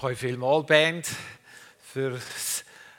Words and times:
Danke 0.00 0.14
vielmals, 0.14 0.66
Band, 0.66 1.08
für 1.80 2.20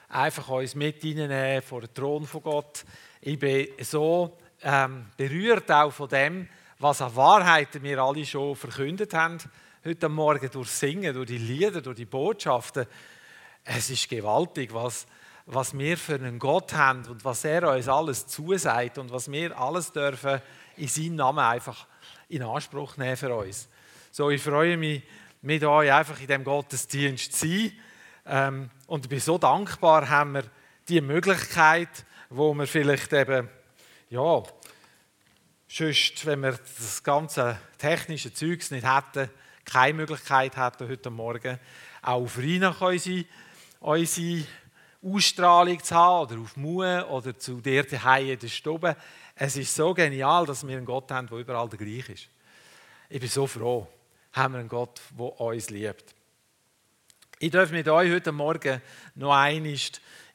einfach 0.10 0.50
uns 0.50 0.76
mit 0.76 1.02
reinnehmen 1.02 1.62
vor 1.62 1.80
den 1.80 1.94
Thron 1.94 2.26
von 2.28 2.44
Gott. 2.44 2.84
Ich 3.22 3.40
bin 3.40 3.70
so 3.80 4.38
ähm, 4.62 5.06
berührt 5.16 5.72
auch 5.72 5.92
von 5.92 6.10
dem, 6.10 6.50
was 6.78 7.02
an 7.02 7.16
Wahrheiten 7.16 7.84
wir 7.84 8.00
alle 8.00 8.26
schon 8.26 8.54
verkündet 8.54 9.14
haben. 9.14 9.38
Heute 9.86 10.10
Morgen 10.10 10.50
durch 10.52 10.70
Singen, 10.72 11.14
durch 11.14 11.28
die 11.28 11.38
Lieder, 11.38 11.82
durch 11.82 11.96
die 11.96 12.06
Botschaften. 12.06 12.86
Es 13.64 13.90
ist 13.90 14.10
gewaltig, 14.10 14.74
was, 14.74 15.08
was 15.46 15.78
wir 15.78 15.96
für 15.96 16.16
einen 16.16 16.38
Gott 16.38 16.74
haben 16.74 17.06
und 17.06 17.24
was 17.24 17.46
er 17.46 17.72
uns 17.72 17.88
alles 17.88 18.28
zusagt 18.28 18.98
und 18.98 19.10
was 19.10 19.32
wir 19.32 19.58
alles 19.58 19.94
dürfen 19.94 20.42
in 20.76 20.90
seinem 20.90 21.16
Namen 21.16 21.40
einfach 21.40 21.88
in 22.28 22.44
Anspruch 22.44 22.98
nehmen 22.98 23.16
für 23.16 23.34
uns. 23.34 23.70
So, 24.12 24.30
ich 24.32 24.42
freue 24.42 24.76
mich, 24.76 25.04
mit 25.42 25.64
euch 25.64 25.92
einfach 25.92 26.20
in 26.20 26.28
diesem 26.28 26.44
Gottesdienst 26.44 27.34
zu 27.34 27.48
sein. 27.48 27.72
Ähm, 28.26 28.70
und 28.88 29.06
ich 29.06 29.10
bin 29.10 29.20
so 29.20 29.38
dankbar, 29.38 30.10
haben 30.10 30.34
wir 30.34 30.44
die 30.88 31.02
Möglichkeit, 31.02 32.06
wo 32.30 32.54
wir 32.54 32.68
vielleicht 32.68 33.14
eben, 33.14 33.48
ja, 34.10 34.44
sonst, 35.68 36.26
wenn 36.26 36.42
wir 36.42 36.52
das 36.52 37.04
ganze 37.04 37.58
technische 37.78 38.34
Zeugs 38.34 38.72
nicht 38.72 38.86
hätten, 38.86 39.30
keine 39.66 39.94
Möglichkeit 39.94 40.58
hätten 40.58 40.90
heute 40.90 41.10
Morgen, 41.10 41.60
auch 42.02 42.24
auf 42.24 42.38
Rhein 42.38 42.64
unsere, 42.64 43.26
unsere 43.80 44.44
Ausstrahlung 45.02 45.82
zu 45.84 45.96
haben 45.96 46.28
oder 46.28 46.42
auf 46.42 46.58
Mue 46.58 47.08
oder 47.08 47.38
zu 47.38 47.62
dir 47.62 47.84
daheim 47.84 48.30
in 48.30 48.40
der 48.40 48.48
Stube. 48.48 48.96
Es 49.36 49.56
ist 49.56 49.74
so 49.74 49.94
genial, 49.94 50.46
dass 50.46 50.68
wir 50.68 50.76
einen 50.76 50.86
Gott 50.86 51.12
haben, 51.12 51.28
der 51.28 51.38
überall 51.38 51.70
der 51.70 51.80
gleiche 51.80 52.14
ist. 52.14 52.28
Ich 53.10 53.20
bin 53.20 53.30
so 53.30 53.48
froh 53.48 53.88
haben 54.34 54.54
wir 54.54 54.60
einen 54.60 54.70
Gott, 54.70 55.02
der 55.18 55.42
uns 55.42 55.70
liebt. 55.70 56.16
Ich 57.40 57.52
darf 57.52 57.72
mit 57.72 57.88
euch 57.88 58.12
heute 58.12 58.32
Morgen 58.32 58.82
noch 59.16 59.34
einmal 59.34 59.78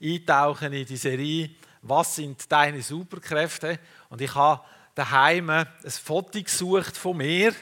eintauchen 0.03 0.73
in 0.73 0.87
die 0.87 0.97
Serie 0.97 1.51
«Was 1.83 2.17
sind 2.17 2.51
deine 2.51 2.83
Superkräfte?» 2.83 3.79
Und 4.09 4.21
ich 4.21 4.35
habe 4.35 4.63
daheim 4.95 5.51
ein 5.51 5.67
Foto 5.85 6.43
gesucht 6.43 6.97
von 6.97 7.19
mir. 7.19 7.55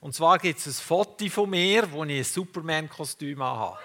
Und 0.00 0.14
zwar 0.14 0.38
gibt 0.38 0.60
es 0.60 0.66
ein 0.66 0.72
Foto 0.72 1.28
von 1.28 1.50
mir, 1.50 1.90
wo 1.90 2.04
ich 2.04 2.18
ein 2.18 2.24
Superman-Kostüm 2.24 3.42
habe. 3.42 3.78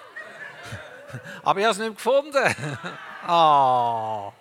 Aber 1.44 1.60
ich 1.60 1.66
habe 1.66 1.74
es 1.74 1.80
nicht 1.80 1.96
gefunden. 1.96 2.56
ah. 3.28 4.32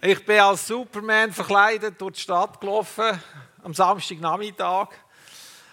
Ich 0.00 0.24
bin 0.24 0.40
als 0.40 0.66
Superman 0.66 1.32
verkleidet 1.32 2.00
durch 2.00 2.14
die 2.14 2.20
Stadt 2.20 2.60
gelaufen 2.60 3.20
am 3.62 3.74
Samstagnachmittag. 3.74 4.88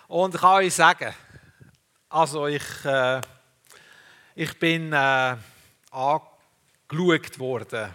Und 0.09 0.33
ich 0.33 0.41
kann 0.41 0.55
euch 0.55 0.73
sagen, 0.73 1.13
also 2.09 2.47
ich, 2.47 2.63
äh, 2.83 3.21
ich 4.33 4.57
bin 4.57 4.91
äh, 4.91 5.35
angeschaut 5.91 7.37
worden. 7.37 7.93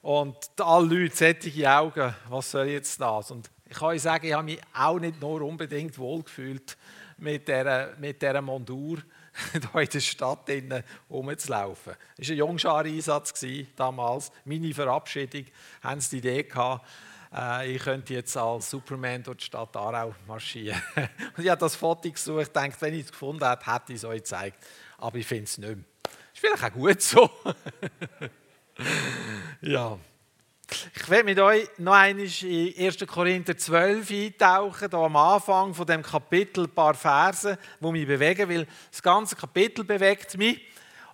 Und 0.00 0.34
alle 0.58 0.86
Leute, 0.86 1.14
sättige 1.14 1.70
Augen, 1.70 2.14
was 2.30 2.50
soll 2.50 2.68
jetzt 2.68 2.98
das? 2.98 3.30
Und 3.30 3.50
ich 3.68 3.76
kann 3.76 3.88
euch 3.88 4.00
sagen, 4.00 4.26
ich 4.26 4.32
habe 4.32 4.44
mich 4.44 4.60
auch 4.72 4.98
nicht 4.98 5.20
nur 5.20 5.42
unbedingt 5.42 5.98
wohlgefühlt 5.98 6.74
mit 7.18 7.48
dieser, 7.48 7.94
mit 7.98 8.22
dieser 8.22 8.40
Mondur 8.40 8.96
hier 9.52 9.60
in 9.82 9.88
der 9.90 10.00
Stadt 10.00 10.48
rumzulaufen. 11.10 11.96
Es 12.16 12.28
war 12.28 12.32
ein 12.32 12.38
Jungschar-Einsatz 12.38 13.44
damals. 13.76 14.32
Meine 14.46 14.72
Verabschiedung 14.72 15.44
haben 15.82 16.00
sie 16.00 16.22
die 16.22 16.28
Idee 16.28 16.44
gehabt, 16.44 16.86
ich 17.66 17.82
könnte 17.82 18.14
jetzt 18.14 18.36
als 18.36 18.70
Superman 18.70 19.22
durch 19.22 19.38
die 19.38 19.44
Stadt 19.46 19.76
Aarau 19.76 20.14
marschieren. 20.26 20.80
und 21.36 21.44
ich 21.44 21.50
habe 21.50 21.58
das 21.58 21.74
Foto 21.74 22.08
gesucht, 22.10 22.54
dachte, 22.54 22.76
wenn 22.80 22.94
ich 22.94 23.06
es 23.06 23.10
gefunden 23.10 23.44
hätte, 23.44 23.72
hätte 23.72 23.92
ich 23.92 23.96
es 23.96 24.04
euch 24.04 24.18
gezeigt. 24.18 24.64
Aber 24.98 25.18
ich 25.18 25.26
finde 25.26 25.44
es 25.44 25.58
nicht 25.58 25.68
mehr. 25.68 25.84
Ist 26.32 26.40
vielleicht 26.40 26.64
auch 26.64 26.72
gut 26.72 27.02
so. 27.02 27.30
ja. 29.62 29.98
Ich 30.94 31.10
werde 31.10 31.24
mit 31.24 31.38
euch 31.38 31.68
noch 31.78 31.92
einmal 31.92 32.24
in 32.24 32.74
1. 32.78 33.06
Korinther 33.06 33.56
12 33.56 34.10
eintauchen, 34.10 34.90
da 34.90 34.98
am 34.98 35.16
Anfang 35.16 35.74
von 35.74 35.86
dem 35.86 36.02
Kapitel 36.02 36.64
ein 36.64 36.70
paar 36.70 36.94
Verse, 36.94 37.58
die 37.80 37.92
mich 37.92 38.06
bewegen, 38.06 38.48
weil 38.48 38.66
das 38.90 39.02
ganze 39.02 39.36
Kapitel 39.36 39.84
bewegt 39.84 40.36
mich. 40.38 40.60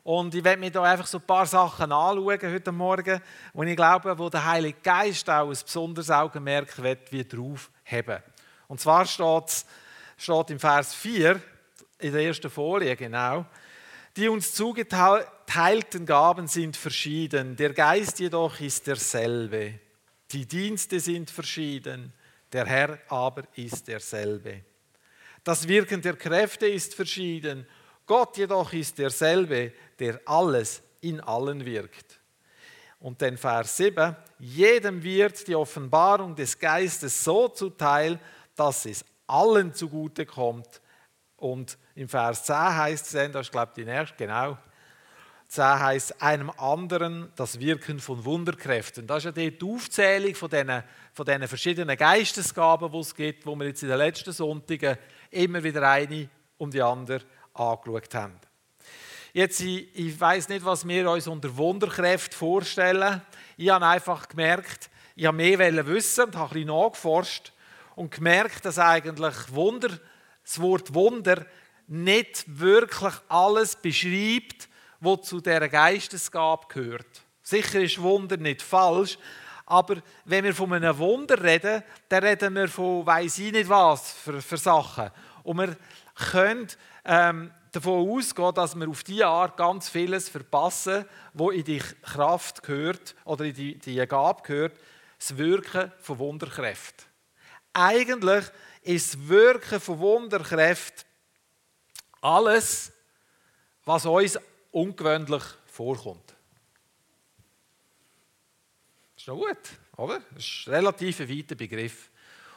Und 0.03 0.35
ich 0.35 0.43
werde 0.43 0.61
mir 0.61 0.71
da 0.71 0.83
einfach 0.83 1.07
so 1.07 1.19
ein 1.19 1.27
paar 1.27 1.47
Sachen 1.47 1.93
anschauen 1.93 2.41
heute 2.43 2.73
Morgen, 2.73 3.21
wo 3.53 3.63
ich 3.63 3.77
glaube, 3.77 4.19
wo 4.19 4.29
der 4.31 4.45
Heilige 4.45 4.79
Geist 4.83 5.29
auch 5.29 5.49
ein 5.49 5.59
besonderes 5.63 6.11
Augenmerk 6.11 6.83
wird, 6.83 7.13
wie 7.13 7.25
drauf 7.25 7.71
haben. 7.85 8.23
Und 8.69 8.81
zwar 8.81 9.05
steht, 9.05 9.65
steht 10.17 10.51
im 10.51 10.59
Vers 10.59 10.95
4, 10.95 11.41
in 11.99 12.13
der 12.13 12.23
ersten 12.23 12.51
Folie 12.51 12.97
genau, 12.97 13.45
die 14.17 14.29
uns 14.29 14.55
zugeteilten 14.55 16.07
Gaben 16.07 16.49
sind 16.49 16.77
verschieden, 16.77 17.57
der 17.57 17.73
Geist 17.73 18.19
jedoch 18.21 18.59
ist 18.61 18.87
derselbe. 18.87 19.79
Die 20.33 20.47
Dienste 20.47 20.99
sind 20.99 21.31
verschieden, 21.31 22.13
der 22.53 22.67
Herr 22.67 22.99
aber 23.09 23.43
ist 23.55 23.87
derselbe. 23.87 24.65
Das 25.45 25.69
Wirken 25.69 26.03
der 26.03 26.17
Kräfte 26.17 26.67
ist 26.67 26.95
verschieden, 26.95 27.67
Gott 28.11 28.37
jedoch 28.39 28.73
ist 28.73 28.99
derselbe, 28.99 29.73
der 29.97 30.21
alles 30.25 30.83
in 31.01 31.21
allen 31.21 31.65
wirkt. 31.65 32.19
Und 32.99 33.21
den 33.21 33.39
Vers 33.39 33.77
7, 33.77 34.17
jedem 34.41 35.01
wird 35.01 35.47
die 35.47 35.55
Offenbarung 35.55 36.35
des 36.35 36.59
Geistes 36.59 37.23
so 37.23 37.47
zuteil, 37.47 38.19
dass 38.57 38.85
es 38.87 39.05
allen 39.29 39.73
zugute 39.73 40.27
kommt. 40.27 40.81
Und 41.37 41.79
im 41.95 42.09
Vers 42.09 42.47
10 42.47 42.57
heißt 42.57 43.15
es, 43.15 43.33
das 43.33 43.47
ist 43.47 43.53
glaube 43.53 43.71
ich 43.77 43.85
die 43.85 43.89
nächste, 43.89 44.17
genau, 44.17 44.59
10 45.47 45.65
heißt 45.65 46.21
einem 46.21 46.51
anderen 46.51 47.31
das 47.37 47.61
Wirken 47.61 48.01
von 48.01 48.25
Wunderkräften. 48.25 49.07
Das 49.07 49.19
ist 49.19 49.25
ja 49.27 49.31
die 49.31 49.57
Aufzählung 49.63 50.35
von 50.35 50.51
diesen, 50.51 50.83
von 51.13 51.27
diesen 51.27 51.47
verschiedenen 51.47 51.97
Geistesgaben, 51.97 52.91
die 52.91 52.99
es 52.99 53.15
gibt, 53.15 53.47
wo 53.47 53.55
wir 53.55 53.69
jetzt 53.69 53.85
in 53.85 53.89
den 53.89 53.99
letzten 53.99 54.33
Sonntagen 54.33 54.99
immer 55.31 55.63
wieder 55.63 55.89
eine 55.89 56.29
um 56.59 56.73
die 56.73 56.83
andere 56.83 57.21
angeschaut 57.55 58.15
haben. 58.15 58.41
Jetzt, 59.33 59.61
ich, 59.61 59.89
ich 59.95 60.21
weiß 60.21 60.49
nicht, 60.49 60.65
was 60.65 60.87
wir 60.87 61.09
uns 61.11 61.29
unter 61.29 61.57
Wunderkräfte 61.57 62.37
vorstellen. 62.37 63.23
Ich 63.57 63.71
habe 63.71 63.87
einfach 63.87 64.29
gemerkt, 64.29 64.91
ich 65.15 65.27
habe 65.27 65.37
mehr 65.37 65.87
wissen 65.87 66.25
und 66.25 66.37
habe 66.37 66.51
ein 66.51 66.55
bisschen 66.55 66.69
nachgeforscht 66.69 67.53
und 67.95 68.11
gemerkt, 68.11 68.65
dass 68.65 68.79
eigentlich 68.79 69.35
Wunder, 69.51 69.91
das 70.43 70.61
Wort 70.61 70.95
Wunder 70.95 71.47
nicht 71.87 72.45
wirklich 72.47 73.15
alles 73.29 73.77
beschreibt, 73.77 74.69
was 75.01 75.23
zu 75.23 75.41
dieser 75.41 75.69
Geistesgabe 75.69 76.67
gehört. 76.69 77.23
Sicher 77.43 77.81
ist 77.81 78.01
Wunder 78.01 78.37
nicht 78.37 78.63
falsch, 78.63 79.19
aber 79.67 80.03
wenn 80.25 80.45
wir 80.45 80.55
von 80.55 80.73
einem 80.73 80.97
Wunder 80.99 81.43
reden, 81.43 81.83
dann 82.09 82.25
reden 82.25 82.55
wir 82.55 82.69
von 82.69 83.07
weiß 83.07 83.39
ich 83.39 83.53
nicht 83.53 83.69
was 83.69 84.13
für, 84.13 84.41
für 84.43 84.57
Sachen. 84.57 85.11
Und 85.43 85.59
wir 85.59 85.77
können 86.21 86.69
ähm, 87.05 87.51
davon 87.73 88.09
ausgehen, 88.11 88.55
dass 88.55 88.75
wir 88.75 88.89
auf 88.89 89.03
diese 89.03 89.27
Art 89.27 89.57
ganz 89.57 89.89
vieles 89.89 90.29
verpassen, 90.29 91.05
wo 91.35 91.51
in 91.51 91.65
die 91.65 91.79
Kraft 91.79 92.63
gehört 92.63 93.15
oder 93.25 93.45
in 93.45 93.55
die, 93.55 93.79
die 93.79 93.97
Gabe 94.07 94.43
gehört, 94.43 94.79
das 95.19 95.37
Wirken 95.37 95.93
von 96.01 96.19
Wunderkräften. 96.19 97.07
Eigentlich 97.73 98.45
ist 98.83 99.15
das 99.15 99.29
Wirken 99.29 99.81
von 99.81 99.99
Wunderkräften 99.99 101.05
alles, 102.21 102.93
was 103.85 104.07
uns 104.07 104.39
ungewöhnlich 104.73 105.43
vorkommt. 105.67 106.35
Das 109.15 109.23
ist 109.23 109.29
noch 109.29 109.37
gut, 109.37 109.59
oder? 109.97 110.21
Das 110.35 110.45
ist 110.45 110.67
ein 110.67 110.75
relativ 110.75 111.21
weiter 111.21 111.55
Begriff. 111.55 112.11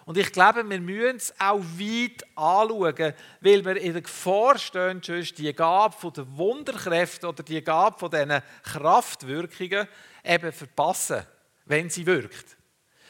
Und 0.06 0.18
ich 0.18 0.32
glaube, 0.32 0.68
wir 0.70 0.82
müssen 0.82 1.16
es 1.16 1.34
auch 1.40 1.60
weit 1.60 2.24
anschauen, 2.36 3.14
weil 3.40 3.66
wir 3.66 3.78
in 3.78 3.94
der 3.94 4.02
Gefahr 4.02 4.58
stehen, 4.58 5.02
die 5.02 5.54
Gabe 5.54 6.12
der 6.12 6.38
Wunderkräfte 6.38 7.28
oder 7.28 7.44
die 7.44 7.64
Gabe 7.64 7.98
von 7.98 8.12
diesen 8.12 8.42
Kraftwirkungen 8.64 9.88
eben 10.24 10.52
verpassen, 10.52 11.24
wenn 11.66 11.90
sie 11.90 12.06
wirkt. 12.06 12.58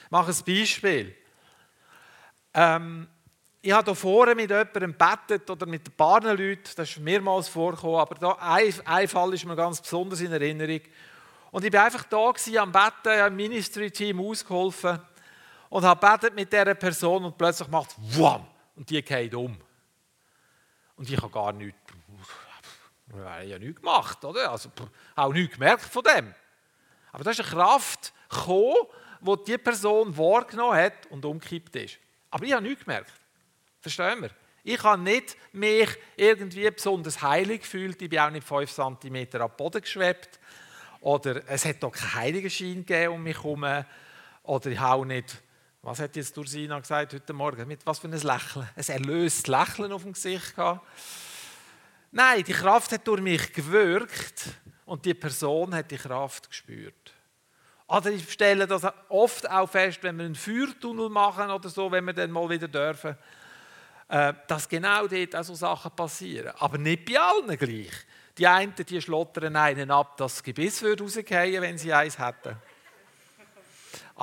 Ich 0.06 0.12
mache 0.12 0.32
ein 0.32 0.44
Beispiel. 0.46 1.16
Ähm, 2.54 3.08
ich 3.62 3.72
habe 3.72 3.86
hier 3.86 3.96
vorne 3.96 4.36
mit 4.36 4.50
jemandem 4.50 4.94
bettet 4.94 5.50
oder 5.50 5.66
mit 5.66 5.88
ein 5.88 5.94
paar 5.94 6.22
Leuten, 6.22 6.70
das 6.76 6.90
ist 6.90 7.00
mehrmals 7.00 7.48
vorgekommen, 7.48 7.96
aber 7.96 8.16
da 8.16 8.38
ein, 8.40 8.74
ein 8.86 9.08
Fall 9.08 9.34
ist 9.34 9.46
mir 9.46 9.56
ganz 9.56 9.82
besonders 9.82 10.22
in 10.22 10.32
Erinnerung. 10.32 10.82
Und 11.50 11.64
ich 11.64 11.74
war 11.74 11.86
einfach 11.86 12.04
da 12.04 12.28
am 12.62 12.72
Betten, 12.72 13.14
ich 13.14 13.20
habe 13.20 13.28
im 13.30 13.36
Ministry-Team 13.36 14.20
ausgeholfen 14.20 15.00
und 15.74 15.84
habe 15.84 16.00
betet 16.00 16.36
mit 16.36 16.54
dieser 16.54 16.76
Person 16.76 17.26
und 17.26 17.36
plötzlich 17.36 17.68
macht 17.68 17.90
es 17.90 18.20
Wham! 18.20 18.46
und 18.76 18.88
die 18.88 19.02
geht 19.02 19.34
um. 19.34 19.58
Und 20.96 21.10
ich 21.10 21.18
habe 21.18 21.32
gar 21.32 21.52
nichts, 21.52 21.80
ich 23.08 23.50
ja 23.50 23.58
nichts 23.58 23.82
gemacht, 23.82 24.24
oder? 24.24 24.52
Also, 24.52 24.70
auch 25.16 25.34
nichts 25.34 25.56
gemerkt 25.56 25.82
von 25.82 26.04
dem. 26.04 26.32
Aber 27.12 27.24
da 27.24 27.32
ist 27.32 27.40
eine 27.40 27.50
Kraft 27.50 28.14
gekommen, 28.30 28.86
die 29.22 29.44
die 29.48 29.58
Person 29.58 30.16
wahrgenommen 30.16 30.78
hat 30.78 31.08
und 31.10 31.26
umgekippt 31.26 31.76
ist. 31.78 31.98
Aber 32.30 32.46
ich 32.46 32.54
habe 32.54 32.62
nichts 32.62 32.86
gemerkt. 32.86 33.12
Verstehen 33.82 34.22
wir? 34.22 34.30
Ich 34.64 34.84
habe 34.84 35.02
nicht 35.02 35.36
mich 35.54 35.90
irgendwie 36.16 36.70
besonders 36.70 37.20
heilig 37.20 37.62
gefühlt. 37.62 38.00
Ich 38.00 38.10
bin 38.12 38.20
auch 38.20 38.30
nicht 38.30 38.48
fünf 38.48 38.72
Zentimeter 38.72 39.42
ab 39.42 39.58
Boden 39.58 39.82
geschwebt. 39.82 40.40
Oder 41.02 41.42
es 41.48 41.66
hat 41.66 41.82
doch 41.82 41.92
keinen 41.92 42.14
Heiligenschein 42.14 42.86
gegeben 42.86 43.16
um 43.16 43.24
mich 43.24 43.38
herum. 43.38 43.66
Oder 44.44 44.68
ich 44.68 44.80
habe 44.80 45.02
auch 45.02 45.06
nicht, 45.06 45.42
was 45.84 46.00
hat 46.00 46.16
jetzt 46.16 46.36
Dursina 46.36 46.80
gesagt 46.80 47.14
heute 47.14 47.34
Morgen, 47.34 47.68
mit 47.68 47.86
was 47.86 48.00
für 48.00 48.08
ein 48.08 48.14
Lächeln? 48.14 48.70
Ein 48.76 48.84
erlöstes 48.88 49.48
Lächeln 49.48 49.92
auf 49.92 50.04
dem 50.04 50.14
Gesicht 50.14 50.56
gehabt. 50.56 50.82
Nein, 52.10 52.44
die 52.44 52.54
Kraft 52.54 52.94
hat 52.94 53.06
durch 53.06 53.22
mich 53.22 53.52
gewirkt 53.52 54.46
und 54.86 55.04
die 55.04 55.14
Person 55.14 55.76
hat 55.76 55.92
die 55.92 55.98
Kraft 55.98 56.50
gespürt. 56.50 57.14
Oder 57.88 58.12
ich 58.12 58.32
stelle 58.32 58.66
das 58.66 58.88
oft 59.10 59.50
auch 59.50 59.70
fest, 59.70 60.00
wenn 60.04 60.18
wir 60.18 60.26
einen 60.26 60.36
Feuertunnel 60.36 61.10
machen 61.10 61.52
oder 61.52 61.68
so, 61.68 61.92
wenn 61.92 62.06
wir 62.06 62.14
dann 62.14 62.32
mal 62.32 62.50
wieder 62.50 62.70
dürfen, 62.70 63.18
äh, 64.08 64.34
dass 64.48 64.70
genau 64.70 65.06
dort 65.08 65.36
auch 65.36 65.44
so 65.44 65.54
Sachen 65.54 65.92
passieren. 65.92 66.54
Aber 66.60 66.78
nicht 66.78 67.04
bei 67.04 67.20
allen 67.20 67.58
gleich. 67.58 67.92
Die 68.38 68.48
einen, 68.48 68.74
die 68.74 69.02
schlottern 69.02 69.58
einen 69.58 69.92
ab, 69.92 70.16
dass 70.16 70.36
das 70.36 70.44
Gebiss 70.44 70.82
rausgehen 70.82 71.62
wenn 71.62 71.78
sie 71.78 71.92
eins 71.92 72.18
hätten. 72.18 72.56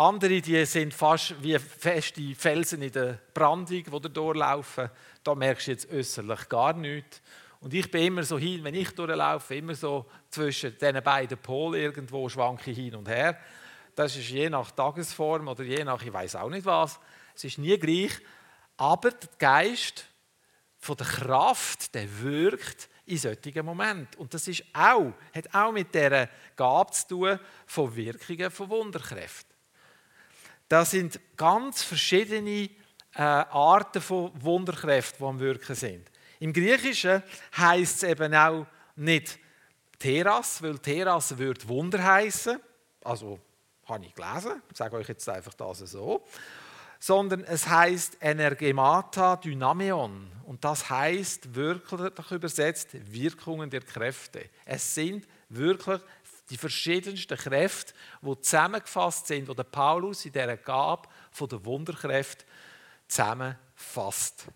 Andere, 0.01 0.41
die 0.41 0.65
sind 0.65 0.95
fast 0.95 1.35
wie 1.43 1.59
feste 1.59 2.35
Felsen 2.35 2.81
in 2.81 2.91
der 2.91 3.19
Brandung, 3.35 3.85
die 3.85 4.13
durchlaufen. 4.13 4.89
Da 5.23 5.35
merkst 5.35 5.67
du 5.67 5.71
jetzt 5.73 5.93
äußerlich 5.93 6.49
gar 6.49 6.73
nichts. 6.73 7.21
Und 7.61 7.75
ich 7.75 7.91
bin 7.91 8.05
immer 8.05 8.23
so 8.23 8.39
hin, 8.39 8.65
wenn 8.65 8.75
ich 8.75 8.95
durchlaufe, 8.95 9.57
immer 9.57 9.75
so 9.75 10.07
zwischen 10.31 10.79
diesen 10.79 11.03
beiden 11.03 11.37
Polen 11.37 11.83
irgendwo 11.83 12.27
schwanke 12.31 12.71
ich 12.71 12.79
hin 12.79 12.95
und 12.95 13.09
her. 13.09 13.39
Das 13.95 14.17
ist 14.17 14.31
je 14.31 14.49
nach 14.49 14.71
Tagesform 14.71 15.49
oder 15.49 15.65
je 15.65 15.85
nach, 15.85 16.03
ich 16.03 16.11
weiß 16.11 16.37
auch 16.37 16.49
nicht 16.49 16.65
was. 16.65 16.99
Es 17.37 17.45
ist 17.45 17.59
nie 17.59 17.77
gleich. 17.77 18.13
Aber 18.79 19.11
der 19.11 19.29
Geist 19.39 20.07
von 20.79 20.97
der 20.97 21.09
Kraft, 21.09 21.95
der 21.95 22.23
wirkt 22.23 22.89
in 23.05 23.19
solchen 23.19 23.67
Momenten. 23.67 24.19
Und 24.19 24.33
das 24.33 24.49
ist 24.49 24.65
auch, 24.73 25.13
hat 25.35 25.55
auch 25.55 25.73
mit 25.73 25.95
dieser 25.95 26.31
Gabe 26.57 26.91
zu 26.93 27.07
tun 27.07 27.39
von 27.67 27.95
Wirkungen 27.95 28.51
von 28.51 28.71
Wunderkräften. 28.71 29.50
Das 30.71 30.93
sind 30.93 31.19
ganz 31.37 31.83
verschiedene 31.83 32.71
äh, 33.17 33.23
Arten 33.23 34.01
von 34.01 34.31
Wunderkräften, 34.41 35.19
die 35.19 35.25
am 35.29 35.41
Wirken 35.41 35.75
sind. 35.75 36.09
Im 36.39 36.53
Griechischen 36.53 37.25
heißt 37.57 38.05
es 38.05 38.09
eben 38.09 38.33
auch 38.33 38.65
nicht 38.95 39.41
Teras, 39.99 40.63
weil 40.63 40.79
Teras 40.79 41.37
würde 41.37 41.67
Wunder 41.67 42.01
heißen. 42.01 42.61
Also 43.03 43.41
habe 43.87 44.07
ich 44.07 44.15
gelesen, 44.15 44.63
ich 44.71 44.77
sage 44.77 44.97
euch 44.97 45.09
jetzt 45.09 45.29
einfach 45.29 45.55
das 45.55 45.81
so. 45.81 46.25
Sondern 47.01 47.43
es 47.43 47.67
heißt 47.67 48.19
Energemata 48.21 49.37
Dynameon. 49.39 50.31
Und 50.47 50.65
das 50.65 50.89
heißt 50.89 51.53
wirklich 51.53 52.31
übersetzt 52.31 52.91
Wirkungen 53.13 53.71
der 53.71 53.81
Kräfte. 53.81 54.49
Es 54.65 54.95
sind 54.95 55.27
wirklich 55.49 56.01
die 56.51 56.57
verschiedensten 56.57 57.39
Kräfte, 57.39 57.95
die 58.23 58.41
zusammengefasst 58.41 59.29
sind, 59.29 59.49
die 59.49 59.65
Paulus 59.65 60.25
in 60.27 60.33
dieser 60.33 60.57
Gabe 60.57 61.09
der 61.41 61.65
Wunderkräfte 61.65 62.45
zusammenfasst. 63.09 64.47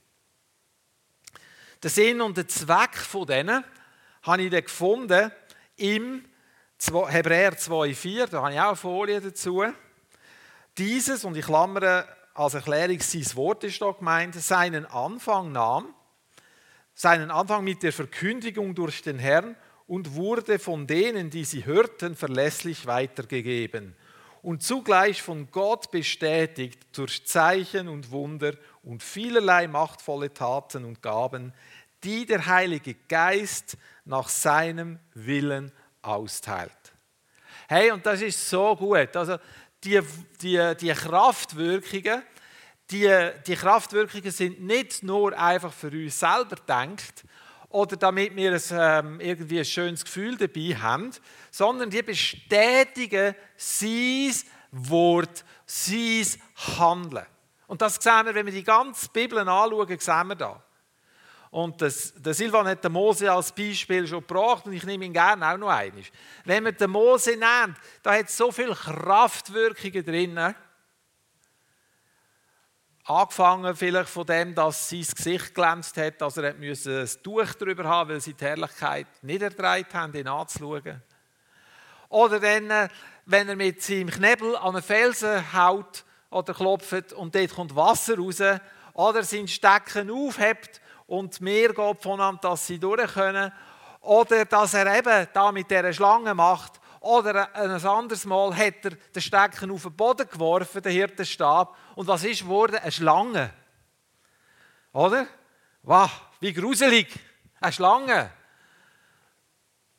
Der 1.82 1.91
Sinn 1.91 2.20
und 2.20 2.37
der 2.37 2.49
Zweck 2.49 2.96
von 2.96 3.26
denen 3.26 3.64
habe 4.23 4.43
ich 4.43 4.50
dann 4.50 4.64
gefunden 4.64 5.31
im 5.76 6.25
Hebräer 6.81 7.52
2,4, 7.52 8.26
da 8.26 8.43
habe 8.43 8.52
ich 8.52 8.61
auch 8.61 8.69
eine 8.69 8.76
Folie 8.76 9.20
dazu. 9.20 9.64
Dieses, 10.76 11.25
und 11.25 11.37
ich 11.37 11.44
klammere 11.44 12.08
als 12.35 12.55
Erklärung, 12.55 13.00
sein 13.00 13.37
Wort 13.37 13.64
ist 13.64 13.81
da 13.81 13.93
gemeint, 13.93 14.35
seinen 14.35 14.87
Anfang 14.87 15.52
nahm, 15.52 15.94
seinen 16.94 17.31
Anfang 17.31 17.62
mit 17.64 17.82
der 17.82 17.93
Verkündigung 17.93 18.75
durch 18.75 19.02
den 19.02 19.19
Herrn 19.19 19.56
und 19.87 20.15
wurde 20.15 20.59
von 20.59 20.87
denen, 20.87 21.31
die 21.31 21.45
sie 21.45 21.65
hörten, 21.67 22.17
verlässlich 22.17 22.87
weitergegeben 22.87 23.95
und 24.45 24.63
zugleich 24.63 25.23
von 25.23 25.51
Gott 25.51 25.91
bestätigt 25.91 26.79
durch 26.93 27.27
Zeichen 27.27 27.89
und 27.89 28.11
Wunder 28.11 28.53
und 28.83 29.03
vielerlei 29.03 29.67
machtvolle 29.67 30.33
Taten 30.33 30.85
und 30.85 31.01
Gaben, 31.01 31.55
die 32.05 32.27
der 32.27 32.45
Heilige 32.45 32.95
Geist 33.09 33.79
nach 34.05 34.29
seinem 34.29 34.99
Willen 35.15 35.73
austeilt. 36.03 36.71
Hey, 37.69 37.91
und 37.91 38.05
das 38.05 38.21
ist 38.21 38.51
so 38.51 38.77
gut. 38.77 39.17
Also 39.17 39.39
die, 39.83 40.01
die, 40.43 40.75
die 40.79 40.93
Kraftwirkungen, 40.93 42.23
die, 42.91 43.31
die 43.47 43.57
Kraftwirkungen 43.57 44.31
sind 44.31 44.61
nicht 44.61 45.03
nur 45.03 45.39
einfach 45.39 45.73
für 45.73 45.89
uns 45.89 46.21
selber 46.21 46.57
gedacht 46.57 47.25
oder 47.75 47.97
damit 47.97 48.37
wir 48.37 48.53
ein, 48.53 48.62
ähm, 48.71 49.21
irgendwie 49.21 49.59
ein 49.59 49.65
schönes 49.65 50.05
Gefühl 50.05 50.37
dabei 50.37 50.76
haben, 50.81 51.11
sondern 51.50 51.91
die 51.91 52.03
bestätigen 52.03 53.35
sein 53.56 54.32
Wort, 54.71 55.44
sein 55.67 56.26
Handeln. 56.79 57.26
Und 57.67 57.82
das 57.82 57.97
sehen 57.97 58.26
wir, 58.26 58.35
wenn 58.37 58.47
wir 58.47 58.53
die 58.53 58.62
ganze 58.62 59.09
Bibel 59.09 59.41
anschauen, 59.41 59.99
sehen 59.99 60.29
wir 60.29 60.37
da. 60.37 60.62
Und 61.50 61.82
das, 61.82 62.15
der 62.17 62.32
Silvan 62.32 62.69
hat 62.69 62.85
den 62.85 62.93
Mose 62.93 63.31
als 63.31 63.50
Beispiel 63.50 64.06
schon 64.06 64.21
gebracht 64.21 64.67
und 64.67 64.73
ich 64.73 64.85
nehme 64.85 65.06
ihn 65.06 65.12
gerne 65.12 65.44
auch 65.44 65.56
noch 65.56 65.69
einmal. 65.69 66.03
Wenn 66.44 66.62
man 66.62 66.76
den 66.76 66.91
Mose 66.91 67.31
nimmt, 67.31 67.76
da 68.05 68.15
hat 68.15 68.31
so 68.31 68.53
viele 68.53 68.75
Kraftwirkungen 68.75 70.05
drin. 70.05 70.55
Angefangen 73.06 73.77
vielleicht 73.77 74.09
von 74.09 74.27
dem, 74.27 74.55
dass 74.55 74.89
sein 74.89 75.01
Gesicht 75.15 75.55
glänzt 75.55 75.97
hat, 75.99 76.21
dass 76.23 76.39
er 76.39 76.55
ein 76.55 77.09
Tuch 77.23 77.53
darüber 77.59 77.85
haben 77.85 78.11
weil 78.11 78.21
sie 78.21 78.33
die 78.33 78.45
Herrlichkeit 78.45 79.06
nicht 79.21 79.43
erträgt 79.43 79.93
haben, 79.93 80.15
ihn 80.15 80.27
anzuschauen. 80.27 81.03
Oder 82.09 82.41
dann, 82.41 82.71
äh, 82.71 82.89
wenn 83.27 83.49
er 83.49 83.56
mit 83.56 83.83
seinem 83.83 84.09
Knebel 84.09 84.56
an 84.56 84.75
einen 84.75 84.83
Felsen 84.83 85.53
haut 85.53 86.05
oder 86.31 86.55
klopft 86.55 87.12
und 87.12 87.35
dort 87.35 87.55
kommt 87.55 87.77
Wasser 87.77 88.17
raus, 88.17 88.41
oder 88.95 89.23
sein 89.23 89.49
Stecken 89.49 90.11
aufhebt 90.11 90.81
und 91.07 91.41
mehr 91.41 91.75
geht 91.75 92.03
voneinander, 92.03 92.41
dass 92.41 92.67
sie 92.67 92.79
durch 92.79 93.12
können. 93.12 93.53
Oder 94.00 94.45
dass 94.45 94.75
er 94.75 94.97
eben 94.97 95.29
da 95.33 95.53
mit 95.53 95.71
dieser 95.71 95.93
Schlange 95.93 96.35
macht. 96.35 96.81
Oder 97.05 97.55
ein 97.55 97.71
anderes 97.71 98.25
Mal 98.25 98.56
hat 98.56 98.83
er 98.83 98.93
den 98.93 99.21
Stecken 99.21 99.71
auf 99.71 99.83
den 99.83 99.95
Boden 99.95 100.27
geworfen, 100.27 100.81
den 100.81 100.93
Hirtenstab. 100.93 101.77
Und 101.97 102.06
was 102.06 102.25
ist 102.25 102.41
geworden? 102.41 102.77
Eine 102.77 102.91
Schlange. 102.91 103.53
Oder? 104.91 105.27
Wow, 105.83 106.11
wie 106.41 106.55
gruselig. 106.55 107.09
Eine 107.61 107.73
Schlange. 107.73 108.31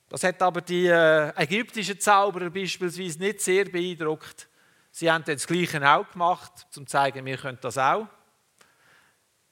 Das 0.09 0.23
hat 0.23 0.41
aber 0.41 0.61
die 0.61 0.87
äh, 0.87 1.29
ägyptischen 1.35 1.99
Zauberer 1.99 2.49
beispielsweise 2.49 3.19
nicht 3.19 3.39
sehr 3.39 3.65
beeindruckt. 3.65 4.47
Sie 4.89 5.11
haben 5.11 5.23
das 5.25 5.45
Gleiche 5.45 5.87
auch 5.87 6.09
gemacht, 6.09 6.51
um 6.69 6.71
zu 6.71 6.85
zeigen, 6.85 7.23
wir 7.23 7.37
können 7.37 7.59
das 7.61 7.77
auch. 7.77 8.07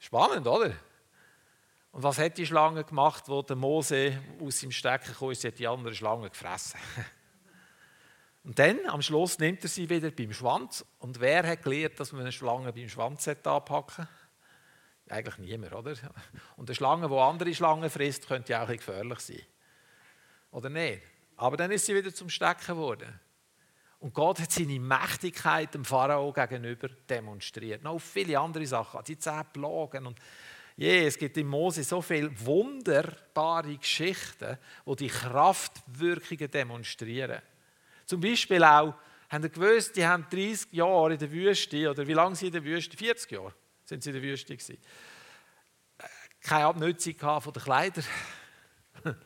Spannend, 0.00 0.48
oder? 0.48 0.72
Und 1.92 2.02
was 2.02 2.18
hat 2.18 2.36
die 2.36 2.46
Schlange 2.46 2.82
gemacht, 2.82 3.28
wo 3.28 3.42
der 3.42 3.54
Mose 3.54 4.20
aus 4.44 4.58
seinem 4.58 4.72
Stecken 4.72 5.14
kam? 5.14 5.32
Sie 5.34 5.46
hat 5.46 5.58
die 5.60 5.68
andere 5.68 5.94
Schlange 5.94 6.30
gefressen. 6.30 6.80
Und 8.44 8.58
dann, 8.58 8.78
am 8.86 9.00
Schluss, 9.00 9.38
nimmt 9.38 9.62
er 9.62 9.68
sie 9.68 9.88
wieder 9.88 10.10
beim 10.10 10.32
Schwanz. 10.32 10.84
Und 10.98 11.18
wer 11.20 11.46
hat 11.46 11.62
gelernt, 11.62 11.98
dass 11.98 12.12
man 12.12 12.20
eine 12.22 12.32
Schlange 12.32 12.72
beim 12.72 12.88
Schwanz 12.88 13.26
abhacken 13.26 14.06
Eigentlich 15.08 15.38
niemand, 15.38 15.74
oder? 15.74 15.94
Und 16.56 16.68
eine 16.68 16.74
Schlange, 16.74 17.08
die 17.08 17.14
andere 17.14 17.54
Schlangen 17.54 17.88
frisst, 17.88 18.28
könnte 18.28 18.52
ja 18.52 18.62
auch 18.62 18.68
ein 18.68 18.76
gefährlich 18.76 19.20
sein. 19.20 19.42
Oder 20.50 20.68
nicht? 20.68 21.02
Aber 21.36 21.56
dann 21.56 21.70
ist 21.70 21.86
sie 21.86 21.94
wieder 21.94 22.14
zum 22.14 22.28
Stecken 22.28 22.74
geworden. 22.74 23.18
Und 23.98 24.12
Gott 24.12 24.38
hat 24.38 24.52
seine 24.52 24.78
Mächtigkeit 24.78 25.72
dem 25.72 25.84
Pharao 25.84 26.30
gegenüber 26.30 26.88
demonstriert. 27.08 27.82
Noch 27.82 27.98
viele 27.98 28.38
andere 28.38 28.66
Sachen, 28.66 29.02
die 29.04 29.18
zehn 29.18 29.42
Plagen 29.52 30.06
und 30.06 30.18
Je, 30.76 31.06
es 31.06 31.16
gibt 31.16 31.36
in 31.36 31.46
Mose 31.46 31.84
so 31.84 32.02
viele 32.02 32.32
wunderbare 32.44 33.76
Geschichten, 33.76 34.58
wo 34.84 34.96
die 34.96 35.06
Kraftwirkungen 35.06 36.50
demonstrieren. 36.50 37.40
Zum 38.06 38.20
Beispiel 38.20 38.62
auch, 38.62 38.94
haben 39.28 39.42
Sie 39.42 39.50
gewusst, 39.50 39.96
die 39.96 40.06
haben 40.06 40.26
30 40.30 40.72
Jahre 40.72 41.14
in 41.14 41.18
der 41.18 41.30
Wüste, 41.30 41.90
oder 41.90 42.06
wie 42.06 42.12
lange 42.12 42.36
sie 42.36 42.46
in 42.46 42.52
der 42.52 42.64
Wüste? 42.64 42.96
40 42.96 43.30
Jahre 43.32 43.54
sind 43.84 44.02
sie 44.02 44.10
in 44.10 44.14
der 44.14 44.22
Wüste 44.22 44.56
gewesen. 44.56 44.78
Keine 46.40 46.66
Abnutzung 46.66 47.14
von 47.18 47.52
den 47.52 47.62
Kleidern. 47.62 48.04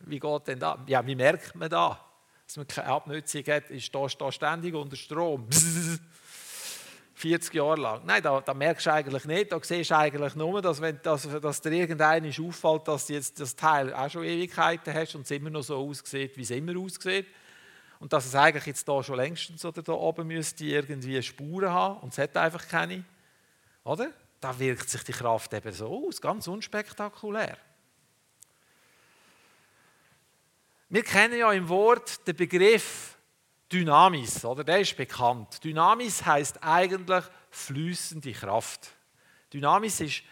Wie 0.00 0.20
geht 0.20 0.46
denn 0.46 0.58
das? 0.60 0.78
Ja, 0.86 1.04
wie 1.04 1.16
merkt 1.16 1.54
man 1.56 1.68
da, 1.68 2.00
dass 2.46 2.56
man 2.56 2.68
keine 2.68 2.88
Abnutzung 2.88 3.42
hat? 3.46 3.70
Ist 3.70 3.92
da, 3.94 4.06
da 4.06 4.30
ständig 4.30 4.74
unter 4.74 4.94
Strom. 4.94 5.48
40 7.14 7.54
Jahre 7.54 7.80
lang. 7.80 8.02
Nein, 8.04 8.22
da, 8.22 8.42
da, 8.42 8.52
merkst 8.52 8.86
du 8.86 8.92
eigentlich 8.92 9.24
nicht. 9.24 9.50
Da 9.50 9.58
siehst 9.62 9.90
du 9.90 9.96
eigentlich 9.96 10.34
nur, 10.34 10.60
dass, 10.60 10.82
wenn, 10.82 11.00
dass, 11.02 11.26
dass 11.40 11.62
dir 11.62 11.72
irgendeinem 11.72 12.30
auffällt, 12.46 12.86
dass 12.86 13.06
du 13.06 13.14
jetzt 13.14 13.40
das 13.40 13.56
Teil 13.56 13.92
auch 13.94 14.10
schon 14.10 14.22
Ewigkeiten 14.24 14.92
hast 14.92 15.14
und 15.14 15.22
es 15.22 15.30
immer 15.30 15.48
noch 15.48 15.62
so 15.62 15.78
aussieht, 15.78 16.36
wie 16.36 16.42
es 16.42 16.50
immer 16.50 16.78
aussieht. 16.78 17.26
Und 17.98 18.12
dass 18.12 18.26
es 18.26 18.34
eigentlich 18.34 18.66
jetzt 18.66 18.88
da 18.88 19.02
schon 19.02 19.16
längstens 19.16 19.64
oder 19.64 19.82
da 19.82 19.92
oben 19.92 20.26
müsste 20.26 20.64
irgendwie 20.64 21.22
Spuren 21.22 21.70
haben 21.70 22.00
und 22.00 22.12
es 22.12 22.18
hat 22.18 22.36
einfach 22.36 22.68
keine. 22.68 23.04
Oder? 23.84 24.12
da 24.40 24.58
wirkt 24.58 24.88
sich 24.88 25.02
die 25.02 25.12
Kraft 25.12 25.52
eben 25.54 25.72
so 25.72 26.06
aus, 26.06 26.20
ganz 26.20 26.46
unspektakulär. 26.46 27.56
Wir 30.88 31.02
kennen 31.02 31.36
ja 31.36 31.52
im 31.52 31.68
Wort 31.68 32.26
den 32.26 32.36
Begriff 32.36 33.16
Dynamis, 33.72 34.44
oder? 34.44 34.62
Der 34.62 34.80
ist 34.80 34.96
bekannt. 34.96 35.64
Dynamis 35.64 36.24
heißt 36.24 36.62
eigentlich 36.62 37.24
fließende 37.50 38.32
Kraft. 38.32 38.92
Dynamis 39.52 40.00
ist, 40.00 40.22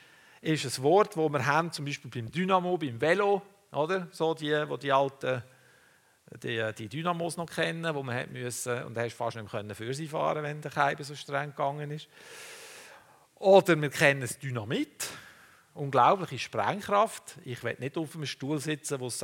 ist 0.40 0.78
ein 0.78 0.82
Wort, 0.84 1.16
das 1.16 1.32
wir 1.32 1.46
haben, 1.46 1.72
zum 1.72 1.84
Beispiel 1.84 2.10
beim 2.10 2.30
Dynamo, 2.30 2.78
beim 2.78 3.00
Velo, 3.00 3.42
oder? 3.72 4.06
So 4.12 4.34
die, 4.34 4.52
wo 4.68 4.76
die 4.76 4.92
alten 4.92 5.42
die, 6.42 6.72
die 6.76 6.88
Dynamos 6.88 7.36
noch 7.36 7.46
kennen, 7.46 7.94
wo 7.94 8.02
man 8.02 8.16
hat 8.16 8.30
müssen, 8.30 8.82
und 8.84 8.98
hast 8.98 9.14
fast 9.14 9.36
nicht 9.36 9.52
mehr 9.52 9.74
für 9.74 9.94
sie 9.94 10.08
fahren, 10.08 10.42
wenn 10.42 10.60
der 10.60 10.70
Keibe 10.70 11.04
so 11.04 11.14
streng 11.14 11.50
gegangen 11.50 11.90
ist. 11.90 12.08
Oder 13.36 13.80
wir 13.80 13.90
kennen 13.90 14.20
das 14.20 14.38
Dynamit, 14.38 15.08
unglaubliche 15.74 16.38
Sprengkraft. 16.38 17.36
Ich 17.44 17.62
will 17.62 17.76
nicht 17.78 17.96
auf 17.96 18.14
einem 18.14 18.26
Stuhl 18.26 18.58
sitzen, 18.58 19.00
wo 19.00 19.08
es 19.08 19.18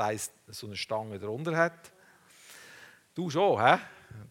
so 0.48 0.66
eine 0.66 0.76
Stange 0.76 1.18
drunter 1.18 1.56
hat. 1.56 1.92
Du 3.14 3.30
schon, 3.30 3.64
hä? 3.64 3.78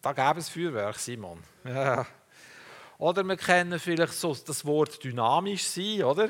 Da 0.01 0.13
gäbe 0.13 0.39
es 0.39 0.49
Feuerwerk, 0.49 0.97
Simon. 0.97 1.41
Ja. 1.63 2.05
Oder 2.97 3.23
wir 3.23 3.37
kennen 3.37 3.79
vielleicht 3.79 4.13
so 4.13 4.35
das 4.35 4.65
Wort 4.65 5.01
dynamisch 5.01 5.63
sein, 5.63 6.03
oder? 6.03 6.29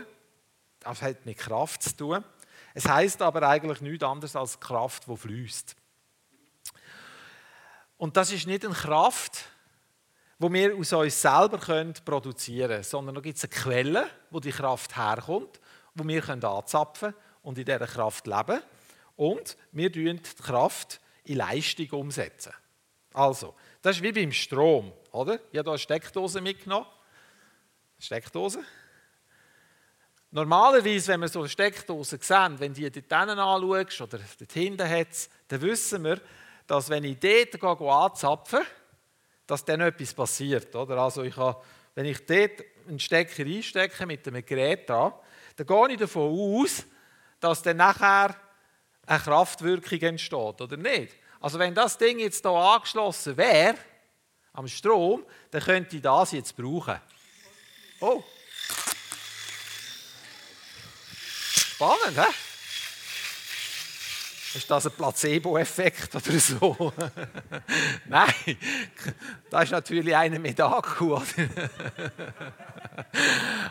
Das 0.82 1.02
hat 1.02 1.26
mit 1.26 1.38
Kraft 1.40 1.82
zu 1.82 1.98
tun. 1.98 2.24
Es 2.76 2.88
heißt 2.88 3.24
aber 3.24 3.42
eigentlich 3.42 3.82
nichts 3.82 4.04
anderes 4.04 4.36
als 4.36 4.60
Kraft, 4.60 5.08
die 5.08 5.18
fließt. 5.18 5.76
Und 8.00 8.16
das 8.16 8.32
ist 8.32 8.48
nicht 8.48 8.64
eine 8.64 8.74
Kraft, 8.74 9.44
die 10.40 10.54
wir 10.54 10.74
aus 10.78 10.94
uns 10.94 11.22
selber 11.22 11.58
produzieren 12.06 12.70
können, 12.70 12.84
sondern 12.84 13.16
da 13.16 13.22
gibt 13.22 13.38
es 13.38 13.44
eine 13.44 13.52
Quelle, 13.52 14.10
wo 14.32 14.40
die 14.40 14.54
Kraft 14.54 14.96
herkommt, 14.96 15.60
wo 15.96 16.08
wir 16.08 16.30
anzapfen 16.30 17.12
können 17.12 17.24
und 17.44 17.58
in 17.58 17.66
dieser 17.66 17.86
Kraft 17.86 18.26
leben. 18.26 18.62
Und 19.18 19.58
wir 19.74 19.92
setzen 19.92 20.24
die 20.24 20.44
Kraft 20.44 21.02
in 21.26 21.38
Leistung 21.40 21.90
umsetzen. 21.92 22.54
Also, 23.14 23.54
das 23.82 23.98
ist 23.98 24.02
wie 24.02 24.14
beim 24.14 24.32
Strom, 24.32 24.94
oder? 25.12 25.34
Ich 25.52 25.60
habe 25.60 25.64
hier 25.64 25.72
eine 25.72 25.78
Steckdose 25.78 26.40
mitgenommen. 26.40 26.88
Steckdose. 28.00 28.64
Normalerweise, 30.32 31.12
wenn 31.12 31.20
wir 31.20 31.28
so 31.28 31.40
eine 31.40 31.50
Steckdose 31.50 32.18
sehen, 32.22 32.58
wenn 32.60 32.74
die 32.74 32.90
dort 32.90 33.12
anschaust 33.12 34.00
oder 34.00 34.20
dort 34.40 34.54
hinten 34.54 34.90
hat, 34.90 35.30
dann 35.50 35.62
wissen 35.62 36.02
wir, 36.06 36.22
dass 36.70 36.88
wenn 36.88 37.04
ich 37.04 37.18
dort 37.20 37.82
anzapfe, 37.82 38.64
dass 39.48 39.66
dann 39.66 39.82
etwas 39.82 40.14
passiert. 40.14 40.76
Oder? 40.76 41.00
Also 41.00 41.24
ich 41.24 41.36
habe, 41.36 41.60
wenn 41.96 42.06
ich 42.06 42.24
dort 42.28 42.64
einen 42.88 43.00
Stecker 43.00 43.44
einstecke 43.44 44.06
mit 44.06 44.28
einem 44.28 44.46
Gerät 44.46 44.88
dran, 44.88 45.14
dann 45.56 45.66
gehe 45.66 45.94
ich 45.94 45.98
davon 45.98 46.32
aus, 46.32 46.86
dass 47.40 47.64
dann 47.64 47.78
nachher 47.78 48.36
eine 49.08 49.20
Kraftwirkung 49.20 50.00
entsteht, 50.00 50.62
oder 50.62 50.78
nicht? 50.78 51.16
Also 51.42 51.58
wenn 51.58 51.74
das 51.74 51.98
Ding 51.98 52.20
jetzt 52.20 52.46
hier 52.46 52.52
angeschlossen 52.52 53.36
wäre, 53.36 53.76
am 54.54 54.68
Strom, 54.68 55.26
dann 55.50 55.64
könnte 55.64 55.96
ich 55.96 56.04
das 56.04 56.34
jetzt 56.34 56.56
brauchen. 56.56 57.02
Oh! 58.00 58.24
Spannend, 61.56 62.16
hä? 62.16 62.49
Ist 64.56 64.72
das 64.72 64.88
ein 64.88 64.94
Placebo-Effekt 64.94 66.16
oder 66.16 66.40
so? 66.40 66.92
Nein, 68.06 68.58
das 69.50 69.64
ist 69.66 69.72
natürlich 69.72 70.16
einer 70.16 70.40
mit 70.40 70.60
Akku. 70.60 71.20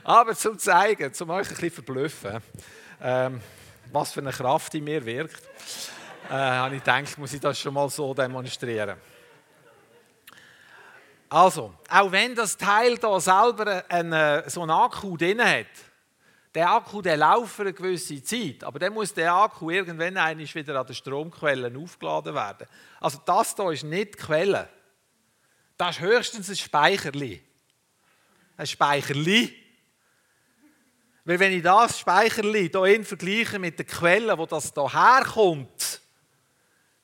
Aber 0.05 0.37
zum 0.37 0.57
Zeigen, 0.57 1.13
zum 1.13 1.31
euch 1.31 1.49
ein 1.49 1.55
bisschen 1.55 1.71
verblüffen, 1.73 2.41
ähm, 3.03 3.41
was 3.91 4.13
für 4.13 4.21
eine 4.21 4.31
Kraft 4.31 4.73
in 4.77 4.85
mir 4.85 5.05
wirkt, 5.05 5.43
äh, 6.31 6.35
habe 6.35 6.77
ich 6.77 6.85
gedacht, 6.85 7.19
muss 7.19 7.33
ich 7.33 7.41
das 7.41 7.59
schon 7.59 7.75
mal 7.75 7.89
so 7.89 8.15
demonstrieren. 8.15 8.99
Also, 11.29 11.75
auch 11.91 12.13
wenn 12.13 12.37
das 12.37 12.57
Teil 12.57 12.97
da 12.99 13.19
selber 13.19 13.85
einen, 13.89 14.49
so 14.49 14.63
einen 14.63 14.71
Akku 14.71 15.17
drin 15.17 15.43
hat, 15.43 15.67
der 16.55 16.71
Akku 16.71 17.03
der 17.03 17.17
läuft 17.17 17.61
eine 17.61 17.73
gewisse 17.73 18.23
Zeit, 18.23 18.65
aber 18.65 18.79
dann 18.79 18.95
muss 18.95 19.13
der 19.13 19.33
Akku 19.33 19.71
irgendwann 19.71 20.39
wieder 20.39 20.81
an 20.81 20.87
den 20.87 20.95
Stromquellen 20.95 21.77
aufgeladen 21.77 22.35
werden. 22.35 22.67
Also 23.01 23.21
das 23.25 23.55
hier 23.55 23.71
ist 23.71 23.85
nicht 23.85 24.15
die 24.15 24.19
Quelle. 24.19 24.69
Das 25.77 25.97
ist 25.97 26.01
höchstens 26.03 26.49
ein 26.49 26.57
Speicherli. 26.57 27.43
Ein 28.57 28.67
Speicherli. 28.67 29.55
Weil 31.25 31.39
wenn 31.39 31.53
ich 31.53 31.63
das 31.63 32.01
Speicherli 32.01 32.71
hier 32.71 33.05
vergleiche 33.05 33.59
mit 33.59 33.79
der 33.79 33.87
Quelle, 33.87 34.37
wo 34.37 34.47
das 34.47 34.73
hier 34.75 34.93
herkommt, 34.93 36.01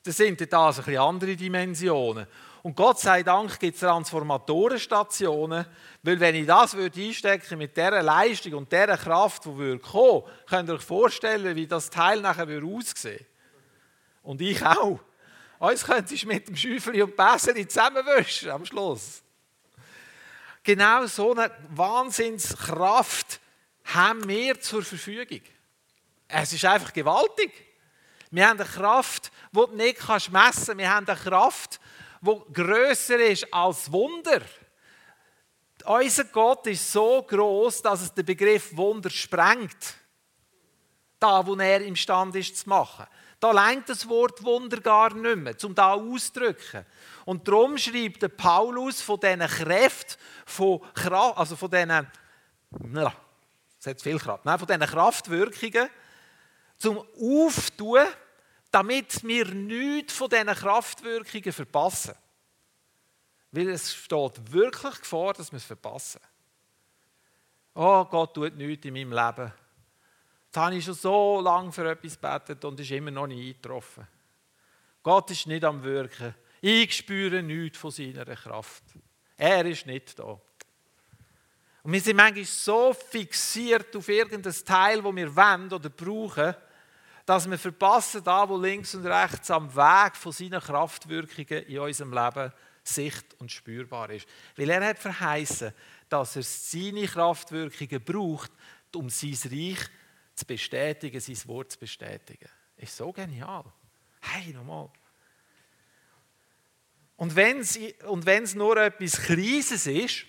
dann 0.03 0.13
sind 0.13 0.41
das 0.41 0.79
ein 0.79 0.85
bisschen 0.85 1.01
andere 1.01 1.35
Dimensionen. 1.35 2.27
Und 2.65 2.75
Gott 2.75 2.99
sei 2.99 3.21
Dank 3.21 3.59
gibt 3.59 3.75
es 3.75 3.81
Transformatorenstationen, 3.81 5.67
weil 6.01 6.19
wenn 6.19 6.33
ich 6.33 6.47
das 6.47 6.73
würde 6.73 6.99
einstecken 6.99 7.59
mit 7.59 7.77
dieser 7.77 8.01
Leistung 8.01 8.55
und 8.55 8.71
dieser 8.71 8.97
Kraft, 8.97 9.45
die 9.45 9.55
würde 9.55 9.79
kommen, 9.79 10.23
könnt 10.47 10.69
ihr 10.69 10.73
euch 10.73 10.81
vorstellen, 10.81 11.55
wie 11.55 11.67
das 11.67 11.91
Teil 11.91 12.21
nachher 12.21 12.47
würde 12.47 12.65
aussehen 12.65 13.23
Und 14.23 14.41
ich 14.41 14.65
auch. 14.65 14.99
Uns 15.59 15.85
könntest 15.85 16.23
du 16.23 16.27
mit 16.27 16.47
dem 16.47 16.55
Schäufeli 16.55 17.03
und 17.03 17.15
Bäseli 17.15 17.67
zusammenwischen 17.67 18.49
am 18.49 18.65
Schluss. 18.65 19.21
Genau 20.63 21.05
so 21.05 21.33
eine 21.35 21.51
Wahnsinnskraft 21.69 23.41
haben 23.93 24.27
wir 24.27 24.59
zur 24.59 24.81
Verfügung. 24.81 25.41
Es 26.27 26.51
ist 26.51 26.65
einfach 26.65 26.93
gewaltig. 26.93 27.51
Wir 28.31 28.49
haben 28.49 28.59
eine 28.59 28.67
Kraft, 28.67 29.31
die 29.51 29.55
du 29.55 29.67
nicht 29.75 29.99
messen 29.99 30.33
kannst. 30.33 30.77
Wir 30.79 30.89
haben 30.89 31.07
eine 31.07 31.15
Kraft, 31.15 31.79
wo 32.25 32.45
größer 32.51 33.19
ist 33.19 33.53
als 33.53 33.91
Wunder. 33.91 34.41
Unser 35.85 36.23
Gott 36.25 36.65
ist 36.67 36.91
so 36.91 37.21
groß, 37.21 37.81
dass 37.81 38.01
es 38.01 38.13
den 38.13 38.25
Begriff 38.25 38.75
Wunder 38.75 39.09
sprengt. 39.09 39.95
Da, 41.19 41.45
wo 41.45 41.55
er 41.55 41.81
imstande 41.81 42.39
ist 42.39 42.57
zu 42.57 42.69
machen. 42.69 43.05
Da 43.39 43.51
lenkt 43.51 43.89
das 43.89 44.07
Wort 44.07 44.43
Wunder 44.43 44.81
gar 44.81 45.13
nicht 45.13 45.35
mehr, 45.35 45.55
um 45.63 45.75
da 45.75 45.93
auszudrücken. 45.93 46.85
Und 47.25 47.47
darum 47.47 47.77
schreibt 47.77 48.21
der 48.21 48.29
Paulus 48.29 49.01
von 49.01 49.19
diesen 49.19 49.39
Kräften, 49.39 50.15
von, 50.45 50.81
also 51.35 51.55
von 51.55 51.69
diesen, 51.69 52.07
na, 52.71 53.13
das 53.83 54.01
viel 54.01 54.17
Kraft, 54.17 54.45
nein, 54.45 54.57
von 54.57 54.67
diesen 54.67 54.81
Kraftwirkungen, 54.81 55.89
zum 56.77 56.97
Auftun, 57.21 58.05
damit 58.75 59.23
wir 59.23 59.45
nichts 59.45 60.11
von 60.17 60.29
diesen 60.29 60.47
Kraftwirkungen 60.47 61.53
verpassen. 61.53 62.13
Weil 63.51 63.69
es 63.69 63.95
steht 63.95 64.51
wirklich 64.51 64.99
Gefahr, 64.99 65.31
dass 65.31 65.49
wir 65.53 65.57
es 65.57 65.63
verpassen. 65.63 66.19
Oh, 67.73 68.03
Gott 68.03 68.33
tut 68.33 68.57
nichts 68.57 68.85
in 68.85 68.93
meinem 68.93 69.13
Leben. 69.13 69.53
Jetzt 70.47 70.57
habe 70.57 70.75
ich 70.75 70.83
schon 70.83 70.93
so 70.93 71.39
lange 71.39 71.71
für 71.71 71.89
etwas 71.89 72.19
gebetet 72.19 72.65
und 72.65 72.77
ist 72.77 72.91
immer 72.91 73.11
noch 73.11 73.27
nicht 73.27 73.55
eingetroffen. 73.55 74.05
Gott 75.01 75.31
ist 75.31 75.47
nicht 75.47 75.63
am 75.63 75.81
Wirken. 75.81 76.35
Ich 76.59 76.97
spüre 76.97 77.41
nichts 77.41 77.77
von 77.77 77.91
seiner 77.91 78.25
Kraft. 78.25 78.83
Er 79.37 79.65
ist 79.65 79.85
nicht 79.85 80.19
da. 80.19 80.37
Und 81.83 81.93
wir 81.93 82.01
sind 82.01 82.17
manchmal 82.17 82.43
so 82.43 82.93
fixiert 82.93 83.95
auf 83.95 84.09
irgendein 84.09 84.53
Teil, 84.65 85.01
das 85.01 85.15
wir 85.15 85.33
wollen 85.33 85.71
oder 85.71 85.89
brauchen, 85.89 86.55
dass 87.25 87.49
wir 87.49 87.57
verpassen, 87.57 88.23
da 88.23 88.47
wo 88.47 88.57
links 88.57 88.93
und 88.93 89.05
rechts 89.05 89.49
am 89.49 89.73
Weg 89.75 90.15
von 90.15 90.31
seinen 90.31 90.61
Kraftwirkungen 90.61 91.63
in 91.63 91.79
unserem 91.79 92.13
Leben 92.13 92.53
sicht 92.83 93.33
und 93.39 93.51
spürbar 93.51 94.11
ist. 94.11 94.27
Weil 94.55 94.69
er 94.69 94.87
hat 94.87 94.99
verheißen, 94.99 95.73
dass 96.07 96.35
er 96.35 96.43
seine 96.43 97.07
Kraftwirkungen 97.07 98.03
braucht, 98.03 98.51
um 98.95 99.09
sein 99.09 99.37
Reich 99.45 99.79
zu 100.35 100.45
bestätigen, 100.45 101.19
sein 101.19 101.47
Wort 101.47 101.71
zu 101.71 101.79
bestätigen. 101.79 102.49
Ist 102.77 102.95
so 102.95 103.11
genial. 103.11 103.65
Hey, 104.21 104.53
nochmal. 104.53 104.89
Und 107.17 107.35
wenn 107.35 107.59
es 107.59 108.55
nur 108.55 108.77
etwas 108.77 109.21
Kleines 109.21 109.87
ist, 109.87 110.25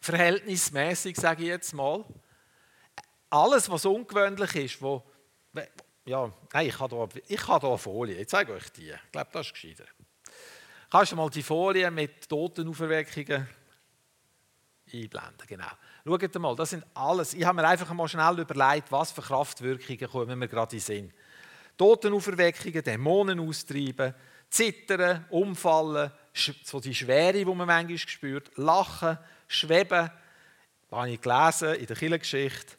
verhältnismäßig 0.00 1.16
sage 1.16 1.44
ich 1.44 1.48
jetzt 1.48 1.72
mal, 1.72 2.04
alles, 3.30 3.70
was 3.70 3.86
ungewöhnlich 3.86 4.54
ist, 4.56 4.82
wo 4.82 5.02
ja, 6.04 6.32
nein, 6.52 6.66
ich 6.66 6.78
habe 6.78 7.08
hier, 7.12 7.22
ich 7.28 7.44
hier 7.44 7.64
eine 7.64 7.78
Folie. 7.78 8.16
Ich 8.16 8.28
zeige 8.28 8.52
euch 8.52 8.70
die. 8.70 8.90
Ich 8.90 9.12
glaube, 9.12 9.30
das 9.32 9.46
ist 9.46 9.54
gescheiter. 9.54 9.84
Kannst 10.90 11.12
du 11.12 11.16
mal 11.16 11.30
die 11.30 11.42
Folie 11.42 11.90
mit 11.90 12.28
Totenauferweckungen 12.28 13.48
einblenden? 14.92 15.46
Genau. 15.46 15.70
Schaut 16.04 16.34
mal, 16.34 16.56
das 16.56 16.70
sind 16.70 16.84
alles. 16.94 17.34
Ich 17.34 17.44
habe 17.44 17.62
mir 17.62 17.68
einfach 17.68 17.92
mal 17.92 18.08
schnell 18.08 18.40
überlegt, 18.40 18.90
was 18.90 19.12
für 19.12 19.22
Kraftwirkungen 19.22 20.10
kommen 20.10 20.38
mir 20.38 20.48
gerade 20.48 20.76
in 20.76 20.78
den 20.78 20.84
Sinn. 20.84 21.12
Totenauferweckungen, 21.78 22.82
Dämonen 22.82 23.40
austreiben, 23.40 24.14
zittern, 24.50 25.24
umfallen, 25.30 26.10
so 26.34 26.80
die 26.80 26.94
Schwere, 26.94 27.38
die 27.38 27.44
man 27.44 27.66
manchmal 27.66 27.98
spürt, 27.98 28.50
lachen, 28.56 29.18
schweben, 29.46 30.10
da 30.90 30.96
habe 30.96 31.10
ich 31.10 31.20
gelesen 31.20 31.74
in 31.74 31.86
der 31.86 31.96
Kirchengeschichte, 31.96 32.76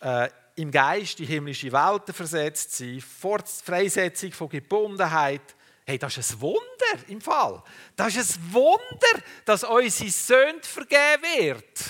äh, 0.00 0.28
im 0.56 0.70
Geist 0.70 1.18
die 1.18 1.26
himmlische 1.26 1.70
Welten 1.70 2.14
versetzt 2.14 2.76
sein, 2.76 3.00
vor 3.00 3.40
Freisetzung 3.44 4.32
von 4.32 4.48
Gebundenheit. 4.48 5.54
Hey, 5.84 5.98
das 5.98 6.16
ist 6.16 6.32
ein 6.32 6.40
Wunder 6.40 7.08
im 7.08 7.20
Fall. 7.20 7.62
Das 7.94 8.16
ist 8.16 8.36
ein 8.36 8.52
Wunder, 8.54 9.22
dass 9.44 9.62
unsere 9.62 10.10
Söhne 10.10 10.60
vergeben 10.62 11.22
wird. 11.38 11.84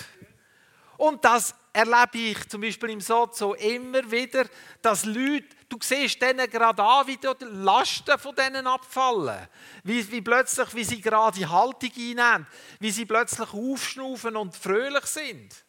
Und 0.98 1.24
das 1.24 1.54
erlebe 1.72 2.18
ich 2.18 2.48
zum 2.48 2.60
Beispiel 2.60 2.90
im 2.90 3.00
Sozo 3.00 3.54
immer 3.54 4.10
wieder, 4.10 4.46
dass 4.82 5.04
Leute, 5.04 5.46
du 5.68 5.78
siehst 5.80 6.20
denen 6.20 6.50
gerade 6.50 6.82
an, 6.82 7.06
wie 7.06 7.16
die 7.16 7.28
Lasten 7.44 8.18
von 8.18 8.34
denen 8.34 8.66
abfallen. 8.66 9.46
Wie, 9.84 10.10
wie 10.10 10.22
plötzlich, 10.22 10.74
wie 10.74 10.84
sie 10.84 11.00
gerade 11.00 11.38
die 11.38 11.46
Haltung 11.46 11.90
einnehmen. 11.96 12.46
Wie 12.80 12.90
sie 12.90 13.06
plötzlich 13.06 13.52
aufschnaufen 13.52 14.36
und 14.36 14.56
fröhlich 14.56 15.04
sind. 15.04 15.65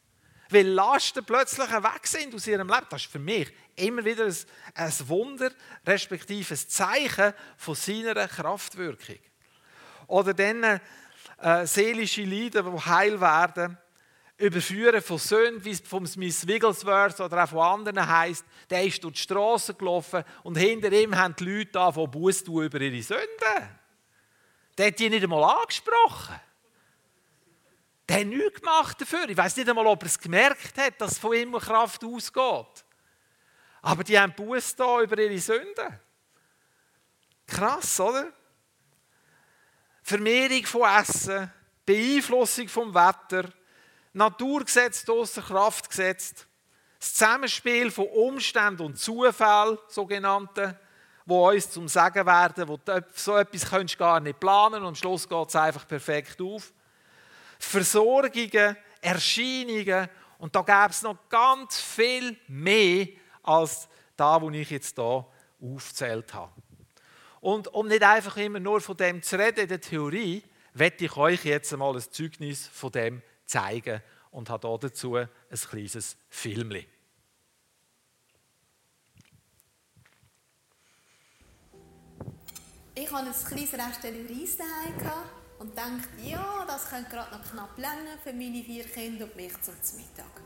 Weil 0.49 0.67
Lasten 0.67 1.25
plötzlich 1.25 1.69
weg 1.69 2.07
sind 2.07 2.33
aus 2.33 2.47
ihrem 2.47 2.67
Leben. 2.67 2.87
Das 2.89 3.01
ist 3.01 3.11
für 3.11 3.19
mich 3.19 3.51
immer 3.75 4.03
wieder 4.03 4.25
ein, 4.25 4.35
ein 4.75 4.93
Wunder, 5.07 5.51
respektive 5.85 6.53
ein 6.53 6.69
Zeichen 6.69 7.33
von 7.57 7.75
seiner 7.75 8.27
Kraftwirkung. 8.27 9.19
Oder 10.07 10.33
dann 10.33 10.79
äh, 11.39 11.65
seelische 11.65 12.23
Leiden, 12.23 12.73
die 12.73 12.85
heil 12.85 13.19
werden 13.19 13.77
Überführen 14.39 15.01
von 15.01 15.17
Söhnen, 15.17 15.65
wie 15.65 15.71
es 15.71 15.79
vom 15.79 16.05
Smith 16.05 16.45
Wigglesworth 16.45 17.19
oder 17.21 17.43
auch 17.43 17.49
von 17.49 17.59
anderen 17.59 18.07
heisst, 18.07 18.45
der 18.69 18.83
ist 18.83 19.03
durch 19.03 19.15
die 19.15 19.21
Straße 19.21 19.73
gelaufen 19.73 20.23
und 20.43 20.57
hinter 20.57 20.91
ihm 20.91 21.15
haben 21.15 21.35
die 21.35 21.43
Leute 21.43 21.79
an, 21.79 21.93
die 21.95 22.05
Buß 22.05 22.43
tun 22.43 22.65
über 22.65 22.79
ihre 22.79 23.01
Sünden. 23.01 23.27
Der 24.77 24.87
hat 24.87 24.99
die 24.99 25.09
nicht 25.09 25.23
einmal 25.23 25.43
angesprochen. 25.43 26.35
Der 28.07 28.19
hat 28.19 28.27
nichts 28.27 28.61
gemacht 28.61 29.01
dafür. 29.01 29.27
Ich 29.29 29.37
weiß 29.37 29.57
nicht 29.57 29.69
einmal, 29.69 29.87
ob 29.87 30.01
er 30.03 30.07
es 30.07 30.19
gemerkt 30.19 30.77
hat, 30.77 31.01
dass 31.01 31.17
von 31.17 31.33
ihm 31.33 31.53
Kraft 31.53 32.03
ausgeht. 32.03 32.85
Aber 33.81 34.03
die 34.03 34.17
haben 34.17 34.33
Buß 34.33 34.75
da 34.75 35.01
über 35.01 35.17
ihre 35.17 35.39
Sünden. 35.39 35.99
Krass, 37.45 37.99
oder? 37.99 38.31
Vermehrung 40.03 40.65
von 40.65 40.83
Essen, 40.83 41.51
Beeinflussung 41.85 42.69
vom 42.69 42.93
Wetter, 42.93 43.49
Naturgesetz 44.13 45.07
außer 45.07 45.41
Kraft 45.41 45.89
gesetzt. 45.89 46.47
Das 46.99 47.13
Zusammenspiel 47.13 47.91
von 47.91 48.07
Umständen 48.07 48.83
und 48.83 48.97
Zufällen, 48.97 49.77
sogenannten, 49.87 50.77
wo 51.25 51.49
uns 51.49 51.69
zum 51.69 51.87
Sagen 51.87 52.25
werden, 52.25 52.67
wo 52.67 52.79
so 53.13 53.37
etwas 53.37 53.69
kannst 53.69 53.95
du 53.95 53.99
gar 53.99 54.19
nicht 54.19 54.39
planen 54.39 54.81
und 54.81 54.87
am 54.87 54.95
Schluss 54.95 55.27
geht 55.27 55.49
es 55.49 55.55
einfach 55.55 55.85
perfekt 55.87 56.41
auf. 56.41 56.73
Versorgungen, 57.59 58.77
Erscheinungen 59.01 60.09
und 60.37 60.55
da 60.55 60.61
gäbe 60.61 60.89
es 60.89 61.01
noch 61.01 61.29
ganz 61.29 61.79
viel 61.79 62.37
mehr 62.47 63.07
als 63.43 63.87
da, 64.15 64.41
wo 64.41 64.49
ich 64.49 64.69
jetzt 64.69 64.95
hier 64.95 65.25
aufgezählt 65.61 66.33
habe. 66.33 66.51
Und 67.39 67.67
um 67.69 67.87
nicht 67.87 68.03
einfach 68.03 68.37
immer 68.37 68.59
nur 68.59 68.81
von 68.81 68.97
dem 68.97 69.21
zu 69.21 69.37
reden 69.37 69.67
der 69.67 69.81
Theorie, 69.81 70.43
werde 70.73 71.05
ich 71.05 71.15
euch 71.17 71.45
jetzt 71.45 71.71
einmal 71.73 71.95
ein 71.95 72.01
Zeugnis 72.11 72.67
von 72.67 72.91
dem 72.91 73.21
zeigen 73.45 74.01
und 74.31 74.49
habe 74.49 74.77
dazu 74.79 75.15
ein 75.15 75.29
kleines 75.49 76.17
Filmchen. 76.29 76.85
Ich 82.95 83.11
hatte 83.11 83.27
ein 83.27 83.33
kleines 83.33 83.73
Restchen 83.73 84.27
Reis 84.27 84.57
daheim 84.57 84.97
und 85.59 85.77
dachte, 85.77 86.07
ja, 86.23 86.65
das 86.67 86.89
könnte 86.89 87.09
gerade 87.09 87.35
noch 87.35 87.51
knapp 87.51 87.77
länger 87.77 88.17
für 88.23 88.33
meine 88.33 88.63
vier 88.63 88.83
Kinder 88.85 89.25
und 89.25 89.35
mich 89.35 89.53
zum 89.61 89.73
Mittag. 89.95 90.41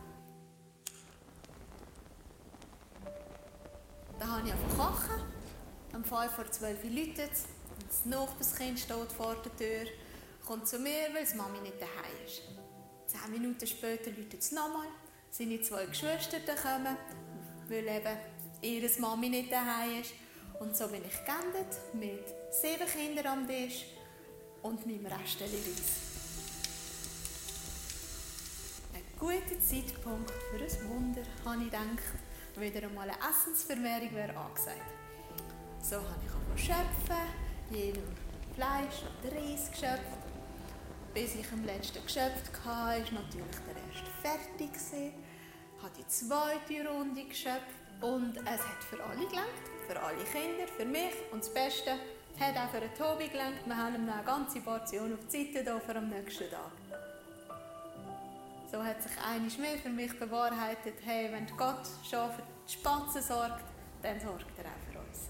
Dann 4.19 4.31
habe 4.31 4.47
ich 4.47 4.53
angefangen 4.53 4.77
kochen. 4.77 5.41
Um 5.93 6.03
5 6.05 6.31
vor 6.31 6.49
12 6.49 6.83
Uhr 6.85 6.89
läutet 6.89 7.31
Das 7.87 8.05
Nachbarskind 8.05 8.79
steht 8.79 9.11
vor 9.11 9.35
der 9.35 9.57
Tür, 9.57 9.91
kommt 10.45 10.67
zu 10.67 10.79
mir, 10.79 11.09
weil 11.13 11.25
die 11.25 11.35
Mami 11.35 11.59
nicht 11.59 11.81
daheim 11.81 12.25
ist. 12.25 12.41
Zehn 13.07 13.31
Minuten 13.31 13.67
später 13.67 14.09
läutet 14.11 14.41
es 14.41 14.51
nochmal. 14.53 14.87
Seine 15.29 15.61
zwei 15.61 15.85
Geschwister 15.85 16.39
kommen, 16.39 16.95
weil 17.67 17.87
eben 17.87 18.17
ihre 18.61 19.01
Mami 19.01 19.29
nicht 19.29 19.51
daheim 19.51 20.01
ist. 20.01 20.13
Und 20.59 20.77
so 20.77 20.87
bin 20.87 21.01
ich 21.03 21.25
geendet 21.25 21.75
mit 21.93 22.25
sieben 22.53 22.87
Kindern 22.87 23.39
am 23.39 23.47
Tisch 23.47 23.85
und 24.63 24.85
meinem 24.85 25.05
Rest 25.05 25.41
Reis. 25.41 25.51
Ein 28.93 29.03
guter 29.19 29.59
Zeitpunkt 29.61 30.31
für 30.31 30.63
ein 30.63 30.89
Wunder, 30.89 31.21
habe 31.45 31.63
ich 31.63 31.65
gedacht. 31.65 32.57
Wieder 32.57 32.87
einmal 32.87 33.09
eine 33.09 33.17
Essensvermehrung 33.29 34.13
wäre 34.13 34.35
angesagt. 34.37 34.77
So 35.81 35.95
habe 35.95 36.19
ich 36.25 36.31
angefangen 36.31 36.57
schöpfen, 36.57 37.25
jedem 37.71 38.03
Fleisch 38.55 39.03
und 39.03 39.31
Reis 39.31 39.71
geschöpft 39.71 40.21
bis 41.13 41.35
ich 41.35 41.51
am 41.51 41.65
letzten 41.65 42.03
geschöpft 42.03 42.51
hatte, 42.65 42.65
war 42.65 42.95
natürlich 42.95 43.57
der 43.67 43.75
erste 43.75 44.11
fertig. 44.21 44.71
Ich 44.73 45.83
habe 45.83 45.93
die 45.97 46.07
zweite 46.07 46.89
Runde 46.89 47.23
geschöpft 47.25 47.75
und 48.01 48.37
es 48.37 48.61
hat 48.61 48.83
für 48.89 49.03
alle 49.03 49.27
gelangt, 49.27 49.65
für 49.87 49.99
alle 49.99 50.23
Kinder, 50.23 50.67
für 50.67 50.85
mich 50.85 51.13
und 51.31 51.43
das 51.43 51.53
Beste 51.53 51.91
hat 52.41 52.57
auch 52.57 52.69
für 52.71 52.79
den 52.79 52.93
Tobi 52.95 53.27
gelangt. 53.27 53.65
Wir 53.65 53.77
haben 53.77 53.95
ihm 53.95 54.09
eine 54.09 54.23
ganze 54.23 54.59
Portion 54.61 55.13
auf 55.13 55.19
die 55.31 55.53
Seite 55.53 55.79
für 55.79 55.95
am 55.95 56.09
nächsten 56.09 56.49
Tag. 56.49 56.71
So 58.71 58.83
hat 58.83 59.01
sich 59.03 59.11
eines 59.23 59.57
mehr 59.57 59.77
für 59.77 59.89
mich 59.89 60.17
bewahrheitet, 60.17 60.95
hey, 61.03 61.31
wenn 61.31 61.45
Gott 61.55 61.85
schon 62.09 62.31
für 62.31 62.41
die 62.67 62.73
Spatzen 62.73 63.21
sorgt, 63.21 63.63
dann 64.01 64.19
sorgt 64.19 64.45
er 64.57 64.65
auch 64.65 64.91
für 64.91 64.99
uns. 64.99 65.29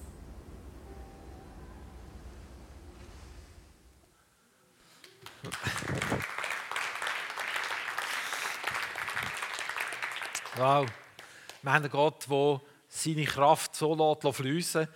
Wow. 10.56 10.88
Wir 11.62 11.74
haben 11.74 11.84
einen 11.84 11.92
Gott, 11.92 12.30
der 12.30 12.62
seine 12.88 13.26
Kraft 13.26 13.76
so 13.76 13.96
lässt 13.96 14.36
fließen 14.38 14.88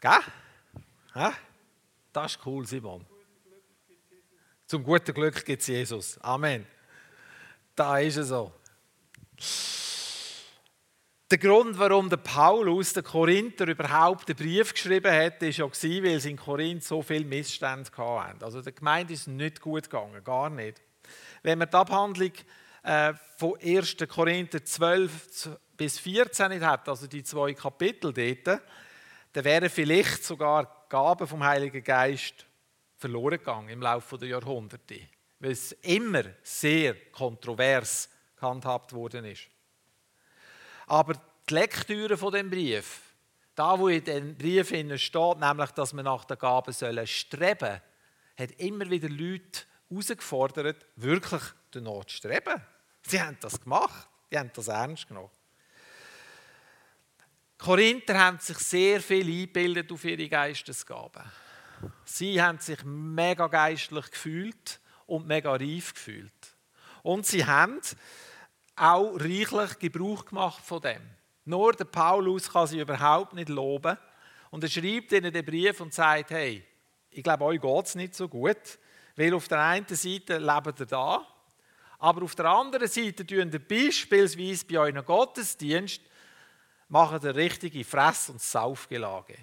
Gell? 0.00 0.20
Ja? 1.18 1.34
Das 2.12 2.36
ist 2.36 2.46
cool, 2.46 2.64
Simon. 2.64 3.04
Zum 4.66 4.84
guten 4.84 5.12
Glück 5.12 5.44
gibt 5.44 5.62
es 5.62 5.66
Jesus. 5.66 6.16
Amen. 6.18 6.64
Da 7.74 7.98
ist 7.98 8.18
es 8.18 8.28
so. 8.28 8.52
Der 11.28 11.38
Grund, 11.38 11.76
warum 11.76 12.08
der 12.08 12.18
Paulus 12.18 12.92
den 12.92 13.02
Korinther 13.02 13.66
überhaupt 13.66 14.28
den 14.28 14.36
Brief 14.36 14.72
geschrieben 14.72 15.12
hat, 15.12 15.42
ist 15.42 15.58
ja 15.58 15.66
weil 15.66 16.06
es 16.06 16.24
in 16.24 16.36
Korinth 16.36 16.84
so 16.84 17.02
viele 17.02 17.24
Missstände 17.24 17.90
hatten. 17.96 18.44
Also 18.44 18.62
der 18.62 18.72
Gemeinde 18.72 19.12
ist 19.12 19.26
nicht 19.26 19.60
gut 19.60 19.90
gegangen, 19.90 20.22
gar 20.22 20.48
nicht. 20.50 20.80
Wenn 21.42 21.58
man 21.58 21.68
die 21.68 21.76
Abhandlung 21.76 22.32
äh, 22.84 23.12
von 23.36 23.58
1. 23.60 23.96
Korinther 24.08 24.64
12 24.64 25.58
bis 25.76 25.98
14 25.98 26.50
nicht 26.50 26.64
hat, 26.64 26.88
also 26.88 27.08
die 27.08 27.24
zwei 27.24 27.54
Kapitel 27.54 28.12
dort, 28.12 28.60
dann 29.32 29.44
wären 29.44 29.68
vielleicht 29.68 30.24
sogar 30.24 30.77
Gaben 30.88 31.26
vom 31.26 31.44
Heiligen 31.44 31.82
Geist 31.82 32.46
verloren 32.96 33.38
gegangen 33.38 33.68
im 33.68 33.82
Laufe 33.82 34.18
der 34.18 34.28
Jahrhunderte, 34.28 35.00
weil 35.38 35.52
es 35.52 35.72
immer 35.72 36.24
sehr 36.42 36.94
kontrovers 37.10 38.08
gehandhabt 38.36 38.92
worden 38.92 39.24
ist. 39.24 39.48
Aber 40.86 41.14
die 41.48 41.54
Lektüre 41.54 42.16
von 42.16 42.32
dem 42.32 42.50
Brief, 42.50 43.00
da 43.54 43.78
wo 43.78 43.88
in 43.88 44.04
dem 44.04 44.36
Brief 44.36 44.68
steht, 44.68 45.38
nämlich, 45.38 45.70
dass 45.72 45.92
wir 45.92 46.02
nach 46.02 46.24
den 46.24 46.38
Gaben 46.38 46.72
sollen 46.72 47.06
streben, 47.06 47.80
hat 48.38 48.50
immer 48.58 48.88
wieder 48.88 49.08
Leute 49.08 49.62
herausgefordert, 49.88 50.86
wirklich 50.96 51.42
danach 51.70 52.04
zu 52.04 52.16
streben. 52.16 52.62
Sie 53.02 53.20
haben 53.20 53.36
das 53.40 53.60
gemacht, 53.60 54.08
sie 54.30 54.38
haben 54.38 54.50
das 54.54 54.68
ernst 54.68 55.08
genommen. 55.08 55.30
Korinther 57.58 58.18
haben 58.18 58.38
sich 58.38 58.58
sehr 58.58 59.00
viel 59.00 59.26
eingebildet 59.26 59.90
auf 59.90 60.04
ihre 60.04 60.28
Geistesgaben. 60.28 61.22
Sie 62.04 62.40
haben 62.40 62.58
sich 62.58 62.82
mega 62.84 63.48
geistlich 63.48 64.10
gefühlt 64.10 64.80
und 65.06 65.26
mega 65.26 65.52
reif 65.52 65.92
gefühlt. 65.92 66.32
Und 67.02 67.26
sie 67.26 67.44
haben 67.44 67.80
auch 68.76 69.14
reichlich 69.16 69.78
Gebrauch 69.80 70.24
gemacht 70.24 70.64
von 70.64 70.80
dem. 70.80 71.02
Nur 71.44 71.72
der 71.72 71.84
Paulus 71.84 72.52
kann 72.52 72.68
sie 72.68 72.80
überhaupt 72.80 73.32
nicht 73.32 73.48
loben. 73.48 73.96
Und 74.50 74.62
er 74.62 74.70
schreibt 74.70 75.12
ihnen 75.12 75.32
den 75.32 75.44
Brief 75.44 75.80
und 75.80 75.92
sagt, 75.92 76.30
hey, 76.30 76.64
ich 77.10 77.22
glaube, 77.22 77.44
euch 77.44 77.60
geht 77.60 77.86
es 77.86 77.94
nicht 77.96 78.14
so 78.14 78.28
gut, 78.28 78.78
weil 79.16 79.34
auf 79.34 79.48
der 79.48 79.60
einen 79.60 79.86
Seite 79.88 80.38
lebt 80.38 80.80
ihr 80.80 80.86
da, 80.86 81.26
aber 81.98 82.22
auf 82.22 82.34
der 82.36 82.46
anderen 82.46 82.86
Seite 82.86 83.26
tun 83.26 83.50
ihr 83.50 83.58
beispielsweise 83.58 84.64
bei 84.66 84.78
euren 84.78 85.04
Gottesdienst 85.04 86.02
machen 86.88 87.20
ihr 87.22 87.34
richtige 87.34 87.84
Fress- 87.84 88.30
und 88.30 88.40
Saufgelage. 88.40 89.36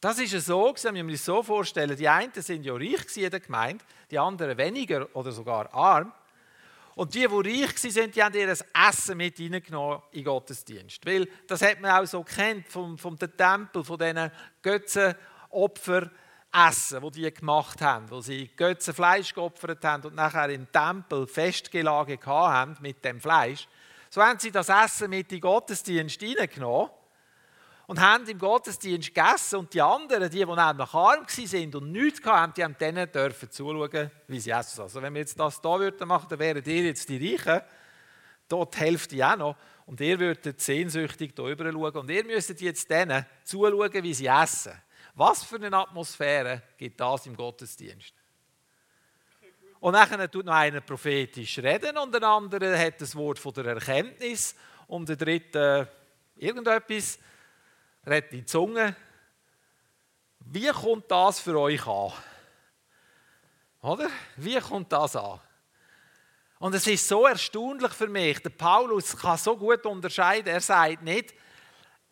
Das 0.00 0.18
ist 0.18 0.32
ja 0.32 0.40
so, 0.40 0.74
wir 0.74 0.92
müssen 0.92 1.10
uns 1.10 1.24
so 1.24 1.42
vorstellen, 1.42 1.96
die 1.96 2.08
einen 2.08 2.32
sind 2.34 2.64
ja 2.64 2.74
reich 2.74 3.16
in 3.16 3.30
der 3.30 3.40
Gemeinde, 3.40 3.84
die 4.10 4.18
anderen 4.18 4.56
weniger 4.56 5.08
oder 5.14 5.32
sogar 5.32 5.72
arm. 5.74 6.12
Und 6.94 7.14
die, 7.14 7.20
die 7.20 7.26
reich 7.26 7.96
waren, 7.96 8.10
die 8.10 8.22
haben 8.22 8.34
ihr 8.34 8.48
Essen 8.48 9.16
mit 9.16 9.38
reingenommen 9.38 10.00
in 10.12 10.24
Gottesdienst. 10.24 11.04
Weil 11.04 11.28
das 11.46 11.60
hat 11.60 11.80
man 11.80 11.90
auch 11.90 12.06
so 12.06 12.22
kennt 12.22 12.68
vom, 12.68 12.96
vom 12.96 13.18
Tempel, 13.18 13.84
von 13.84 13.98
diesen 13.98 14.30
Götzenopfer 14.62 16.10
essen, 16.52 17.02
die 17.02 17.22
die 17.22 17.34
gemacht 17.34 17.82
haben, 17.82 18.10
wo 18.10 18.20
sie 18.20 18.48
Götzen 18.56 18.94
Fleisch 18.94 19.34
geopfert 19.34 19.84
haben 19.84 20.04
und 20.04 20.14
nachher 20.14 20.48
im 20.48 20.70
Tempel 20.72 21.26
Festgelage 21.26 22.18
haben 22.24 22.76
mit 22.80 23.04
dem 23.04 23.20
Fleisch. 23.20 23.68
So 24.10 24.22
haben 24.22 24.38
sie 24.38 24.50
das 24.50 24.68
Essen 24.68 25.10
mit 25.10 25.32
in 25.32 25.36
den 25.36 25.40
Gottesdienst 25.40 26.20
hineingenommen 26.20 26.90
und 27.86 28.00
haben 28.00 28.26
im 28.26 28.38
Gottesdienst 28.38 29.14
gegessen 29.14 29.56
und 29.56 29.72
die 29.72 29.80
anderen, 29.80 30.30
die, 30.30 30.38
die 30.38 30.44
nämlich 30.44 30.58
arm 30.58 30.78
waren 30.78 31.20
und 31.74 31.92
nichts 31.92 32.26
hatten, 32.26 32.54
die 32.54 32.64
haben 32.64 32.76
denen 32.78 33.10
dürfen 33.10 33.50
zuschauen, 33.50 34.10
wie 34.26 34.40
sie 34.40 34.50
essen. 34.50 34.82
Also 34.82 35.00
wenn 35.00 35.14
wir 35.14 35.20
jetzt 35.20 35.38
das 35.38 35.60
hier 35.60 35.78
würden 35.78 36.08
machen, 36.08 36.26
dann 36.28 36.38
wären 36.38 36.64
ihr 36.64 36.84
jetzt 36.84 37.08
die 37.08 37.34
Reichen, 37.34 37.62
dort 38.48 38.74
die 38.74 38.78
Hälfte 38.78 39.26
auch 39.26 39.36
noch, 39.36 39.56
und 39.86 40.00
ihr 40.00 40.18
würdet 40.18 40.60
sehnsüchtig 40.60 41.32
hier 41.36 41.44
rüber 41.44 41.70
schauen 41.70 41.96
und 41.96 42.10
ihr 42.10 42.24
müsstet 42.24 42.60
jetzt 42.60 42.90
denen 42.90 43.24
zuschauen, 43.44 44.02
wie 44.02 44.14
sie 44.14 44.26
essen. 44.26 44.72
Was 45.14 45.44
für 45.44 45.56
eine 45.56 45.76
Atmosphäre 45.76 46.62
gibt 46.76 47.00
das 47.00 47.26
im 47.26 47.36
Gottesdienst? 47.36 48.12
Und 49.80 49.92
dann 49.92 50.30
tut 50.30 50.46
noch 50.46 50.54
einer 50.54 50.80
prophetisch 50.80 51.58
reden 51.58 51.98
und 51.98 52.14
der 52.14 52.22
andere 52.22 52.78
hat 52.78 53.00
das 53.00 53.14
Wort 53.14 53.38
von 53.38 53.52
der 53.52 53.66
Erkenntnis 53.66 54.54
und 54.86 55.08
der 55.08 55.16
dritte 55.16 55.88
irgendetwas 56.36 57.18
redet 58.06 58.32
in 58.32 58.38
die 58.38 58.46
Zunge. 58.46 58.96
Wie 60.40 60.68
kommt 60.68 61.10
das 61.10 61.40
für 61.40 61.58
euch 61.58 61.86
an? 61.86 62.12
Oder? 63.82 64.08
Wie 64.36 64.58
kommt 64.60 64.92
das 64.92 65.16
an? 65.16 65.40
Und 66.58 66.74
es 66.74 66.86
ist 66.86 67.06
so 67.06 67.26
erstaunlich 67.26 67.92
für 67.92 68.08
mich. 68.08 68.40
Der 68.40 68.50
Paulus 68.50 69.16
kann 69.16 69.36
so 69.36 69.56
gut 69.56 69.84
unterscheiden. 69.84 70.48
Er 70.48 70.60
sagt 70.60 71.02
nicht, 71.02 71.34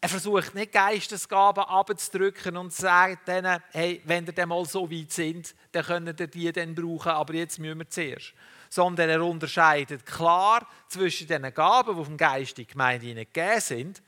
er 0.05 0.09
versucht 0.11 0.55
nicht 0.55 0.71
Geistesgaben 0.71 1.65
abzudrücken 1.65 2.59
und 2.59 2.75
sagt 2.75 3.27
denen, 3.27 3.59
hey, 3.73 4.03
wenn 4.05 4.27
ihr 4.27 4.35
dann 4.35 4.51
mal 4.51 4.63
so 4.67 4.91
weit 4.91 5.11
sind, 5.11 5.55
dann 5.73 5.83
könnt 5.83 6.21
ihr 6.21 6.27
die 6.27 6.53
dann 6.53 6.75
brauchen, 6.75 7.13
aber 7.13 7.33
jetzt 7.33 7.59
müssen 7.59 7.79
wir 7.79 7.89
zuerst. 7.89 8.35
Sondern 8.69 9.09
er 9.09 9.25
unterscheidet 9.25 10.05
klar 10.05 10.69
zwischen 10.89 11.27
den 11.27 11.55
Gaben, 11.55 11.97
die 11.97 12.05
vom 12.05 12.19
Geist 12.19 12.59
in 12.59 12.67
die 12.67 12.71
Gemeinde 12.71 13.15
gegeben 13.15 13.61
sind, 13.61 14.03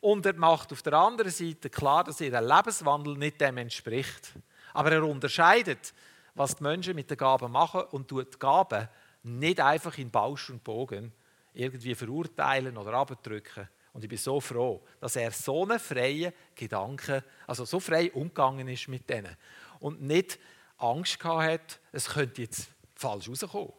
und 0.00 0.24
er 0.24 0.32
macht 0.32 0.72
auf 0.72 0.80
der 0.80 0.94
anderen 0.94 1.30
Seite 1.30 1.68
klar, 1.68 2.02
dass 2.04 2.22
ihr 2.22 2.40
Lebenswandel 2.40 3.18
nicht 3.18 3.38
dem 3.38 3.58
entspricht. 3.58 4.32
Aber 4.72 4.90
er 4.90 5.04
unterscheidet, 5.04 5.92
was 6.34 6.56
die 6.56 6.62
Menschen 6.62 6.94
mit 6.94 7.10
den 7.10 7.18
Gaben 7.18 7.52
machen 7.52 7.82
und 7.90 8.08
tut 8.08 8.32
die 8.32 8.38
Gaben 8.38 8.88
nicht 9.22 9.60
einfach 9.60 9.98
in 9.98 10.10
Bausch 10.10 10.48
und 10.48 10.64
Bogen 10.64 11.12
irgendwie 11.52 11.94
verurteilen 11.94 12.78
oder 12.78 12.94
abdrücken. 12.94 13.68
Und 13.92 14.02
ich 14.02 14.08
bin 14.08 14.18
so 14.18 14.40
froh, 14.40 14.82
dass 15.00 15.16
er 15.16 15.30
so 15.30 15.64
einen 15.64 15.78
freien 15.78 16.32
Gedanken, 16.54 17.22
also 17.46 17.64
so 17.64 17.78
frei 17.78 18.10
umgegangen 18.12 18.68
ist 18.68 18.88
mit 18.88 19.08
denen 19.08 19.36
und 19.80 20.00
nicht 20.00 20.38
Angst 20.78 21.20
gehabt 21.20 21.42
hat, 21.44 21.80
es 21.92 22.08
könnte 22.08 22.42
jetzt 22.42 22.68
falsch 22.94 23.28
rauskommen. 23.28 23.72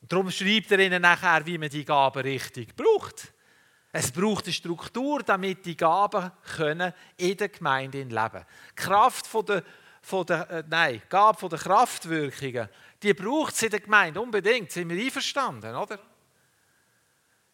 Und 0.00 0.12
darum 0.12 0.30
schreibt 0.30 0.70
er 0.72 0.80
ihnen 0.80 1.02
nachher, 1.02 1.46
wie 1.46 1.58
man 1.58 1.68
die 1.68 1.84
Gaben 1.84 2.22
richtig 2.22 2.74
braucht. 2.74 3.32
Es 3.92 4.12
braucht 4.12 4.44
eine 4.44 4.52
Struktur, 4.52 5.22
damit 5.22 5.64
die 5.64 5.76
Gaben 5.76 6.30
können 6.56 6.92
in 7.16 7.36
der 7.36 7.48
Gemeinde 7.48 8.02
leben. 8.02 8.44
Die 8.70 8.74
Kraft 8.74 9.26
von 9.26 9.46
der, 9.46 9.62
von 10.02 10.26
der, 10.26 10.50
äh, 10.50 10.64
nein, 10.68 11.02
Gabe 11.08 11.38
von 11.38 11.48
der 11.48 11.58
Kraftwirkungen, 11.58 12.68
die 13.02 13.14
braucht 13.14 13.54
es 13.54 13.62
in 13.62 13.70
der 13.70 13.80
Gemeinde 13.80 14.20
unbedingt. 14.20 14.70
Sind 14.70 14.90
wir 14.90 15.02
einverstanden, 15.02 15.74
oder? 15.74 15.98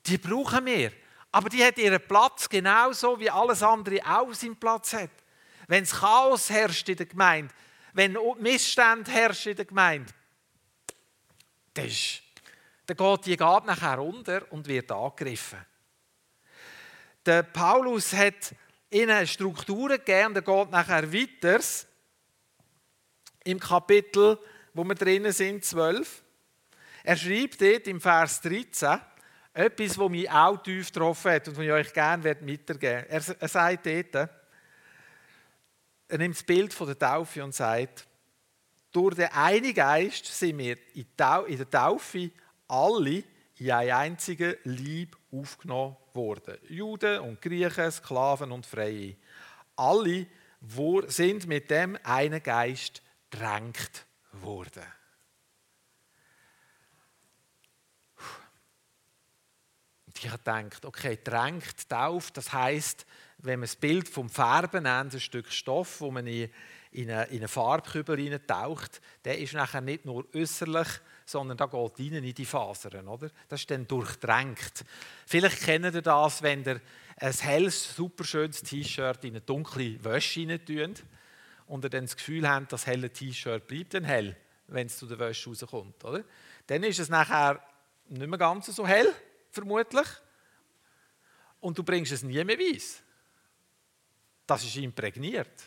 Die 0.06 0.18
brauchen 0.18 0.66
wir. 0.66 0.92
Aber 1.32 1.48
die 1.48 1.64
hat 1.64 1.78
ihren 1.78 2.06
Platz 2.06 2.48
genauso 2.48 3.18
wie 3.18 3.30
alles 3.30 3.62
andere 3.62 4.00
auch 4.04 4.32
seinen 4.34 4.56
Platz 4.56 4.92
hat. 4.92 5.10
Wenn 5.66 5.84
es 5.84 5.92
Chaos 5.92 6.50
herrscht 6.50 6.88
in 6.90 6.96
der 6.96 7.06
Gemeinde, 7.06 7.52
wenn 7.94 8.16
Missstand 8.38 9.08
herrscht 9.08 9.46
in 9.46 9.56
der 9.56 9.64
Gemeinde, 9.64 10.12
dann, 11.74 11.86
geht 12.86 13.26
die 13.26 13.36
Gabe 13.36 13.66
nachher 13.66 13.98
unter 13.98 14.50
und 14.52 14.68
wird 14.68 14.92
angegriffen. 14.92 15.64
Der 17.24 17.42
Paulus 17.42 18.12
hat 18.12 18.54
ihnen 18.90 19.26
Strukturen 19.26 19.96
gegeben 19.96 20.26
und 20.26 20.36
er 20.36 20.42
geht 20.42 20.70
nachher 20.70 21.12
weiter 21.12 21.60
im 23.44 23.58
Kapitel, 23.58 24.38
wo 24.74 24.84
wir 24.84 24.94
drinnen 24.94 25.32
sind, 25.32 25.64
12. 25.64 26.22
Er 27.04 27.16
schreibt 27.16 27.60
dort 27.60 27.86
im 27.86 28.00
Vers 28.00 28.40
13 28.42 29.00
etwas, 29.54 29.98
was 29.98 30.10
mich 30.10 30.30
auch 30.30 30.62
tief 30.62 30.86
getroffen 30.92 31.32
hat 31.32 31.48
und 31.48 31.56
was 31.56 31.64
ich 31.64 31.72
euch 31.72 31.92
gerne 31.92 32.24
weitergeben 32.24 32.80
werde. 32.80 33.08
Er, 33.08 33.36
er 33.40 33.48
sagt 33.48 33.86
dort, 33.86 34.30
er 36.08 36.18
nimmt 36.18 36.36
das 36.36 36.42
Bild 36.42 36.74
von 36.74 36.86
der 36.86 36.98
Taufe 36.98 37.42
und 37.42 37.54
sagt, 37.54 38.06
durch 38.92 39.14
den 39.14 39.28
einen 39.32 39.72
Geist 39.72 40.26
sind 40.26 40.58
wir 40.58 40.76
in 40.94 41.06
der 41.16 41.70
Taufe 41.70 42.30
alle 42.68 43.24
in 43.58 43.70
einen 43.70 43.90
einzigen 43.90 44.56
Lieb 44.64 45.16
aufgenommen 45.30 45.96
worden. 46.12 46.58
Juden 46.68 47.20
und 47.20 47.40
Griechen, 47.40 47.90
Sklaven 47.90 48.52
und 48.52 48.66
Freie. 48.66 49.16
Alle 49.76 50.26
sind 51.06 51.46
mit 51.46 51.70
dem 51.70 51.98
einen 52.02 52.42
Geist 52.42 53.02
drängt 53.30 54.04
worden. 54.32 54.84
Ich 60.24 60.30
habe 60.30 60.38
gedacht, 60.38 60.84
okay, 60.84 61.18
drängt, 61.22 61.88
tauft, 61.88 62.36
das 62.36 62.52
heißt, 62.52 63.06
wenn 63.38 63.60
man 63.60 63.66
das 63.66 63.76
Bild 63.76 64.08
vom 64.08 64.30
Färben 64.30 64.84
nennt, 64.84 65.14
ein 65.14 65.20
Stück 65.20 65.50
Stoff, 65.50 66.00
wo 66.00 66.10
man 66.10 66.26
in, 66.26 66.50
in 66.92 67.10
einen, 67.10 67.30
in 67.30 67.38
einen 67.38 67.48
Farbkübel 67.48 68.38
taucht, 68.46 69.00
der 69.24 69.38
ist 69.38 69.54
nachher 69.54 69.80
nicht 69.80 70.04
nur 70.04 70.26
äußerlich 70.34 70.88
sondern 71.24 71.56
da 71.56 71.66
geht 71.66 71.98
rein 71.98 72.24
in 72.24 72.34
die 72.34 72.44
Fasern. 72.44 73.08
Oder? 73.08 73.30
Das 73.48 73.60
ist 73.60 73.70
dann 73.70 73.86
durchdrängt. 73.86 74.84
Vielleicht 75.26 75.62
kennt 75.62 75.94
ihr 75.94 76.02
das, 76.02 76.42
wenn 76.42 76.64
ihr 76.64 76.80
ein 77.16 77.32
helles, 77.32 77.96
super 77.96 78.24
schönes 78.24 78.62
T-Shirt 78.62 79.24
in 79.24 79.30
eine 79.30 79.40
dunkle 79.40 80.02
Wäsche 80.04 80.46
rein 80.48 80.94
und 81.66 81.84
ihr 81.84 81.90
dann 81.90 82.04
das 82.04 82.16
Gefühl 82.16 82.48
habt, 82.48 82.72
das 82.72 82.86
helle 82.86 83.10
T-Shirt 83.10 83.66
bleibt 83.66 83.94
dann 83.94 84.04
hell, 84.04 84.36
wenn 84.68 84.86
es 84.86 84.98
zu 84.98 85.06
der 85.06 85.18
Wäsche 85.18 85.50
rauskommt. 85.50 86.04
Oder? 86.04 86.24
Dann 86.66 86.82
ist 86.84 86.98
es 86.98 87.08
nachher 87.08 87.62
nicht 88.08 88.28
mehr 88.28 88.38
ganz 88.38 88.66
so 88.66 88.86
hell, 88.86 89.12
vermutlich. 89.52 90.06
Und 91.60 91.78
du 91.78 91.84
bringst 91.84 92.12
es 92.12 92.22
nie 92.22 92.42
mehr 92.42 92.58
weiß. 92.58 93.02
Das 94.46 94.64
ist 94.64 94.76
imprägniert. 94.76 95.62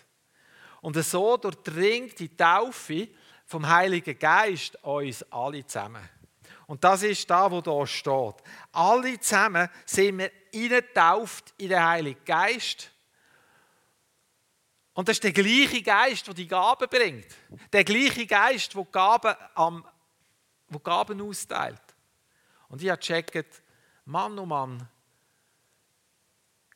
Und 0.82 1.02
so 1.04 1.38
durchdringt 1.38 2.20
die 2.20 2.36
Taufe 2.36 3.08
vom 3.46 3.68
Heiligen 3.68 4.20
Geist 4.20 4.76
uns 4.84 5.24
alle 5.32 5.66
zusammen. 5.66 6.10
Und 6.68 6.84
das 6.84 7.04
ist 7.04 7.30
da, 7.30 7.50
wo 7.50 7.62
da 7.62 7.86
steht. 7.86 8.36
Alle 8.72 9.20
zusammen 9.20 9.70
sind 9.86 10.18
wir 10.18 10.32
eingetauft 10.54 11.54
in 11.58 11.70
den 11.70 11.84
Heiligen 11.84 12.26
Geist. 12.26 12.92
Und 14.94 15.08
das 15.08 15.18
ist 15.18 15.24
der 15.24 15.34
gleiche 15.34 15.82
Geist, 15.82 16.26
der 16.26 16.34
die 16.34 16.48
Gaben 16.48 16.88
bringt. 16.90 17.28
Der 17.72 17.84
gleiche 17.84 18.26
Geist, 18.26 18.74
der 18.74 18.86
Gaben, 18.86 19.36
am, 19.54 19.86
der 20.70 20.80
Gaben 20.80 21.22
austeilt. 21.22 21.82
Und 22.70 22.82
ich 22.82 22.90
habe 22.90 23.00
gecheckt, 23.00 23.62
Mann 24.06 24.38
oh 24.38 24.46
Mann, 24.46 24.88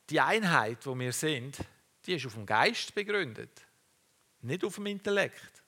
die 0.08 0.20
Einheit, 0.20 0.84
wo 0.84 0.98
wir 0.98 1.12
sind, 1.12 1.58
die 2.04 2.14
ist 2.14 2.26
auf 2.26 2.34
dem 2.34 2.44
Geist 2.44 2.94
begründet, 2.94 3.64
nicht 4.42 4.64
auf 4.64 4.74
dem 4.74 4.86
Intellekt. 4.86 5.62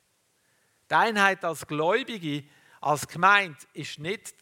Die 0.90 0.94
Einheit 0.94 1.44
als 1.44 1.66
Gläubige, 1.66 2.44
als 2.80 3.06
Gemeinde, 3.06 3.58
ist 3.72 3.98
nicht 3.98 4.34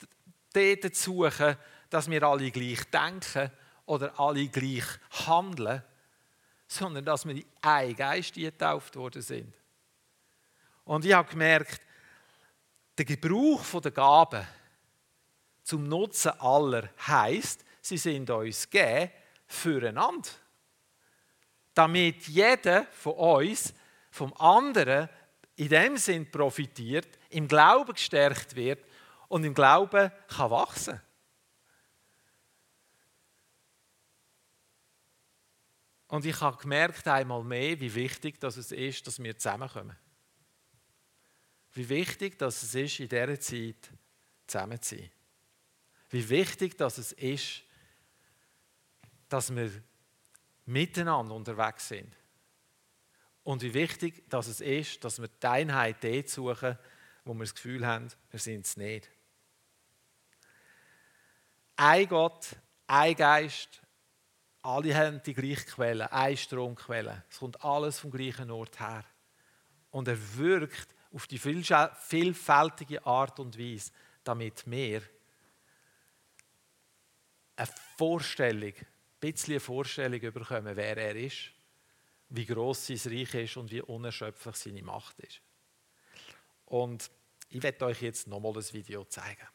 dort 0.52 0.94
zu 0.94 1.02
suchen, 1.02 1.56
dass 1.90 2.10
wir 2.10 2.22
alle 2.22 2.50
gleich 2.50 2.84
denken 2.90 3.50
oder 3.84 4.18
alle 4.18 4.48
gleich 4.48 4.84
handeln, 5.26 5.82
sondern 6.66 7.04
dass 7.04 7.26
wir 7.26 7.34
in 7.34 7.44
einen 7.60 7.96
Geist 7.96 8.34
getauft 8.34 8.96
worden 8.96 9.20
sind. 9.20 9.54
Und 10.84 11.04
ich 11.04 11.12
habe 11.12 11.28
gemerkt, 11.28 11.82
der 12.96 13.04
Gebrauch 13.04 13.80
der 13.80 13.90
Gaben 13.90 14.46
zum 15.62 15.88
Nutzen 15.88 16.32
aller 16.40 16.90
heißt, 17.06 17.64
sie 17.80 17.98
sind 17.98 18.30
uns 18.30 18.68
gegeben 18.68 19.10
füreinander. 19.46 20.28
Damit 21.74 22.26
jeder 22.28 22.84
von 22.92 23.14
uns 23.14 23.72
vom 24.10 24.32
anderen 24.34 25.08
in 25.56 25.68
dem 25.68 25.96
Sinn 25.96 26.30
profitiert, 26.30 27.08
im 27.28 27.46
Glauben 27.46 27.92
gestärkt 27.92 28.56
wird 28.56 28.84
und 29.28 29.44
im 29.44 29.54
Glauben 29.54 30.10
kann 30.28 30.50
wachsen. 30.50 31.00
Und 36.08 36.24
ich 36.24 36.40
habe 36.40 36.56
gemerkt 36.56 37.06
einmal 37.06 37.44
mehr, 37.44 37.78
wie 37.78 37.94
wichtig 37.94 38.40
dass 38.40 38.56
es 38.56 38.72
ist, 38.72 39.06
dass 39.06 39.22
wir 39.22 39.36
zusammenkommen. 39.36 39.96
Wie 41.72 41.88
wichtig 41.88 42.36
dass 42.36 42.64
es 42.64 42.74
ist, 42.74 42.98
in 42.98 43.08
dieser 43.08 43.38
Zeit 43.38 43.90
zusammen 44.48 44.82
zu 44.82 44.96
sein. 44.96 45.10
Wie 46.10 46.28
wichtig 46.28 46.76
dass 46.76 46.98
es 46.98 47.12
ist, 47.12 47.62
dass 49.28 49.54
wir 49.54 49.70
miteinander 50.66 51.34
unterwegs 51.34 51.88
sind. 51.88 52.14
Und 53.42 53.62
wie 53.62 53.74
wichtig 53.74 54.28
dass 54.28 54.48
es 54.48 54.60
ist, 54.60 55.02
dass 55.04 55.20
wir 55.20 55.28
die 55.28 55.46
Einheit 55.46 56.02
dort 56.02 56.28
suchen, 56.28 56.78
wo 57.24 57.34
wir 57.34 57.40
das 57.40 57.54
Gefühl 57.54 57.86
haben, 57.86 58.08
wir 58.30 58.40
sind 58.40 58.66
es 58.66 58.76
nicht. 58.76 59.08
Ein 61.76 62.08
Gott, 62.08 62.56
ein 62.86 63.14
Geist, 63.14 63.80
alle 64.62 64.94
haben 64.94 65.22
die 65.22 65.32
gleiche 65.32 65.64
Quelle, 65.64 66.12
eine 66.12 66.36
Stromquelle. 66.36 67.24
Es 67.30 67.38
kommt 67.38 67.64
alles 67.64 67.98
vom 67.98 68.10
gleichen 68.10 68.50
Ort 68.50 68.78
her. 68.78 69.04
Und 69.90 70.06
er 70.08 70.36
wirkt 70.36 70.88
auf 71.12 71.26
die 71.26 71.38
vielfältige 71.38 73.04
Art 73.06 73.40
und 73.40 73.58
Weise, 73.58 73.92
damit 74.22 74.70
wir 74.70 75.02
eine 77.60 77.68
Vorstellung, 77.96 78.72
ein 78.72 78.86
bisschen 79.20 79.54
eine 79.54 79.60
Vorstellung 79.60 80.20
bekommen, 80.20 80.76
wer 80.76 80.96
er 80.96 81.16
ist, 81.16 81.52
wie 82.30 82.46
groß 82.46 82.86
sein 82.86 83.12
Reich 83.12 83.34
ist 83.34 83.56
und 83.56 83.70
wie 83.70 83.82
unerschöpflich 83.82 84.56
seine 84.56 84.82
Macht 84.82 85.18
ist. 85.20 85.40
Und 86.66 87.10
ich 87.48 87.62
werde 87.62 87.84
euch 87.86 88.02
jetzt 88.02 88.28
nochmal 88.28 88.52
das 88.52 88.72
Video 88.72 89.04
zeigen. 89.04 89.46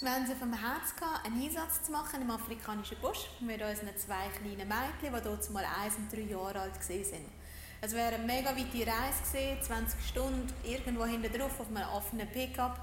Wir 0.00 0.10
haben 0.10 0.30
es 0.30 0.38
vom 0.38 0.52
Herz 0.52 0.94
gehabt, 0.96 1.24
einen 1.24 1.42
Einsatz 1.42 1.84
zu 1.84 1.92
machen 1.92 2.20
im 2.20 2.30
afrikanischen 2.30 2.98
Busch 3.00 3.26
mit 3.40 3.62
unseren 3.62 3.96
zwei 3.96 4.28
kleinen 4.28 4.68
Mädchen, 4.68 5.14
die 5.14 5.22
dort 5.22 5.50
mal 5.50 5.64
eins 5.64 5.96
und 5.96 6.12
drei 6.12 6.20
Jahre 6.20 6.60
alt 6.60 6.74
waren. 6.74 7.43
Es 7.84 7.92
wäre 7.92 8.14
eine 8.14 8.24
mega 8.24 8.48
weite 8.48 8.90
Reise 8.90 9.20
gewesen, 9.30 9.62
20 9.62 10.08
Stunden, 10.08 10.48
irgendwo 10.64 11.04
hinten 11.04 11.30
drauf 11.38 11.60
auf 11.60 11.66
einem 11.68 11.86
offenen 11.90 12.26
Pickup 12.28 12.80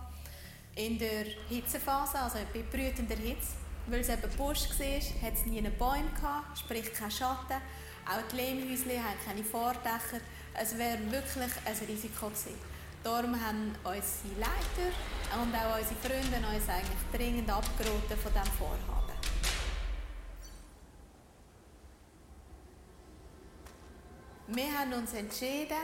in 0.76 1.00
der 1.00 1.26
Hitzephase, 1.50 2.20
also 2.20 2.38
bei 2.54 2.62
brütender 2.62 3.16
Hitze. 3.16 3.54
Weil 3.88 4.02
es 4.02 4.10
eben 4.10 4.30
Busch 4.38 4.70
war, 4.70 5.28
hat 5.28 5.34
es 5.34 5.46
nie 5.48 5.60
Bäume 5.60 6.12
gehabt, 6.14 6.60
sprich 6.60 6.94
keinen 6.94 7.10
Schatten. 7.10 7.58
Auch 8.06 8.22
die 8.32 8.36
Lehmhäuschen 8.36 9.04
haben 9.04 9.18
keine 9.26 9.44
Vordächer. 9.44 10.22
Es 10.54 10.78
wäre 10.78 11.00
wirklich 11.10 11.52
ein 11.66 11.88
Risiko 11.88 12.28
gewesen. 12.28 12.60
Darum 13.04 13.34
haben 13.44 13.74
unsere 13.84 14.40
Leiter 14.40 14.94
und 15.42 15.56
auch 15.56 15.80
unsere 15.80 16.00
Freunde 16.00 16.48
uns 16.48 16.70
eigentlich 16.70 17.10
dringend 17.12 17.50
abgeraten 17.50 18.18
von 18.22 18.32
diesem 18.32 18.54
Vorhaben. 18.60 19.01
Wir 24.54 24.78
haben 24.78 24.92
uns 24.92 25.14
entschieden, 25.14 25.78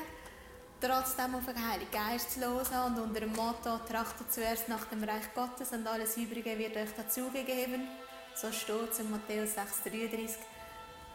trotzdem 0.81 1.35
auf 1.35 1.45
den 1.45 1.55
Heiligen 1.55 1.89
Geist 1.89 2.31
zu 2.31 2.41
hören 2.41 2.91
und 2.91 2.99
unter 3.01 3.21
dem 3.21 3.31
Motto 3.31 3.77
«Trachtet 3.87 4.29
zuerst 4.29 4.67
nach 4.67 4.83
dem 4.87 5.01
Reich 5.05 5.33
Gottes 5.33 5.71
und 5.71 5.87
alles 5.87 6.17
Übrige 6.17 6.57
wird 6.57 6.75
euch 6.75 6.89
dazugegeben», 6.97 7.87
so 8.35 8.51
steht 8.51 8.91
es 8.91 8.99
in 8.99 9.09
Matthäus 9.09 9.51
6,33, 9.55 10.35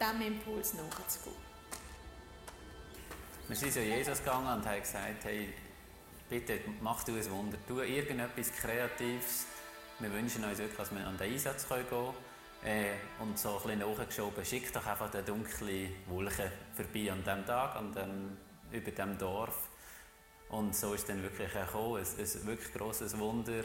diesem 0.01 0.21
Impuls 0.25 0.73
nachzugehen. 0.73 1.37
Wir 3.47 3.55
sind 3.55 3.71
zu 3.71 3.81
Jesus 3.81 4.17
gegangen 4.17 4.47
und 4.47 4.65
haben 4.65 4.81
gesagt, 4.81 5.23
hey, 5.23 5.53
bitte 6.27 6.59
mach 6.81 7.03
du 7.03 7.13
ein 7.13 7.29
Wunder, 7.29 7.57
tu 7.67 7.81
irgendetwas 7.81 8.51
Kreatives. 8.51 9.45
Wir 9.99 10.11
wünschen 10.11 10.43
uns 10.43 10.57
wirklich, 10.57 10.77
dass 10.77 10.91
wir 10.91 11.05
an 11.05 11.17
den 11.19 11.31
Einsatz 11.31 11.69
gehen 11.69 11.87
können. 11.87 12.32
Äh, 12.65 12.93
und 13.19 13.37
so 13.37 13.57
ein 13.57 13.77
bisschen 13.77 13.79
nachgeschoben, 13.79 14.45
schick 14.45 14.71
doch 14.71 14.85
einfach 14.85 15.13
eine 15.13 15.23
dunkle 15.23 15.89
Wolke 16.07 16.49
vorbei 16.73 17.11
an 17.11 17.21
diesem 17.21 17.45
Tag, 17.45 17.75
an 17.75 17.91
dem, 17.91 18.37
über 18.71 18.91
dem 18.91 19.17
Dorf. 19.17 19.67
Und 20.47 20.73
so 20.73 20.93
ist 20.93 21.09
dann 21.09 21.21
wirklich 21.21 21.51
gekommen, 21.51 21.97
ein, 21.97 22.19
ein 22.19 22.45
wirklich 22.45 22.73
grosses 22.73 23.17
Wunder. 23.19 23.63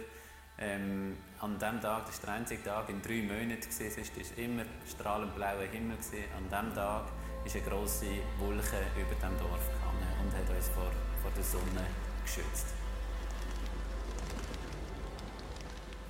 Ähm, 0.59 1.17
an 1.41 1.57
diesem 1.57 1.81
Tag, 1.81 2.07
das 2.07 2.21
war 2.23 2.27
der 2.27 2.35
einzige 2.35 2.65
Tag 2.65 2.89
in 2.89 3.01
drei 3.01 3.23
Monaten, 3.23 3.69
es 3.69 3.81
war 3.81 4.39
immer 4.39 4.65
strahlend 4.91 5.35
blauer 5.37 5.69
Himmel. 5.71 5.97
An 6.37 6.49
diesem 6.51 6.75
Tag 6.75 7.05
ist 7.45 7.55
eine 7.55 7.65
grosse 7.67 8.07
Wolke 8.39 8.81
über 8.97 9.15
dem 9.15 9.39
Dorf 9.39 9.65
gegangen 9.69 10.09
und 10.25 10.35
hat 10.35 10.57
uns 10.57 10.69
vor, 10.71 10.91
vor 11.23 11.31
der 11.37 11.45
Sonne 11.45 11.87
geschützt. 12.25 12.67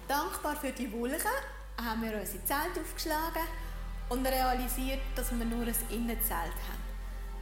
Dankbar 0.08 0.56
für 0.56 0.72
die 0.72 0.90
Wolke 0.90 1.28
haben 1.84 2.02
wir 2.02 2.18
unsere 2.18 2.44
Zelt 2.44 2.78
aufgeschlagen 2.80 3.42
und 4.08 4.26
realisiert, 4.26 5.00
dass 5.14 5.30
wir 5.30 5.44
nur 5.44 5.66
ein 5.66 5.74
Innenzelt 5.90 6.32
haben. 6.32 6.82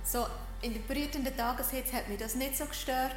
So 0.05 0.27
in 0.63 0.75
der 0.75 0.81
brütenden 0.81 1.37
Tageshitze 1.37 1.97
hat 1.97 2.09
mich 2.09 2.19
das 2.19 2.35
nicht 2.35 2.57
so 2.57 2.67
gestört, 2.67 3.17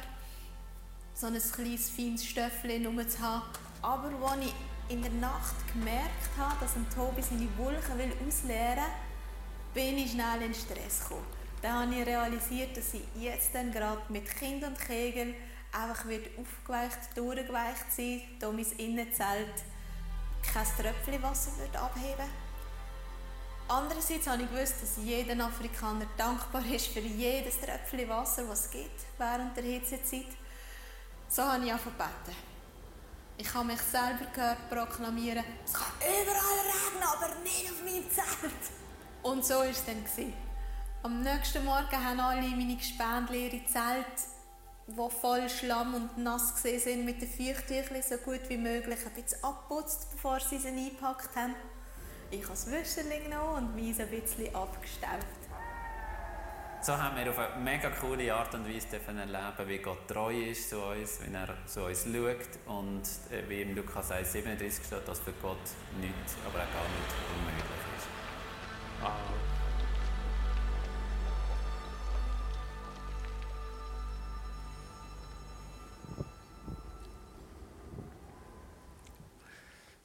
so 1.14 1.26
ein 1.26 1.38
kleines, 1.38 1.90
feines 1.90 2.24
Stöffchen 2.24 3.08
zu 3.08 3.20
haben. 3.20 3.42
Aber 3.82 4.10
als 4.30 4.46
ich 4.46 4.54
in 4.88 5.02
der 5.02 5.12
Nacht 5.12 5.54
gemerkt 5.72 6.30
habe, 6.38 6.56
dass 6.60 6.76
ein 6.76 6.86
Tobi 6.94 7.22
seine 7.22 7.48
Wolken 7.56 8.12
ausleeren 8.26 8.76
will, 9.74 9.82
bin 9.84 9.98
ich 9.98 10.12
schnell 10.12 10.42
in 10.42 10.54
Stress 10.54 11.02
gekommen. 11.02 11.26
Dann 11.62 11.86
habe 11.86 11.94
ich 11.94 12.06
realisiert, 12.06 12.76
dass 12.76 12.94
ich 12.94 13.02
jetzt 13.18 13.54
dann 13.54 13.70
gerade 13.70 14.00
mit 14.08 14.28
Kind 14.36 14.64
und 14.64 14.78
Kegel 14.78 15.34
einfach 15.72 16.06
wird 16.08 16.26
aufgeweicht, 16.38 16.98
durchgeweicht 17.14 17.92
sein, 17.94 18.22
da 18.38 18.50
mein 18.50 18.66
Innenzelt 18.78 19.54
kein 20.42 20.64
Tröpfchen 20.64 21.22
Wasser 21.22 21.50
wird 21.58 21.76
abheben 21.76 22.28
Andererseits 23.68 24.26
habe 24.26 24.42
ich 24.42 24.50
gewusst, 24.50 24.82
dass 24.82 24.96
jeder 24.96 25.44
Afrikaner 25.44 26.06
dankbar 26.16 26.64
ist 26.66 26.88
für 26.88 26.98
jedes 26.98 27.60
Tröpfchen 27.60 28.08
Wasser, 28.08 28.44
das 28.44 28.64
es 28.64 28.70
gibt 28.72 29.00
während 29.16 29.56
der 29.56 29.62
Hitzezeit. 29.62 30.26
So 31.28 31.44
habe 31.44 31.64
ich 31.64 31.72
angefangen 31.72 32.10
Ich 33.36 33.54
habe 33.54 33.66
mich 33.66 33.80
selber 33.80 34.26
gehört 34.34 34.68
proklamieren, 34.68 35.44
es 35.64 35.72
kann 35.72 35.92
überall 36.00 36.60
regnen, 36.66 37.02
aber 37.04 37.40
nicht 37.44 37.70
auf 37.70 37.84
meinem 37.84 38.10
Zelt. 38.10 38.72
Und 39.22 39.44
so 39.44 39.54
war 39.54 39.66
es 39.66 39.84
dann. 39.84 40.04
Am 41.04 41.22
nächsten 41.22 41.64
Morgen 41.64 42.04
haben 42.04 42.18
alle 42.18 42.48
meine 42.48 42.76
Gespendli 42.76 43.46
ihre 43.46 43.64
Die 44.90 45.10
voll 45.20 45.48
Schlamm 45.48 45.94
und 45.94 46.18
nass 46.18 46.60
sind, 46.62 47.04
mit 47.04 47.22
den 47.22 47.28
Feuchttüchern 47.28 48.02
so 48.02 48.16
gut 48.16 48.40
wie 48.48 48.56
möglich 48.56 48.98
ein 49.06 49.22
bisschen 49.22 49.44
abputzt, 49.44 50.10
bevor 50.10 50.40
sie 50.40 50.58
sie 50.58 50.68
eingepackt 50.68 51.36
haben. 51.36 51.54
Ich 52.32 52.42
habe 52.42 52.50
das 52.50 52.68
Wäscherchen 52.68 53.22
genommen 53.22 53.68
und 53.68 53.76
mich 53.76 54.00
ein 54.00 54.08
bisschen 54.08 54.52
abgestaubt. 54.52 55.26
So 56.82 56.96
haben 56.96 57.16
wir 57.16 57.30
auf 57.30 57.38
eine 57.38 57.62
mega 57.62 57.90
coole 57.90 58.34
Art 58.34 58.52
und 58.54 58.66
Weise 58.66 58.96
erleben, 58.96 59.68
wie 59.68 59.78
Gott 59.78 60.08
treu 60.08 60.34
ist 60.34 60.70
zu 60.70 60.82
uns, 60.82 61.20
wie 61.22 61.32
er 61.32 61.54
zu 61.66 61.84
uns 61.84 62.04
schaut 62.04 62.48
und 62.66 63.02
äh, 63.30 63.48
wie 63.48 63.62
im 63.62 63.76
Lukas 63.76 64.10
1, 64.10 64.32
37 64.32 64.86
steht, 64.86 65.06
dass 65.06 65.20
für 65.20 65.32
Gott 65.40 65.58
nichts, 66.00 66.34
aber 66.44 66.58
auch 66.58 66.72
gar 66.72 66.88
nicht 66.88 67.14
unmöglich 67.36 67.84
ist. 67.96 68.08
Wow. 69.02 69.59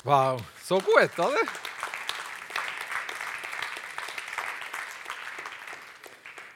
Wow, 0.05 0.39
so 0.63 0.77
gut, 0.77 1.17
oder? 1.17 1.35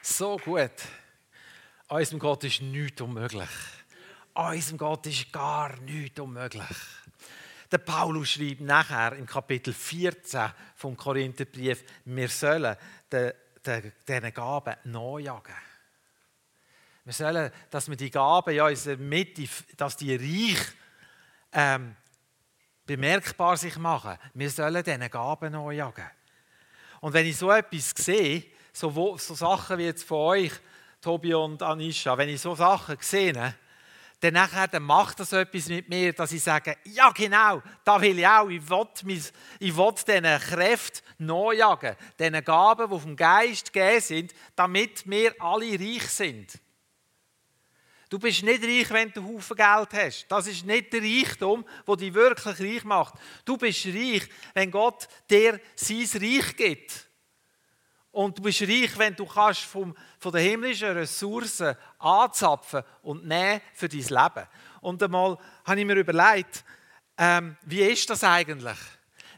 So 0.00 0.36
gut. 0.36 0.70
Unserem 1.88 2.20
Gott 2.20 2.44
ist 2.44 2.62
nichts 2.62 3.00
unmöglich. 3.00 3.48
Unserem 4.34 4.78
Gott 4.78 5.04
ist 5.08 5.32
gar 5.32 5.76
nichts 5.80 6.20
unmöglich. 6.20 6.62
Der 7.72 7.78
Paulus 7.78 8.30
schreibt 8.30 8.60
nachher 8.60 9.14
im 9.14 9.26
Kapitel 9.26 9.74
14 9.74 10.52
vom 10.76 10.96
Korintherbrief, 10.96 11.82
wir 12.04 12.28
sollen 12.28 12.76
diesen 13.10 14.32
Gaben 14.32 14.76
nachjagen. 14.84 15.56
Wir 17.04 17.12
sollen, 17.12 17.50
dass 17.68 17.88
wir 17.88 17.96
die 17.96 18.12
Gaben 18.12 18.54
in 18.54 18.60
unserer 18.60 18.96
Mitte, 18.96 19.48
dass 19.76 19.96
die 19.96 20.14
reich 20.14 20.64
ähm, 21.52 21.96
bemerkbar 22.96 23.56
sich 23.56 23.76
machen. 23.76 24.18
Wir 24.34 24.50
sollen 24.50 24.82
diesen 24.82 25.08
Gaben 25.08 25.52
nachjagen. 25.52 26.10
Und 27.00 27.12
wenn 27.12 27.24
ich 27.24 27.36
so 27.36 27.48
etwas 27.52 27.90
sehe, 27.90 28.42
so, 28.72 29.16
so 29.16 29.34
Sachen 29.34 29.78
wie 29.78 29.84
jetzt 29.84 30.02
von 30.02 30.18
euch, 30.18 30.52
Tobi 31.00 31.32
und 31.32 31.62
Anisha, 31.62 32.18
wenn 32.18 32.28
ich 32.28 32.40
so 32.40 32.56
Sachen 32.56 32.96
sehe, 32.98 33.32
dann, 33.32 34.34
nachher, 34.34 34.66
dann 34.66 34.82
macht 34.82 35.20
das 35.20 35.32
etwas 35.32 35.68
mit 35.68 35.88
mir, 35.88 36.12
dass 36.12 36.32
ich 36.32 36.42
sage, 36.42 36.76
ja 36.82 37.10
genau, 37.10 37.62
da 37.84 38.00
will 38.00 38.18
ich 38.18 38.26
auch, 38.26 38.48
ich 38.48 38.68
will, 38.68 39.22
ich 39.60 39.76
will 39.76 39.92
diesen 39.92 40.40
Kräften 40.40 41.00
nachjagen, 41.18 41.94
diesen 42.18 42.44
Gaben, 42.44 42.90
die 42.90 43.00
vom 43.00 43.14
Geist 43.14 43.72
gegeben 43.72 44.00
sind, 44.00 44.34
damit 44.56 45.08
wir 45.08 45.32
alle 45.38 45.78
reich 45.78 46.08
sind. 46.08 46.58
Du 48.10 48.18
bist 48.18 48.42
nicht 48.42 48.64
reich, 48.64 48.90
wenn 48.90 49.12
du 49.12 49.22
Haufen 49.24 49.56
Geld 49.56 49.88
hast. 49.94 50.26
Das 50.28 50.48
ist 50.48 50.66
nicht 50.66 50.92
der 50.92 51.00
Reichtum, 51.00 51.64
der 51.86 51.96
dich 51.96 52.12
wirklich 52.12 52.60
reich 52.60 52.84
macht. 52.84 53.14
Du 53.44 53.56
bist 53.56 53.86
reich, 53.86 54.28
wenn 54.52 54.72
Gott 54.72 55.06
dir 55.30 55.60
sein 55.76 56.08
Reich 56.14 56.56
gibt. 56.56 57.08
Und 58.10 58.36
du 58.36 58.42
bist 58.42 58.62
reich, 58.62 58.98
wenn 58.98 59.14
du 59.14 59.24
kannst 59.24 59.60
vom, 59.60 59.96
von 60.18 60.32
den 60.32 60.42
himmlischen 60.42 60.90
Ressourcen 60.90 61.76
anzapfen 62.00 62.82
und 63.02 63.28
nehmen 63.28 63.60
für 63.74 63.88
dein 63.88 64.00
Leben. 64.00 64.48
Und 64.80 65.00
einmal 65.04 65.38
habe 65.64 65.78
ich 65.78 65.86
mir 65.86 65.94
überlegt, 65.94 66.64
ähm, 67.16 67.56
wie 67.62 67.82
ist 67.82 68.10
das 68.10 68.24
eigentlich? 68.24 68.78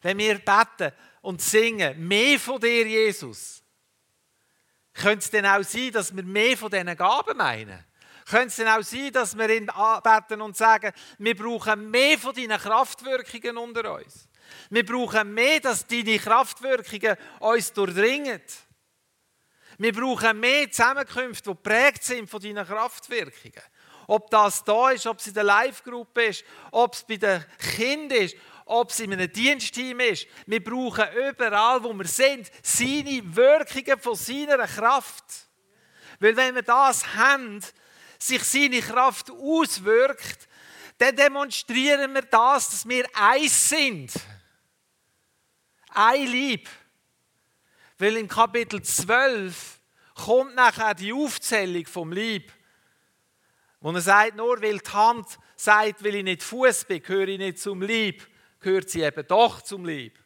Wenn 0.00 0.16
wir 0.16 0.38
beten 0.38 0.96
und 1.20 1.42
singen, 1.42 2.08
mehr 2.08 2.40
von 2.40 2.58
dir, 2.58 2.86
Jesus, 2.86 3.62
könnte 4.94 5.18
es 5.18 5.30
denn 5.30 5.44
auch 5.44 5.62
sein, 5.62 5.92
dass 5.92 6.16
wir 6.16 6.22
mehr 6.22 6.56
von 6.56 6.70
diesen 6.70 6.96
Gaben 6.96 7.36
meinen? 7.36 7.91
Könnte 8.28 8.48
es 8.48 8.56
denn 8.56 8.68
auch 8.68 8.82
sein, 8.82 9.12
dass 9.12 9.36
wir 9.36 9.48
ihn 9.50 9.70
beten 10.02 10.40
und 10.40 10.56
sagen, 10.56 10.92
wir 11.18 11.36
brauchen 11.36 11.90
mehr 11.90 12.18
von 12.18 12.34
deinen 12.34 12.58
Kraftwirkungen 12.58 13.56
unter 13.56 13.94
uns? 13.94 14.28
Wir 14.70 14.84
brauchen 14.84 15.34
mehr, 15.34 15.60
dass 15.60 15.86
deine 15.86 16.18
Kraftwirkungen 16.18 17.16
uns 17.40 17.72
durchdringen. 17.72 18.42
Wir 19.78 19.92
brauchen 19.92 20.38
mehr 20.38 20.70
Zusammenkünfte, 20.70 21.50
die 21.50 21.56
geprägt 21.56 22.04
sind 22.04 22.28
von 22.28 22.40
deinen 22.40 22.66
Kraftwirkungen. 22.66 23.62
Ob 24.06 24.30
das 24.30 24.62
da 24.64 24.90
ist, 24.90 25.06
ob 25.06 25.18
es 25.18 25.28
in 25.28 25.34
der 25.34 25.44
Live-Gruppe 25.44 26.24
ist, 26.24 26.44
ob 26.70 26.94
es 26.94 27.04
bei 27.04 27.16
den 27.16 27.44
Kindern 27.76 28.18
ist, 28.18 28.36
ob 28.66 28.90
es 28.90 29.00
in 29.00 29.12
einem 29.12 29.32
Dienstteam 29.32 30.00
ist. 30.00 30.26
Wir 30.46 30.62
brauchen 30.62 31.04
überall, 31.28 31.82
wo 31.82 31.92
wir 31.94 32.06
sind, 32.06 32.50
seine 32.62 33.22
Wirkungen 33.34 33.98
von 33.98 34.14
seiner 34.14 34.66
Kraft. 34.66 35.24
Weil 36.20 36.36
wenn 36.36 36.54
wir 36.54 36.62
das 36.62 37.14
haben, 37.14 37.60
sich 38.26 38.42
seine 38.44 38.80
Kraft 38.80 39.30
auswirkt, 39.30 40.48
dann 40.98 41.16
demonstrieren 41.16 42.14
wir 42.14 42.22
das, 42.22 42.70
dass 42.70 42.88
wir 42.88 43.06
eins 43.14 43.68
sind. 43.68 44.12
Ein 45.90 46.26
Lieb. 46.26 46.68
Weil 47.98 48.16
im 48.16 48.28
Kapitel 48.28 48.82
12 48.82 49.80
kommt 50.14 50.54
nachher 50.54 50.94
die 50.94 51.12
Aufzählung 51.12 51.86
vom 51.86 52.12
Lieb. 52.12 52.52
Wo 53.80 53.90
er 53.90 54.00
sagt, 54.00 54.36
nur 54.36 54.62
weil 54.62 54.78
die 54.78 54.90
Hand 54.90 55.26
sagt, 55.56 56.04
weil 56.04 56.16
ich 56.16 56.24
nicht 56.24 56.42
Fuß 56.42 56.84
bin, 56.84 57.02
gehöre 57.02 57.28
ich 57.28 57.38
nicht 57.38 57.58
zum 57.58 57.82
Lieb, 57.82 58.28
gehört 58.60 58.90
sie 58.90 59.02
eben 59.02 59.26
doch 59.26 59.60
zum 59.62 59.84
Lieb. 59.84 60.18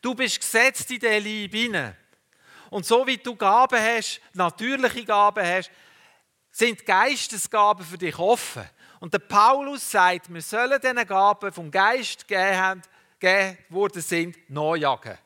Du 0.00 0.14
bist 0.14 0.40
gesetzt 0.40 0.90
in 0.90 1.00
den 1.00 1.22
Lieb 1.22 1.52
hinein. 1.52 1.96
Und 2.70 2.86
so 2.86 3.06
wie 3.06 3.16
du 3.16 3.34
Gaben 3.34 3.80
hast, 3.80 4.20
natürliche 4.32 5.04
Gaben 5.04 5.44
hast, 5.44 5.70
sind 6.50 6.84
Geistesgaben 6.84 7.84
für 7.84 7.98
dich 7.98 8.18
offen. 8.18 8.68
Und 9.00 9.14
der 9.14 9.20
Paulus 9.20 9.90
sagt, 9.90 10.32
wir 10.32 10.42
sollen 10.42 10.80
diesen 10.80 11.06
Gaben 11.06 11.52
vom 11.52 11.70
Geist 11.70 12.26
gegeben 12.28 12.82
worden 13.68 14.02
sind, 14.02 14.36
nachjagen. 14.50 15.18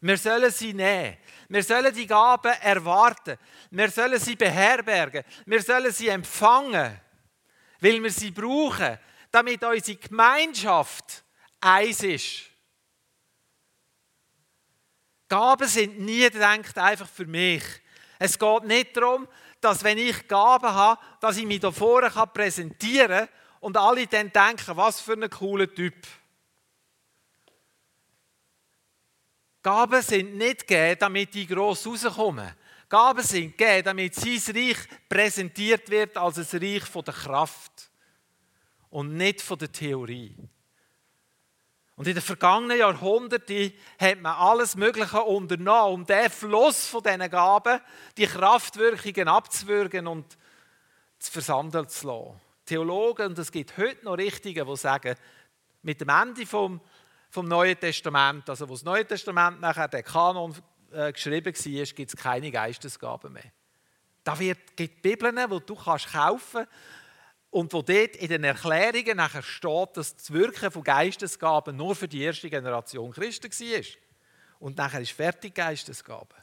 Wir 0.00 0.18
sollen 0.18 0.50
sie 0.50 0.74
nehmen. 0.74 1.16
Wir 1.48 1.62
sollen 1.62 1.94
die 1.94 2.06
Gaben 2.06 2.52
erwarten. 2.60 3.38
Wir 3.70 3.90
sollen 3.90 4.20
sie 4.20 4.36
beherbergen. 4.36 5.24
Wir 5.46 5.62
sollen 5.62 5.92
sie 5.92 6.08
empfangen, 6.08 7.00
weil 7.80 8.02
wir 8.02 8.10
sie 8.10 8.30
brauchen, 8.30 8.98
damit 9.30 9.64
unsere 9.64 9.98
Gemeinschaft 9.98 11.24
eins 11.60 12.02
ist. 12.02 12.42
Gaben 15.28 15.66
sind 15.66 15.98
nie 15.98 16.28
gedacht 16.30 16.78
einfach 16.78 17.08
für 17.08 17.26
mich. 17.26 17.64
Es 18.18 18.38
geht 18.38 18.64
nicht 18.64 18.96
darum, 18.96 19.28
dass 19.60 19.82
wenn 19.84 19.98
ich 19.98 20.26
Gaben 20.28 20.72
habe, 20.72 21.00
dass 21.20 21.36
ich 21.36 21.46
mich 21.46 21.60
da 21.60 21.70
vorne 21.70 22.10
präsentieren 22.10 23.26
kann 23.26 23.28
und 23.60 23.76
alle 23.76 24.06
dann 24.06 24.32
denken, 24.32 24.76
was 24.76 25.00
für 25.00 25.14
ein 25.14 25.28
cooler 25.28 25.72
Typ. 25.72 25.94
Gaben 29.62 30.02
sind 30.02 30.36
nicht 30.36 30.68
gegeben, 30.68 30.96
damit 31.00 31.34
die 31.34 31.46
gross 31.46 31.86
rauskommen. 31.86 32.54
Gaben 32.88 33.22
sind 33.22 33.58
gegeben, 33.58 33.84
damit 33.84 34.14
sein 34.14 34.40
Reich 34.54 34.76
präsentiert 35.08 35.90
wird 35.90 36.16
als 36.16 36.38
ein 36.38 36.60
Reich 36.60 36.84
von 36.84 37.04
der 37.04 37.14
Kraft 37.14 37.90
und 38.90 39.16
nicht 39.16 39.42
von 39.42 39.58
der 39.58 39.72
Theorie. 39.72 40.36
Und 41.96 42.06
in 42.06 42.14
den 42.14 42.22
vergangenen 42.22 42.78
Jahrhunderten 42.78 43.72
hat 43.98 44.20
man 44.20 44.34
alles 44.34 44.76
Mögliche 44.76 45.22
unternommen, 45.22 45.94
um 45.94 46.06
den 46.06 46.28
Fluss 46.28 46.86
von 46.86 47.02
diesen 47.02 47.30
Gaben, 47.30 47.80
die 48.18 48.26
Kraftwirkungen 48.26 49.28
abzuwürgen 49.28 50.06
und 50.06 50.36
zu 51.18 51.32
versandeln 51.32 51.88
zu 51.88 52.06
lassen. 52.06 52.40
Theologen, 52.66 53.28
und 53.28 53.38
es 53.38 53.50
gibt 53.50 53.78
heute 53.78 54.04
noch 54.04 54.18
Richtige, 54.18 54.66
die 54.66 54.76
sagen, 54.76 55.16
mit 55.82 56.00
dem 56.00 56.10
Ende 56.10 56.44
vom, 56.44 56.80
vom 57.30 57.48
Neuen 57.48 57.80
Testament, 57.80 58.50
also 58.50 58.68
wo 58.68 58.74
das 58.74 58.84
Neue 58.84 59.06
Testament 59.06 59.60
nachher 59.60 59.88
der 59.88 60.02
Kanon 60.02 60.54
äh, 60.92 61.12
geschrieben 61.12 61.54
war, 61.54 61.84
gibt 61.84 62.14
es 62.14 62.16
keine 62.16 62.50
Geistesgaben 62.50 63.32
mehr. 63.32 63.52
Da 64.22 64.38
wird, 64.38 64.76
gibt 64.76 65.00
Bibeln, 65.00 65.36
die 65.36 65.60
du 65.64 65.74
kannst 65.76 66.12
kaufen 66.12 66.66
kannst, 66.66 66.70
und 67.56 67.72
wo 67.72 67.80
dort 67.80 68.16
in 68.16 68.28
den 68.28 68.44
Erklärungen 68.44 69.16
nachher 69.16 69.42
steht, 69.42 69.96
dass 69.96 70.14
das 70.14 70.30
Wirken 70.30 70.70
von 70.70 70.84
Geistesgaben 70.84 71.74
nur 71.74 71.96
für 71.96 72.06
die 72.06 72.20
erste 72.20 72.50
Generation 72.50 73.12
Christen 73.12 73.50
war. 73.50 73.84
Und 74.58 74.76
nachher 74.76 75.00
ist 75.00 75.12
fertig 75.12 75.54
Geistesgaben. 75.54 76.36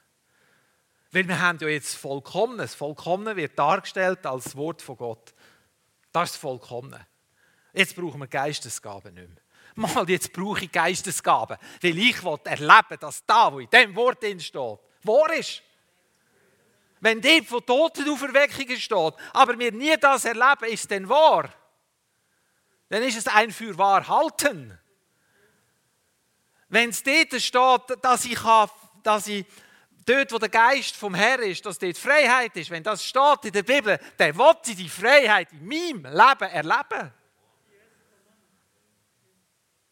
Weil 1.12 1.28
wir 1.28 1.40
haben 1.40 1.60
ja 1.60 1.68
jetzt 1.68 1.94
Vollkommenes. 1.98 2.74
Vollkommen 2.74 3.36
wird 3.36 3.60
dargestellt 3.60 4.26
als 4.26 4.56
Wort 4.56 4.82
von 4.82 4.98
Gott. 4.98 5.36
Das 6.12 6.30
ist 6.30 6.34
das 6.34 6.42
Vollkommene. 6.42 7.06
Jetzt 7.76 7.96
brauchen 7.96 8.20
wir 8.20 8.28
Geistesgaben 8.28 9.14
nicht 9.14 9.30
mehr. 9.76 9.88
Mal, 9.94 10.10
jetzt 10.10 10.34
brauche 10.34 10.66
ich 10.66 10.72
Geistesgaben, 10.72 11.58
weil 11.84 11.98
ich 12.00 12.24
erleben 12.24 12.98
dass 13.00 13.24
da, 13.24 13.54
wo 13.54 13.60
in 13.60 13.70
dem 13.70 13.96
Wort 13.96 14.24
steht, 14.24 14.56
wahr 14.56 15.34
ist. 15.38 15.62
Wenn 17.04 17.20
dort 17.20 17.46
von 17.48 17.66
Totenauferweckungen 17.66 18.80
steht, 18.80 19.14
aber 19.34 19.60
wir 19.60 19.74
nie 19.74 19.94
das 20.00 20.24
erleben, 20.24 20.72
ist 20.72 20.90
denn 20.90 21.10
wahr? 21.10 21.54
Dann 22.88 23.04
ist 23.04 23.18
es 23.18 23.28
ein 23.28 23.52
für 23.52 23.78
wahr 23.78 24.08
halten. 24.08 24.80
Wenn 26.70 26.92
es 26.92 27.04
dort 27.04 27.42
steht, 27.42 27.98
dass 28.02 28.24
ich, 28.24 28.42
habe, 28.42 28.72
dass 29.04 29.28
ich 29.28 29.46
dort, 30.06 30.32
wo 30.32 30.38
der 30.38 30.48
Geist 30.48 30.96
vom 30.96 31.14
Herr 31.14 31.40
ist, 31.40 31.66
dass 31.66 31.78
dort 31.78 31.98
Freiheit 31.98 32.56
ist, 32.56 32.70
wenn 32.70 32.84
das 32.84 33.04
steht 33.04 33.44
in 33.44 33.52
der 33.52 33.64
Bibel, 33.64 34.00
dann 34.16 34.38
will 34.38 34.56
ich 34.66 34.76
die 34.78 34.88
Freiheit 34.88 35.52
in 35.52 35.68
meinem 35.68 36.06
Leben 36.06 36.52
erleben. 36.52 37.12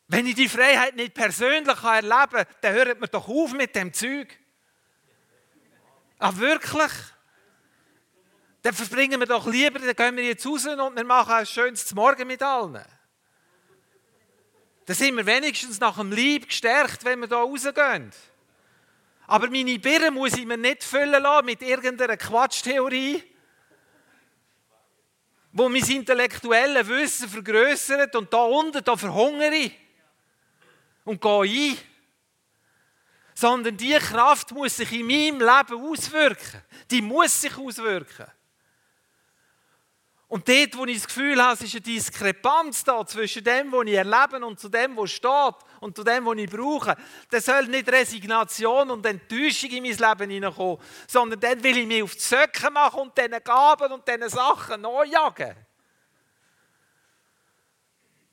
Wenn 0.07 0.27
ich 0.27 0.35
die 0.35 0.47
Freiheit 0.47 0.95
nicht 0.95 1.13
persönlich 1.13 1.83
erleben 1.83 2.31
kann, 2.31 2.45
dann 2.61 2.73
hört 2.73 3.01
man 3.01 3.09
doch 3.11 3.27
auf 3.27 3.51
mit 3.51 3.75
dem 3.75 3.91
Zeug. 3.91 4.40
Ah, 6.23 6.37
wirklich? 6.37 6.91
Dann 8.61 8.75
verbringen 8.75 9.19
wir 9.19 9.25
doch 9.25 9.47
lieber, 9.47 9.79
dann 9.79 9.95
gehen 9.95 10.17
wir 10.17 10.23
jetzt 10.23 10.45
raus 10.45 10.67
und 10.67 10.95
wir 10.95 11.03
machen 11.03 11.33
ein 11.33 11.47
schönes 11.47 11.91
Morgen 11.95 12.27
mit 12.27 12.43
allen. 12.43 12.79
Dann 14.85 14.95
sind 14.95 15.17
wir 15.17 15.25
wenigstens 15.25 15.79
nach 15.79 15.97
dem 15.97 16.11
Lieb 16.11 16.47
gestärkt, 16.47 17.03
wenn 17.05 17.21
wir 17.21 17.27
hier 17.27 17.37
rausgehen. 17.37 18.11
Aber 19.25 19.49
meine 19.49 19.79
Birne 19.79 20.11
muss 20.11 20.33
ich 20.33 20.45
mir 20.45 20.57
nicht 20.57 20.83
füllen 20.83 21.23
lassen 21.23 21.45
mit 21.47 21.63
irgendeiner 21.63 22.17
Quatschtheorie, 22.17 23.23
wo 25.53 25.69
mein 25.69 25.83
intellektuelles 25.83 26.87
Wissen 26.87 27.29
vergrößert 27.29 28.15
und 28.15 28.31
da 28.31 28.43
unten 28.43 28.83
da 28.83 28.95
verhungere 28.95 29.55
ich 29.55 29.75
und 31.03 31.19
gehe 31.19 31.41
ein 31.41 31.77
sondern 33.41 33.75
die 33.75 33.97
Kraft 33.97 34.51
muss 34.51 34.77
sich 34.77 34.91
in 34.93 35.07
meinem 35.07 35.39
Leben 35.39 35.83
auswirken. 35.83 36.61
Die 36.91 37.01
muss 37.01 37.41
sich 37.41 37.57
auswirken. 37.57 38.27
Und 40.27 40.47
dort, 40.47 40.77
wo 40.77 40.85
ich 40.85 40.97
das 40.97 41.07
Gefühl 41.07 41.41
habe, 41.43 41.55
es 41.55 41.61
ist 41.61 41.73
eine 41.73 41.81
Diskrepanz 41.81 42.83
da 42.83 43.05
zwischen 43.05 43.43
dem, 43.43 43.71
was 43.71 43.85
ich 43.87 43.95
erlebe 43.95 44.45
und 44.45 44.59
zu 44.59 44.69
dem, 44.69 44.95
was 44.95 45.11
steht 45.11 45.55
und 45.79 45.95
zu 45.95 46.03
dem, 46.03 46.23
was 46.23 46.37
ich 46.37 46.49
brauche, 46.51 46.95
dann 47.31 47.41
soll 47.41 47.65
nicht 47.65 47.91
Resignation 47.91 48.91
und 48.91 49.05
Enttäuschung 49.07 49.71
in 49.71 49.83
mein 49.83 49.97
Leben 49.97 50.29
hineinkommen, 50.29 50.77
sondern 51.07 51.39
dann 51.39 51.63
will 51.63 51.77
ich 51.79 51.87
mich 51.87 52.03
auf 52.03 52.13
die 52.13 52.21
Söcke 52.21 52.69
machen 52.69 53.01
und 53.01 53.17
diesen 53.17 53.43
Gaben 53.43 53.91
und 53.91 54.07
diesen 54.07 54.29
Sachen 54.29 54.81
nachjagen. 54.81 55.55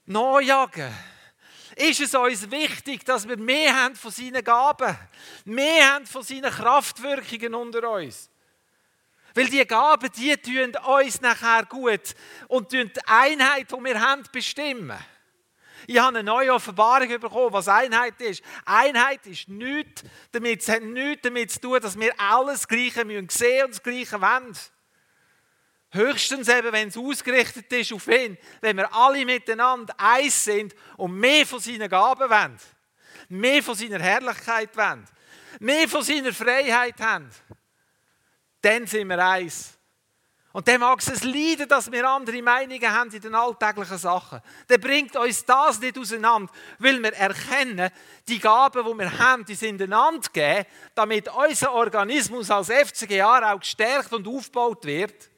Nachjagen 0.05 0.95
ist 1.79 2.01
es 2.01 2.15
uns 2.15 2.51
wichtig, 2.51 3.05
dass 3.05 3.29
wir 3.29 3.37
mehr 3.37 3.75
haben 3.75 3.95
von 3.95 4.11
seinen 4.11 4.43
Gaben, 4.43 4.97
mehr 5.45 5.95
haben 5.95 6.07
von 6.07 6.23
seinen 6.23 6.51
Kraftwirkungen 6.51 7.55
unter 7.55 7.91
uns. 7.91 8.31
Weil 9.35 9.47
die 9.47 9.65
Gaben, 9.65 10.11
die 10.17 10.37
tun 10.37 10.75
uns 10.77 11.21
nachher 11.21 11.65
gut 11.67 12.15
und 12.49 12.73
die 12.73 12.91
Einheit, 13.07 13.71
die 13.71 13.85
wir 13.85 14.01
haben, 14.01 14.25
bestimmen. 14.33 14.99
Ich 15.87 15.99
habe 15.99 16.09
eine 16.09 16.25
neue 16.25 16.53
Offenbarung 16.53 17.09
bekommen, 17.21 17.53
was 17.53 17.69
Einheit 17.69 18.21
ist. 18.21 18.43
Einheit 18.65 19.25
ist 19.27 19.49
nichts 19.49 20.03
damit, 20.33 20.67
hat 20.69 20.83
nichts 20.83 21.23
damit 21.23 21.51
zu 21.53 21.61
tun, 21.61 21.81
dass 21.81 21.99
wir 21.99 22.13
alles 22.19 22.67
Gleiche 22.67 23.07
sehen 23.31 23.65
und 23.65 23.75
das 23.75 23.83
Gleiche 23.83 24.21
wollen. 24.21 24.57
Höchstens 25.91 26.49
eben, 26.49 26.73
wenn 26.73 26.89
es 26.89 26.97
ausgerichtet 26.99 27.73
ist 27.73 27.93
auf 27.93 28.07
ihn, 28.09 28.37
wenn 28.61 28.77
wir 28.77 28.93
alle 28.95 29.25
miteinander 29.25 29.95
eins 29.97 30.45
sind 30.45 30.75
und 30.97 31.15
mehr 31.15 31.47
von 31.47 31.61
seinen 31.61 31.89
Gaben 31.89 32.29
wollen, 32.29 32.59
mehr 33.29 33.63
von 33.63 33.75
seiner 33.75 33.99
Herrlichkeit 33.99 34.77
wollen. 34.77 35.07
mehr 35.61 35.89
von 35.89 36.03
seiner 36.03 36.33
Freiheit 36.33 37.01
haben, 37.01 37.31
dann 38.61 38.87
sind 38.87 39.09
wir 39.09 39.25
eins. 39.25 39.75
Und 40.53 40.67
dann 40.67 40.81
mag 40.81 40.99
es 41.01 41.23
leiden, 41.25 41.69
dass 41.69 41.93
wir 41.93 42.09
andere 42.09 42.43
Meinungen 42.43 42.91
haben 42.91 43.13
in 43.13 43.21
den 43.21 43.35
alltäglichen 43.35 43.99
Sachen. 43.99 44.41
Dann 44.67 44.81
bringt 44.81 45.15
uns 45.15 45.45
das 45.45 45.79
nicht 45.79 45.99
auseinander, 45.99 46.51
weil 46.79 47.03
wir 47.03 47.13
erkennen, 47.13 47.91
die 48.27 48.41
Gaben, 48.41 48.85
die 48.85 48.99
wir 48.99 49.19
haben, 49.19 49.45
die 49.45 49.55
sind 49.55 49.81
einander 49.81 50.27
gegeben, 50.33 50.67
damit 50.95 51.29
unser 51.29 51.73
Organismus 51.73 52.51
als 52.51 52.71
FCGA 52.71 53.53
auch 53.53 53.61
gestärkt 53.61 54.13
und 54.13 54.27
aufgebaut 54.27 54.85
wird. 54.85 55.31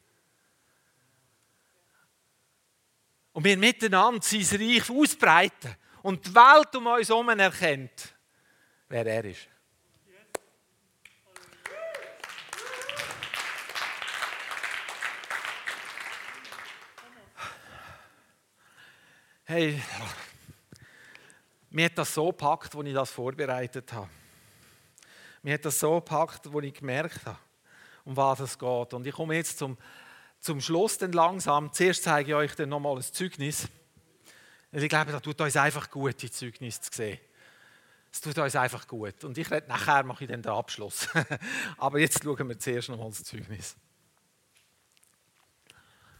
Und 3.40 3.44
wir 3.44 3.56
miteinander 3.56 4.20
sein 4.20 4.60
Reich 4.60 4.90
ausbreiten 4.90 5.74
und 6.02 6.26
die 6.26 6.34
Welt 6.34 6.76
um 6.76 6.88
uns 6.88 7.08
herum 7.08 7.26
erkennt, 7.30 8.14
wer 8.86 9.06
er 9.06 9.24
ist. 9.24 9.48
Hey, 19.44 19.82
mir 21.70 21.86
hat 21.86 21.96
das 21.96 22.12
so 22.12 22.26
gepackt, 22.26 22.76
als 22.76 22.86
ich 22.86 22.92
das 22.92 23.10
vorbereitet 23.10 23.90
habe. 23.94 24.10
Mir 25.40 25.54
hat 25.54 25.64
das 25.64 25.80
so 25.80 25.94
gepackt, 25.94 26.46
als 26.46 26.64
ich 26.66 26.74
gemerkt 26.74 27.24
habe, 27.24 27.38
um 28.04 28.14
was 28.14 28.40
es 28.40 28.58
geht. 28.58 28.92
Und 28.92 29.06
ich 29.06 29.14
komme 29.14 29.36
jetzt 29.36 29.56
zum, 29.56 29.78
zum 30.40 30.60
Schluss 30.60 30.98
dann 30.98 31.12
langsam. 31.12 31.72
Zuerst 31.72 32.04
zeige 32.04 32.30
ich 32.30 32.34
euch 32.34 32.54
dann 32.54 32.70
nochmal 32.70 32.96
ein 32.96 33.02
Zeugnis. 33.02 33.68
Ich 34.72 34.88
glaube, 34.88 35.12
das 35.12 35.22
tut 35.22 35.40
uns 35.40 35.56
einfach 35.56 35.90
gut, 35.90 36.20
die 36.22 36.30
Zeugnis 36.30 36.80
zu 36.80 36.90
sehen. 36.92 37.18
Es 38.12 38.20
tut 38.20 38.38
uns 38.38 38.56
einfach 38.56 38.86
gut. 38.88 39.24
Und 39.24 39.38
ich 39.38 39.50
rede 39.50 39.68
nachher 39.68 40.02
mache 40.02 40.24
ich 40.24 40.30
dann 40.30 40.42
den 40.42 40.52
Abschluss. 40.52 41.08
Aber 41.78 41.98
jetzt 41.98 42.22
schauen 42.22 42.48
wir 42.48 42.58
zuerst 42.58 42.88
nochmal 42.88 43.10
das 43.10 43.24
Zeugnis. 43.24 43.76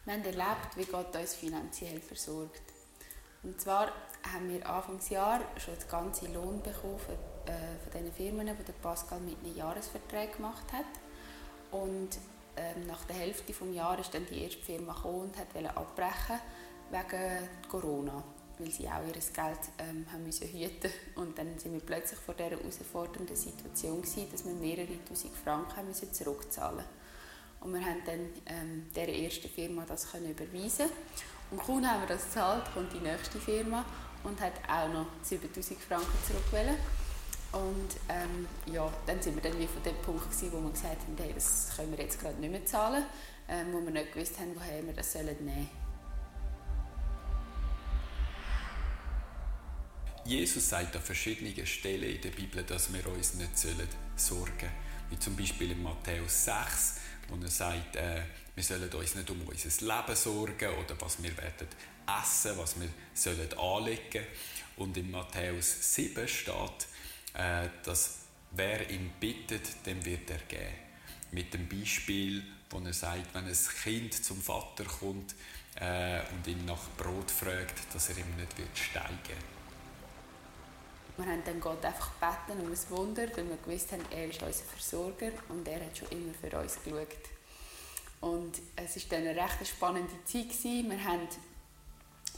Wir 0.05 0.13
haben 0.13 0.23
erlebt, 0.23 0.75
wie 0.75 0.85
Gott 0.85 1.15
uns 1.15 1.35
finanziell 1.35 1.99
versorgt. 2.01 2.61
Und 3.43 3.59
zwar 3.59 3.91
haben 4.31 4.49
wir 4.49 4.67
Anfangsjahr 4.67 5.41
schon 5.57 5.75
das 5.75 5.87
ganze 5.87 6.27
Lohn 6.27 6.61
bekommen 6.61 6.99
von, 6.99 7.15
äh, 7.45 7.77
von 7.83 7.91
den 7.91 8.11
Firmen, 8.13 8.47
die 8.47 8.71
Pascal 8.81 9.19
mit 9.19 9.37
einem 9.39 9.55
Jahresvertrag 9.55 10.35
gemacht 10.35 10.71
hat. 10.71 10.85
Und 11.71 12.09
ähm, 12.57 12.87
nach 12.87 13.03
der 13.05 13.15
Hälfte 13.15 13.53
des 13.53 13.75
Jahres 13.75 14.07
ist 14.07 14.13
dann 14.13 14.25
die 14.25 14.43
erste 14.43 14.61
Firma 14.61 14.93
und 15.03 15.35
wollte 15.37 15.77
abbrechen 15.77 16.39
wegen 16.89 17.49
Corona, 17.69 18.23
weil 18.57 18.71
sie 18.71 18.87
auch 18.87 19.05
ihr 19.07 19.13
Geld 19.13 19.59
ähm, 19.79 20.05
haben 20.11 20.23
müssen 20.25 20.47
hüten. 20.47 20.91
Und 21.15 21.37
dann 21.37 21.57
sind 21.57 21.73
wir 21.73 21.79
plötzlich 21.81 22.19
vor 22.19 22.35
dieser 22.35 22.51
herausfordernden 22.51 23.35
Situation 23.35 24.01
gewesen, 24.01 24.27
dass 24.31 24.45
wir 24.45 24.53
mehrere 24.53 25.03
tausend 25.07 25.35
Franken 25.35 25.87
müssen 25.87 26.13
zurückzahlen. 26.13 26.85
Und 27.61 27.73
wir 27.73 27.81
haben 27.81 28.01
dann 28.05 28.29
ähm, 28.47 28.87
dieser 28.95 29.09
ersten 29.09 29.49
Firma 29.49 29.85
das 29.87 30.11
können 30.11 30.31
überweisen. 30.31 30.87
Und 31.51 31.59
kaum 31.59 31.85
haben 31.85 32.01
wir 32.01 32.07
das 32.07 32.25
gezahlt, 32.25 32.63
kommt 32.73 32.93
die 32.93 32.99
nächste 32.99 33.39
Firma 33.39 33.85
und 34.23 34.39
hat 34.41 34.53
auch 34.67 34.91
noch 34.91 35.07
7000 35.21 35.79
Franken 35.79 36.17
zurückgewählt. 36.25 36.79
Und 37.51 37.89
ähm, 38.07 38.47
ja, 38.73 38.91
dann 39.05 39.21
sind 39.21 39.35
wir 39.35 39.51
dann 39.51 39.59
wie 39.59 39.67
von 39.67 39.83
dem 39.83 39.95
Punkt 39.97 40.23
gewesen, 40.23 40.53
wo 40.53 40.61
wir 40.61 40.71
gesagt 40.71 41.01
haben, 41.01 41.17
hey, 41.17 41.33
das 41.33 41.71
können 41.75 41.91
wir 41.91 42.03
jetzt 42.03 42.19
gerade 42.19 42.39
nicht 42.39 42.51
mehr 42.51 42.65
zahlen, 42.65 43.03
ähm, 43.49 43.73
wo 43.73 43.81
wir 43.81 43.91
nicht 43.91 44.13
gewusst 44.13 44.39
haben, 44.39 44.55
woher 44.55 44.85
wir 44.85 44.93
das 44.93 45.11
sollen 45.11 45.35
nehmen 45.45 45.69
Jesus 50.23 50.69
sagt 50.69 50.95
an 50.95 51.01
verschiedenen 51.01 51.65
Stellen 51.65 52.03
in 52.03 52.21
der 52.21 52.29
Bibel, 52.29 52.63
dass 52.63 52.93
wir 52.93 53.05
uns 53.07 53.33
nicht 53.33 53.57
sorgen 53.57 53.75
sollen. 54.15 54.71
Wie 55.09 55.19
zum 55.19 55.35
Beispiel 55.35 55.71
in 55.71 55.83
Matthäus 55.83 56.45
6, 56.45 56.95
wo 57.27 57.35
er 57.43 57.49
sagt, 57.49 57.95
äh, 57.95 58.21
wir 58.55 58.63
sollen 58.63 58.89
uns 58.89 59.15
nicht 59.15 59.29
um 59.29 59.41
unser 59.41 59.85
Leben 59.85 60.15
sorgen 60.15 60.69
oder 60.69 60.95
was 60.99 61.21
wir 61.21 61.35
werden 61.35 61.67
essen, 62.21 62.57
was 62.57 62.79
wir 62.79 62.87
sollen 63.13 63.51
anlegen. 63.57 64.25
Und 64.77 64.95
in 64.95 65.11
Matthäus 65.11 65.95
7 65.95 66.27
steht, 66.27 66.87
äh, 67.33 67.67
dass 67.83 68.19
wer 68.51 68.89
ihn 68.89 69.11
bittet, 69.19 69.85
dem 69.85 70.03
wird 70.05 70.29
er 70.29 70.39
geben. 70.39 70.73
Mit 71.31 71.53
dem 71.53 71.67
Beispiel, 71.67 72.43
wo 72.69 72.79
er 72.79 72.93
sagt, 72.93 73.33
wenn 73.33 73.45
ein 73.45 73.57
Kind 73.83 74.13
zum 74.13 74.41
Vater 74.41 74.83
kommt 74.83 75.35
äh, 75.75 76.21
und 76.33 76.45
ihn 76.47 76.65
nach 76.65 76.89
Brot 76.97 77.31
fragt, 77.31 77.93
dass 77.93 78.09
er 78.09 78.17
ihm 78.17 78.35
nicht 78.35 78.57
wird 78.57 78.77
steigen 78.77 79.61
wir 81.17 81.31
haben 81.31 81.43
dann 81.45 81.59
Gott 81.59 81.83
einfach 81.85 82.11
gebeten 82.19 82.65
um 82.65 82.71
ein 82.71 82.89
Wunder, 82.89 83.27
weil 83.35 83.49
wir 83.49 83.57
gewusst 83.57 83.91
haben, 83.91 84.03
er 84.11 84.27
ist 84.27 84.41
unser 84.41 84.63
Versorger 84.63 85.31
und 85.49 85.67
er 85.67 85.85
hat 85.85 85.97
schon 85.97 86.09
immer 86.09 86.33
für 86.33 86.57
uns 86.57 86.77
geschaut. 86.83 87.07
Und 88.21 88.59
es 88.75 88.95
war 88.95 89.03
dann 89.09 89.27
eine 89.27 89.41
recht 89.41 89.67
spannende 89.67 90.13
Zeit. 90.25 90.49
Gewesen. 90.49 90.89
Wir 90.89 91.03
haben 91.03 91.27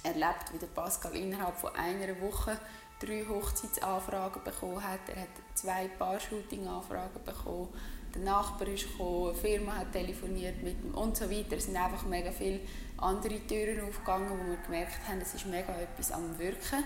erlebt, 0.04 0.54
wie 0.54 0.58
der 0.58 0.68
Pascal 0.68 1.16
innerhalb 1.16 1.58
von 1.58 1.76
einer 1.76 2.20
Woche 2.22 2.58
drei 3.06 3.26
Hochzeitsanfragen 3.28 4.44
bekommen 4.44 4.84
hat. 4.84 5.02
Er 5.08 5.24
hat 5.24 5.30
zwei 5.54 5.88
Paar-Shooting-Anfragen 6.00 7.24
bekommen. 7.24 7.70
Der 8.14 8.22
Nachbar 8.22 8.68
ist 8.68 8.92
gekommen, 8.92 9.30
eine 9.30 9.38
Firma 9.38 9.76
hat 9.78 9.92
telefoniert 9.92 10.62
mit 10.62 10.84
ihm 10.84 10.94
und 10.94 11.18
so 11.18 11.30
weiter. 11.30 11.58
Es 11.58 11.66
sind 11.66 11.76
einfach 11.76 12.06
mega 12.06 12.32
viele 12.32 12.60
andere 12.98 13.40
Türen 13.48 13.88
aufgegangen, 13.88 14.30
wo 14.30 14.50
wir 14.50 14.58
gemerkt 14.58 15.08
haben, 15.08 15.20
es 15.20 15.34
ist 15.34 15.48
mega 15.48 15.74
etwas 15.74 16.12
am 16.12 16.38
Wirken. 16.38 16.84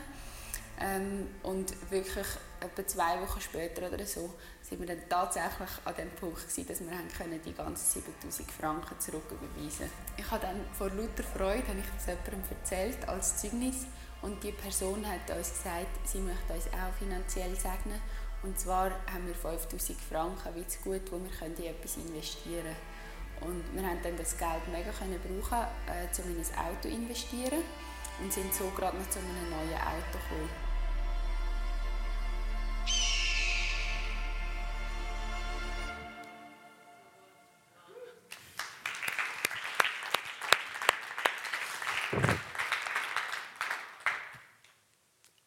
Ähm, 0.80 1.28
und 1.44 1.74
wirklich 1.92 2.28
etwa 2.60 2.88
zwei 2.88 3.20
Wochen 3.22 3.42
später 3.42 3.88
oder 3.92 4.06
so 4.06 4.34
sind 4.62 4.80
wir 4.80 4.88
dann 4.88 5.10
tatsächlich 5.10 5.70
an 5.86 5.96
dem 5.96 6.10
Punkt 6.12 6.38
gewesen, 6.38 6.68
dass 6.68 6.82
wir 6.82 6.92
haben 6.92 7.08
können 7.08 7.42
die 7.44 7.54
ganzen 7.54 8.02
7000 8.02 8.52
Franken 8.52 9.00
zurücküberweisen 9.00 9.90
Ich 10.18 10.30
habe 10.30 10.46
dann 10.46 10.62
vor 10.74 10.90
lauter 10.90 11.24
Freude 11.24 11.68
habe 11.68 11.80
ich 11.80 11.90
das 11.96 12.06
jemandem 12.06 12.44
erzählt 12.52 13.10
als 13.10 13.38
Zeugnis 13.38 13.88
und 14.22 14.44
die 14.44 14.52
Person 14.52 15.06
hat 15.08 15.30
uns 15.36 15.50
gesagt, 15.50 16.08
sie 16.08 16.20
möchte 16.20 16.54
uns 16.54 16.66
auch 16.68 16.94
finanziell 16.98 17.56
segnen. 17.56 18.02
Und 18.44 18.58
zwar 18.60 18.92
haben 19.12 19.26
wir 19.26 19.36
5000 19.36 20.00
Franken 20.00 20.56
wie 20.56 20.68
zu 20.68 20.80
gut, 20.80 21.12
wo 21.12 21.20
wir 21.20 21.30
können 21.32 21.56
in 21.58 21.66
etwas 21.66 21.98
investieren 21.98 22.76
und 23.42 23.64
wir 23.74 23.84
haben 23.84 24.00
dann 24.02 24.18
das 24.18 24.38
Geld 24.38 24.68
mega 24.72 24.92
können 24.92 25.20
brauchen, 25.20 25.68
äh, 25.88 26.22
um 26.22 26.32
in 26.32 26.38
ein 26.38 26.66
Auto 26.66 26.82
zu 26.82 26.90
investieren. 26.90 27.64
Und 28.20 28.34
sind 28.34 28.52
so 28.52 28.72
gerade 28.76 28.98
noch 28.98 29.10
zu 29.10 29.20
einem 29.20 29.50
neuen 29.50 29.80
Auto 29.80 30.18
gekommen. 30.18 30.67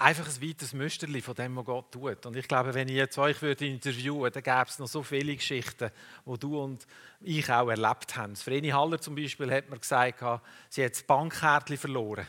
Einfach 0.01 0.27
ein 0.27 0.49
weites 0.49 0.73
Müsterli 0.73 1.21
von 1.21 1.35
dem, 1.35 1.57
was 1.57 1.65
Gott 1.67 1.93
tut. 1.93 2.25
Und 2.25 2.37
ich 2.37 2.49
glaube, 2.49 2.75
wenn 2.75 2.89
ich 2.89 2.95
jetzt 2.95 3.19
euch 3.19 3.41
würde 3.43 3.67
interviewen 3.67 4.21
würde, 4.21 4.41
dann 4.41 4.59
gäbe 4.59 4.69
es 4.69 4.79
noch 4.79 4.89
so 4.89 5.03
viele 5.03 5.37
Geschichten, 5.37 5.91
die 6.25 6.39
du 6.39 6.61
und 6.61 6.87
ich 7.21 7.51
auch 7.51 7.69
erlebt 7.69 8.17
haben. 8.17 8.35
Vreni 8.35 8.71
Haller 8.71 9.01
zum 9.01 9.15
Beispiel 9.15 9.53
hat 9.53 9.69
mir 9.69 9.79
gesagt, 9.79 10.25
sie 10.71 10.85
hat 10.85 10.93
das 10.93 11.03
Bankkärtchen 11.03 11.77
verloren 11.77 12.27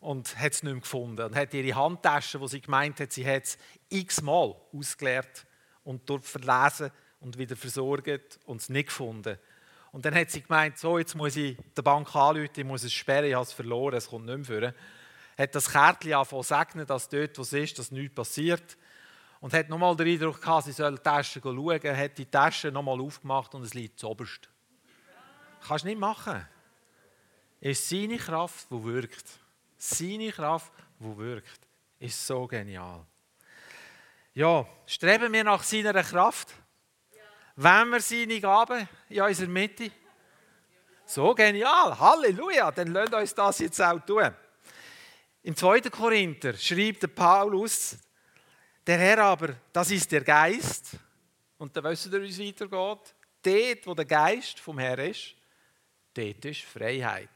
und 0.00 0.38
hat 0.38 0.52
es 0.52 0.62
nicht 0.62 0.72
mehr 0.72 0.80
gefunden. 0.80 1.24
Und 1.24 1.34
hat 1.34 1.54
ihre 1.54 1.74
Handtasche, 1.74 2.40
wo 2.40 2.46
sie 2.46 2.60
gemeint 2.60 3.00
hat, 3.00 3.12
sie 3.12 3.26
hat 3.26 3.44
es 3.44 3.58
x-mal 3.88 4.54
ausgeleert 4.72 5.46
und 5.84 6.08
dort 6.08 6.26
verlesen 6.26 6.90
und 7.20 7.38
wieder 7.38 7.56
versorgt 7.56 8.38
und 8.44 8.60
es 8.60 8.68
nicht 8.68 8.88
gefunden. 8.88 9.38
Und 9.92 10.04
dann 10.04 10.14
hat 10.14 10.30
sie 10.30 10.42
gemeint, 10.42 10.78
so, 10.78 10.98
jetzt 10.98 11.14
muss 11.14 11.36
ich 11.36 11.56
der 11.76 11.82
Bank 11.82 12.14
anrufen, 12.14 12.50
ich 12.54 12.64
muss 12.64 12.84
es 12.84 12.92
sperren, 12.92 13.26
ich 13.26 13.34
habe 13.34 13.44
es 13.44 13.52
verloren, 13.52 13.94
es 13.94 14.08
kommt 14.08 14.26
nicht 14.26 14.50
mehr 14.50 14.60
vor 14.60 14.74
hat 15.38 15.54
das 15.54 15.70
Kärtchen 15.70 16.14
angefangen 16.14 16.42
zu 16.42 16.48
segnen, 16.48 16.86
dass 16.86 17.08
dort, 17.08 17.38
wo 17.38 17.42
es 17.42 17.52
ist, 17.52 17.78
dass 17.78 17.90
nichts 17.90 18.14
passiert. 18.14 18.76
Und 19.40 19.54
hat 19.54 19.68
nochmal 19.68 19.96
den 19.96 20.08
Eindruck 20.08 20.40
gehabt, 20.40 20.66
sie 20.66 20.72
soll 20.72 20.94
die 20.96 21.02
Tasche 21.02 21.40
schauen, 21.42 21.96
hat 21.96 22.18
die 22.18 22.26
Tasche 22.26 22.70
nochmal 22.70 23.00
aufgemacht 23.00 23.54
und 23.54 23.62
es 23.62 23.74
liegt 23.74 23.98
zuoberst. 23.98 24.48
Kannst 25.66 25.84
du 25.84 25.88
nicht 25.88 25.98
machen. 25.98 26.46
Es 27.60 27.80
ist 27.80 27.88
seine 27.88 28.18
Kraft, 28.18 28.66
die 28.70 28.84
wirkt. 28.84 29.24
Seine 29.76 30.30
Kraft, 30.30 30.72
die 30.98 31.16
wirkt. 31.16 31.60
Ist 31.98 32.26
so 32.26 32.46
genial. 32.46 33.04
Ja, 34.34 34.66
streben 34.86 35.32
wir 35.32 35.44
nach 35.44 35.62
seiner 35.62 36.02
Kraft? 36.02 36.54
Wenn 37.54 37.90
wir 37.90 38.00
seine 38.00 38.40
Gaben 38.40 38.88
in 39.08 39.22
unserer 39.22 39.48
Mitte? 39.48 39.90
So 41.04 41.34
genial, 41.34 41.98
Halleluja, 41.98 42.70
dann 42.70 42.92
lasst 42.92 43.12
uns 43.12 43.34
das 43.34 43.58
jetzt 43.58 43.80
auch 43.82 44.00
tun. 44.00 44.34
Im 45.44 45.56
2. 45.56 45.80
Korinther 45.90 46.56
schreibt 46.56 47.02
der 47.02 47.08
Paulus, 47.08 47.96
der 48.86 48.98
Herr 48.98 49.18
aber, 49.18 49.56
das 49.72 49.90
ist 49.90 50.10
der 50.12 50.22
Geist. 50.22 50.96
Und 51.58 51.76
dann 51.76 51.84
wissen 51.84 52.12
wir, 52.12 52.22
wie 52.22 52.28
es 52.28 52.38
weitergeht. 52.38 53.14
Dort, 53.42 53.86
wo 53.86 53.94
der 53.94 54.04
Geist 54.04 54.60
vom 54.60 54.78
Herrn 54.78 55.10
ist, 55.10 55.34
dort 56.14 56.44
ist 56.44 56.62
Freiheit. 56.62 57.28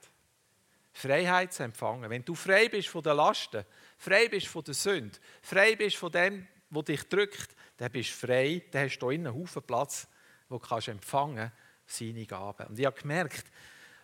Freiheit 0.93 1.53
zu 1.53 1.65
empfangen. 1.65 2.09
Wenn 2.09 2.25
du 2.25 2.35
frei 2.35 2.69
bist 2.69 2.89
von 2.89 3.03
den 3.03 3.17
Lasten, 3.17 3.65
frei 3.99 4.29
bist 4.29 4.47
von 4.47 4.65
der 4.65 4.75
Sünde, 4.75 5.19
frei 5.43 5.77
bist 5.77 5.97
von 5.97 6.11
dem, 6.11 6.47
was 6.71 6.85
dich 6.85 7.03
drückt, 7.09 7.55
dann 7.77 7.91
bist 7.91 8.11
du 8.11 8.27
frei, 8.27 8.63
dann 8.71 8.85
hast 8.85 8.99
du 8.99 9.11
hier 9.11 9.19
einen 9.19 9.35
Haufen 9.35 9.63
Platz, 9.63 10.09
wo 10.49 10.59
du 10.59 10.67
kannst 10.67 10.89
empfangen 10.89 11.53
seine 11.87 12.25
Gaben. 12.25 12.69
Und 12.69 12.79
ich 12.79 12.87
habe 12.87 13.01
gemerkt, 13.01 13.47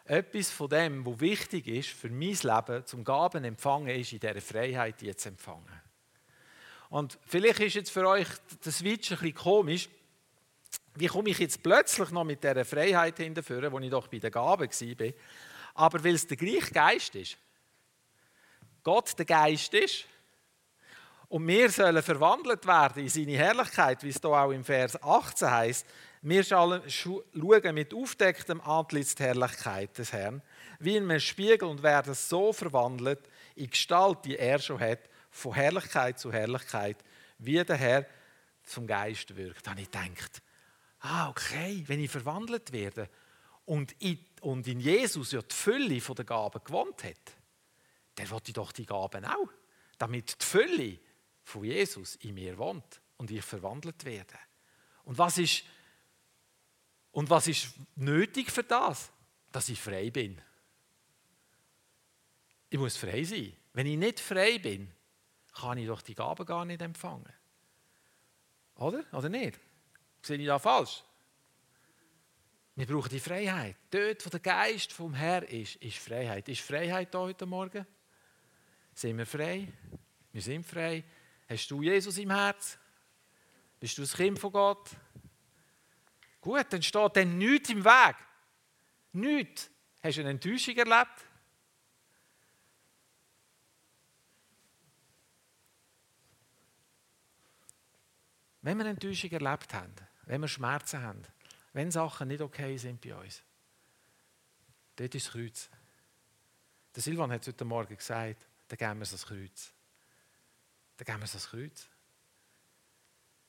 etwas 0.04 0.50
von 0.50 0.68
dem, 0.68 1.06
was 1.06 1.20
wichtig 1.20 1.68
ist 1.68 1.90
für 1.90 2.10
mein 2.10 2.36
Leben, 2.42 2.86
zum 2.86 3.04
Gaben 3.04 3.44
empfangen, 3.44 3.88
ist 3.88 4.12
in 4.12 4.20
dieser 4.20 4.40
Freiheit, 4.40 5.00
die 5.00 5.14
zu 5.14 5.28
empfangen. 5.28 5.80
Und 6.90 7.18
vielleicht 7.24 7.60
ist 7.60 7.74
jetzt 7.74 7.90
für 7.90 8.06
euch 8.06 8.28
das 8.62 8.78
Switch 8.78 9.12
ein 9.12 9.18
bisschen 9.18 9.34
komisch. 9.34 9.88
Wie 10.94 11.06
komme 11.06 11.30
ich 11.30 11.38
jetzt 11.38 11.62
plötzlich 11.62 12.10
noch 12.10 12.24
mit 12.24 12.44
dieser 12.44 12.64
Freiheit 12.64 13.16
hinterführen, 13.16 13.72
wo 13.72 13.78
ich 13.78 13.90
doch 13.90 14.08
bei 14.08 14.18
den 14.18 14.30
Gaben 14.30 14.68
war? 14.68 15.12
Aber 15.74 16.04
weil 16.04 16.14
es 16.14 16.26
der 16.26 16.36
gleiche 16.36 16.70
Geist 16.70 17.14
ist. 17.14 17.38
Gott 18.82 19.18
der 19.18 19.24
Geist 19.24 19.72
ist. 19.72 20.04
Und 21.28 21.46
wir 21.48 21.70
sollen 21.70 22.02
verwandelt 22.02 22.66
werden 22.66 23.04
in 23.04 23.08
seine 23.08 23.38
Herrlichkeit, 23.38 24.02
wie 24.02 24.10
es 24.10 24.20
hier 24.20 24.30
auch 24.30 24.50
im 24.50 24.64
Vers 24.64 25.02
18 25.02 25.50
heißt. 25.50 25.86
Wir 26.24 26.44
schauen 26.44 26.82
mit 27.74 27.92
aufdecktem 27.92 28.60
Antlitz 28.60 29.16
die 29.16 29.24
Herrlichkeit 29.24 29.98
des 29.98 30.12
Herrn, 30.12 30.40
wie 30.78 30.96
in 30.96 31.10
einem 31.10 31.18
Spiegel 31.18 31.68
und 31.68 31.82
werden 31.82 32.14
so 32.14 32.52
verwandelt 32.52 33.28
in 33.56 33.68
Gestalt, 33.68 34.24
die 34.24 34.36
er 34.36 34.60
schon 34.60 34.78
hat, 34.78 35.00
von 35.32 35.52
Herrlichkeit 35.52 36.20
zu 36.20 36.32
Herrlichkeit, 36.32 37.02
wie 37.38 37.64
der 37.64 37.74
Herr 37.74 38.06
zum 38.62 38.86
Geist 38.86 39.34
wirkt. 39.34 39.66
Da 39.66 39.72
habe 39.72 39.80
ich 39.80 39.90
gedacht, 39.90 40.42
ah, 41.00 41.28
okay, 41.28 41.82
wenn 41.88 41.98
ich 41.98 42.10
verwandelt 42.12 42.70
werde 42.70 43.08
und 43.64 43.92
in, 44.00 44.20
Jesus 44.78 45.32
ja 45.32 45.42
die 45.42 45.52
Fülle 45.52 45.98
der 45.98 46.24
Gaben 46.24 46.62
gewohnt 46.64 47.02
hat, 47.02 47.36
dann 48.14 48.30
wollte 48.30 48.50
ich 48.50 48.54
doch 48.54 48.70
die 48.70 48.86
Gaben 48.86 49.24
auch, 49.24 49.48
damit 49.98 50.40
die 50.40 50.44
Fülle 50.44 51.00
von 51.42 51.64
Jesus 51.64 52.14
in 52.14 52.34
mir 52.34 52.56
wohnt 52.58 53.00
und 53.16 53.28
ich 53.32 53.44
verwandelt 53.44 54.04
werde. 54.04 54.38
Und 55.02 55.18
was 55.18 55.38
ist, 55.38 55.64
und 57.12 57.30
was 57.30 57.46
ist 57.46 57.74
nötig 57.94 58.50
für 58.50 58.64
das? 58.64 59.10
Dass 59.52 59.68
ich 59.68 59.80
frei 59.80 60.10
bin. 60.10 60.40
Ich 62.70 62.78
muss 62.78 62.96
frei 62.96 63.22
sein. 63.22 63.52
Wenn 63.74 63.86
ich 63.86 63.98
nicht 63.98 64.18
frei 64.18 64.58
bin, 64.58 64.90
kann 65.54 65.78
ich 65.78 65.86
doch 65.86 66.00
die 66.00 66.14
Gaben 66.14 66.46
gar 66.46 66.64
nicht 66.64 66.80
empfangen. 66.80 67.32
Oder? 68.76 69.04
Oder 69.12 69.28
nicht? 69.28 69.60
Sehe 70.22 70.38
ich 70.38 70.46
da 70.46 70.58
falsch? 70.58 71.04
Wir 72.74 72.86
brauchen 72.86 73.10
die 73.10 73.20
Freiheit. 73.20 73.76
Dort, 73.90 74.24
wo 74.24 74.30
der 74.30 74.40
Geist 74.40 74.92
vom 74.92 75.12
Herr 75.12 75.46
ist, 75.46 75.76
ist 75.76 75.98
Freiheit. 75.98 76.48
Ist 76.48 76.62
Freiheit 76.62 77.12
da 77.12 77.18
heute 77.18 77.44
Morgen? 77.44 77.86
Sind 78.94 79.18
wir 79.18 79.26
frei? 79.26 79.68
Wir 80.32 80.40
sind 80.40 80.64
frei. 80.64 81.04
Hast 81.46 81.70
du 81.70 81.82
Jesus 81.82 82.16
im 82.16 82.30
Herz? 82.30 82.78
Bist 83.78 83.98
du 83.98 84.02
das 84.02 84.14
Kind 84.14 84.38
von 84.38 84.52
Gott? 84.52 84.88
Gut, 86.42 86.66
dann 86.68 86.82
steht 86.82 87.16
dann 87.16 87.38
nichts 87.38 87.70
im 87.70 87.82
Weg. 87.82 88.16
Nichts. 89.12 89.70
Hast 90.02 90.18
du 90.18 90.20
eine 90.20 90.30
Enttäuschung 90.30 90.76
erlebt? 90.76 91.26
Wenn 98.60 98.76
wir 98.76 98.84
Enttäuschung 98.84 99.30
erlebt 99.30 99.72
haben, 99.72 99.94
wenn 100.24 100.42
wir 100.42 100.48
Schmerzen 100.48 101.02
haben, 101.02 101.22
wenn 101.72 101.90
Sachen 101.90 102.28
nicht 102.28 102.42
okay 102.42 102.76
sind 102.76 103.00
bei 103.00 103.14
uns, 103.14 103.42
dort 104.96 105.14
ist 105.14 105.26
das 105.26 105.32
Kreuz. 105.32 105.70
Der 106.94 107.02
Silvan 107.02 107.32
hat 107.32 107.40
es 107.40 107.48
heute 107.48 107.64
Morgen 107.64 107.96
gesagt, 107.96 108.46
dann 108.68 108.78
geben 108.78 109.00
wir 109.00 109.06
das 109.06 109.24
Kreuz 109.24 109.72
dann 110.96 111.06
geben 111.06 111.20
wir 111.20 111.24
es 111.24 111.34
ans 111.34 111.50
Kreuz. 111.50 111.88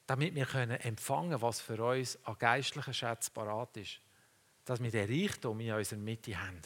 Damit 0.05 0.35
wir 0.35 0.45
können 0.45 0.79
empfangen 0.81 1.41
was 1.41 1.61
für 1.61 1.81
uns 1.83 2.17
an 2.25 2.37
geistlichen 2.37 2.93
Schätzen 2.93 3.33
parat 3.33 3.77
ist. 3.77 3.99
Dass 4.65 4.81
wir 4.81 4.91
den 4.91 5.09
Reichtum 5.09 5.59
in 5.59 5.73
unserer 5.73 5.99
Mitte 5.99 6.37
haben. 6.37 6.61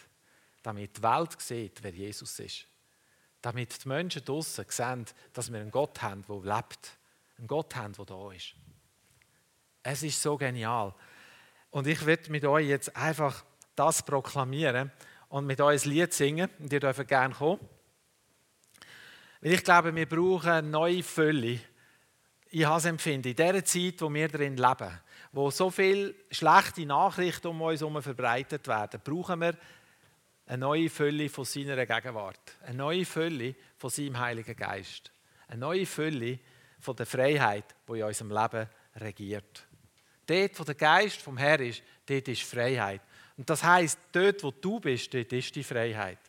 Damit 0.64 0.98
die 0.98 1.04
Welt 1.04 1.40
sieht, 1.40 1.82
wer 1.84 1.92
Jesus 1.92 2.40
ist. 2.40 2.66
Damit 3.42 3.84
die 3.84 3.88
Menschen 3.88 4.26
draußen 4.26 4.66
sehen, 4.68 5.06
dass 5.34 5.52
wir 5.52 5.60
einen 5.60 5.72
Gott 5.72 6.02
haben, 6.02 6.26
der 6.28 6.56
lebt. 6.56 6.98
Einen 7.38 7.48
Gott 7.48 7.76
haben, 7.76 7.94
der 7.94 8.06
da 8.06 8.32
ist. 8.32 8.56
Es 9.84 10.04
ist 10.04 10.22
so 10.22 10.38
genial. 10.38 10.94
Und 11.70 11.88
ich 11.88 12.06
werde 12.06 12.32
mit 12.32 12.44
euch 12.44 12.68
jetzt 12.68 12.96
einfach 12.96 13.46
das 13.76 14.04
proklamieren 14.04 14.92
und 15.30 15.46
mit 15.46 15.62
euch 15.62 15.86
ein 15.86 15.92
Lied 15.92 16.14
singen. 16.14 16.50
Und 16.60 16.74
ihr 16.74 16.80
dürft 16.80 17.08
gerne 17.08 17.34
kommen. 17.34 17.60
Weil 19.42 19.54
ich 19.54 19.64
glaube, 19.64 19.94
wir 19.96 20.10
brauchen 20.10 20.50
eine 20.50 20.68
neue 20.68 21.04
Fülle. 21.04 21.60
Ich 22.50 22.66
habe 22.66 22.78
es 22.78 22.86
empfinden, 22.86 23.28
in 23.28 23.36
dieser 23.36 23.66
Zeit, 23.66 24.02
wo 24.02 24.14
wir 24.14 24.28
darin 24.28 24.56
leben, 24.56 25.00
wo 25.34 25.52
so 25.52 25.70
viele 25.70 26.16
schlechte 26.32 26.86
Nachrichten 26.86 27.48
um 27.48 27.62
uns 27.62 27.82
herum 27.82 28.02
verbreitet 28.02 28.68
werden, 28.68 29.02
brauchen 29.04 29.42
wir 29.42 29.58
eine 30.46 30.60
neue 30.60 30.90
Fülle 30.90 31.28
von 31.28 31.44
seiner 31.44 31.86
Gegenwart. 31.86 32.40
Eine 32.66 32.78
neue 32.78 33.06
Fülle 33.06 33.56
von 33.78 33.90
seinem 33.90 34.18
Heiligen 34.18 34.56
Geist. 34.56 35.12
Eine 35.48 35.60
neue 35.60 35.86
Fülle 35.86 36.40
von 36.80 36.96
der 36.96 37.06
Freiheit, 37.06 37.66
die 37.88 38.00
in 38.00 38.04
unserem 38.04 38.32
Leben 38.32 38.70
regiert. 38.96 39.68
Dort, 40.26 40.60
wo 40.60 40.64
der 40.64 40.76
Geist 40.76 41.22
vom 41.22 41.38
Herrn 41.38 41.62
ist, 41.62 41.84
dort 42.06 42.28
ist 42.28 42.44
Freiheit. 42.44 43.02
Und 43.36 43.50
das 43.50 43.64
heißt, 43.64 44.00
dort, 44.12 44.44
wo 44.44 44.52
du 44.52 44.80
bist, 44.80 45.14
dort 45.14 45.32
ist 45.34 45.56
die 45.56 45.64
Freiheit. 45.64 46.20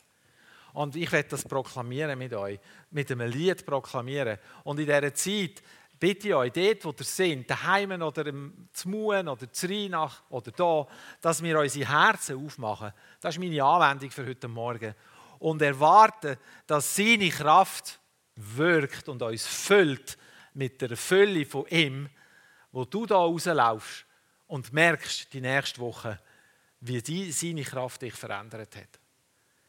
Und 0.72 0.96
ich 0.96 1.10
werde 1.10 1.30
das 1.30 1.44
proklamieren 1.44 2.18
mit 2.18 2.32
euch, 2.34 2.58
mit 2.90 3.10
einem 3.10 3.30
Lied 3.30 3.64
proklamieren. 3.64 4.38
Und 4.64 4.78
in 4.78 4.86
dieser 4.86 5.14
Zeit 5.14 5.62
bitte 5.98 6.36
euch, 6.36 6.52
dort, 6.52 6.84
wo 6.84 6.90
ihr 6.90 7.04
seid, 7.04 7.50
daheim 7.50 8.02
oder 8.02 8.26
im 8.26 8.68
Zmuen 8.72 9.28
oder 9.28 9.52
Zrinach 9.52 10.22
oder 10.30 10.50
da, 10.52 10.86
dass 11.20 11.42
wir 11.42 11.58
unsere 11.58 11.88
Herzen 11.88 12.44
aufmachen. 12.44 12.92
Das 13.20 13.34
ist 13.34 13.40
meine 13.40 13.62
Anwendung 13.62 14.10
für 14.10 14.26
heute 14.26 14.48
Morgen. 14.48 14.94
Und 15.38 15.62
erwarten, 15.62 16.36
dass 16.66 16.96
seine 16.96 17.28
Kraft 17.30 18.00
wirkt 18.36 19.08
und 19.08 19.22
uns 19.22 19.46
füllt 19.46 20.18
mit 20.54 20.80
der 20.80 20.96
Fülle 20.96 21.46
von 21.46 21.66
ihm, 21.68 22.08
wo 22.72 22.84
du 22.84 23.06
da 23.06 23.16
rauslaufst 23.16 24.04
und 24.46 24.72
merkst 24.72 25.32
die 25.32 25.40
nächste 25.40 25.80
Woche, 25.80 26.18
wie 26.80 27.00
die, 27.02 27.30
seine 27.32 27.62
Kraft 27.62 28.02
dich 28.02 28.14
verändert 28.14 28.76
hat. 28.76 29.00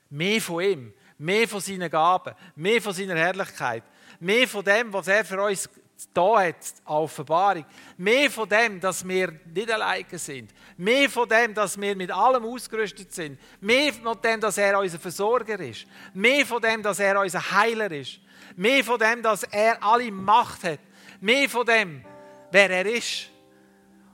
Mehr 0.09 0.41
von 0.41 0.63
ihm, 0.63 0.93
mehr 1.17 1.47
von 1.47 1.59
seinen 1.59 1.89
Gaben, 1.89 2.33
mehr 2.55 2.81
von 2.81 2.93
seiner 2.93 3.15
Herrlichkeit, 3.15 3.83
mehr 4.19 4.47
von 4.47 4.63
dem, 4.63 4.91
was 4.91 5.07
er 5.07 5.25
für 5.25 5.41
uns 5.41 5.69
da 6.13 6.41
hat, 6.41 6.55
Offenbarung. 6.85 7.65
Mehr 7.97 8.31
von 8.31 8.47
dem, 8.47 8.79
dass 8.79 9.05
wir 9.07 9.33
nicht 9.53 9.71
alleine 9.71 10.17
sind. 10.17 10.51
Mehr 10.77 11.09
von 11.09 11.27
dem, 11.27 11.53
dass 11.53 11.79
wir 11.79 11.95
mit 11.95 12.11
allem 12.11 12.45
ausgerüstet 12.45 13.11
sind. 13.13 13.39
Mehr 13.59 13.91
von 13.93 14.19
dem, 14.21 14.39
dass 14.39 14.57
er 14.57 14.79
unser 14.79 14.99
Versorger 14.99 15.59
ist. 15.59 15.85
Mehr 16.13 16.45
von 16.45 16.61
dem, 16.61 16.81
dass 16.81 16.99
er 16.99 17.19
unser 17.19 17.51
Heiler 17.51 17.91
ist. 17.91 18.19
Mehr 18.55 18.83
von 18.83 18.99
dem, 18.99 19.21
dass 19.21 19.43
er 19.43 19.83
alle 19.83 20.11
Macht 20.11 20.63
hat. 20.63 20.79
Mehr 21.19 21.49
von 21.49 21.65
dem, 21.65 22.03
wer 22.51 22.69
er 22.69 22.85
ist. 22.85 23.29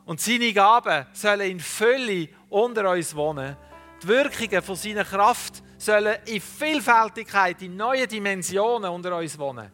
Und 0.06 0.22
seine 0.22 0.54
Gaben 0.54 1.06
sollen 1.14 1.52
in 1.52 1.60
Fülle 1.60 2.30
unter 2.50 2.90
uns 2.92 3.16
wohnen. 3.16 3.58
Die 4.02 4.08
Wirkungen 4.08 4.62
von 4.62 4.76
seiner 4.76 5.04
Kraft 5.04 5.64
sollen 5.78 6.18
in 6.26 6.42
Vielfältigkeit, 6.42 7.62
in 7.62 7.76
neuen 7.76 8.08
Dimensionen 8.08 8.90
unter 8.90 9.18
uns 9.18 9.38
wohnen. 9.38 9.72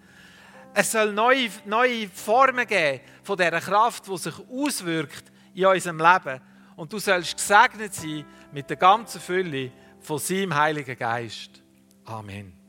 Es 0.73 0.91
soll 0.91 1.11
neue, 1.11 1.49
neue 1.65 2.07
Formen 2.07 2.65
geben 2.65 3.01
von 3.23 3.37
dieser 3.37 3.59
Kraft, 3.59 4.07
die 4.07 4.17
sich 4.17 4.33
auswirkt 4.49 5.31
in 5.53 5.65
unserem 5.65 5.97
Leben. 5.97 6.41
Und 6.75 6.93
du 6.93 6.99
sollst 6.99 7.35
gesegnet 7.35 7.93
sein 7.93 8.25
mit 8.51 8.69
der 8.69 8.77
ganzen 8.77 9.19
Fülle 9.19 9.71
von 9.99 10.17
seinem 10.17 10.55
Heiligen 10.55 10.97
Geist. 10.97 11.61
Amen. 12.05 12.60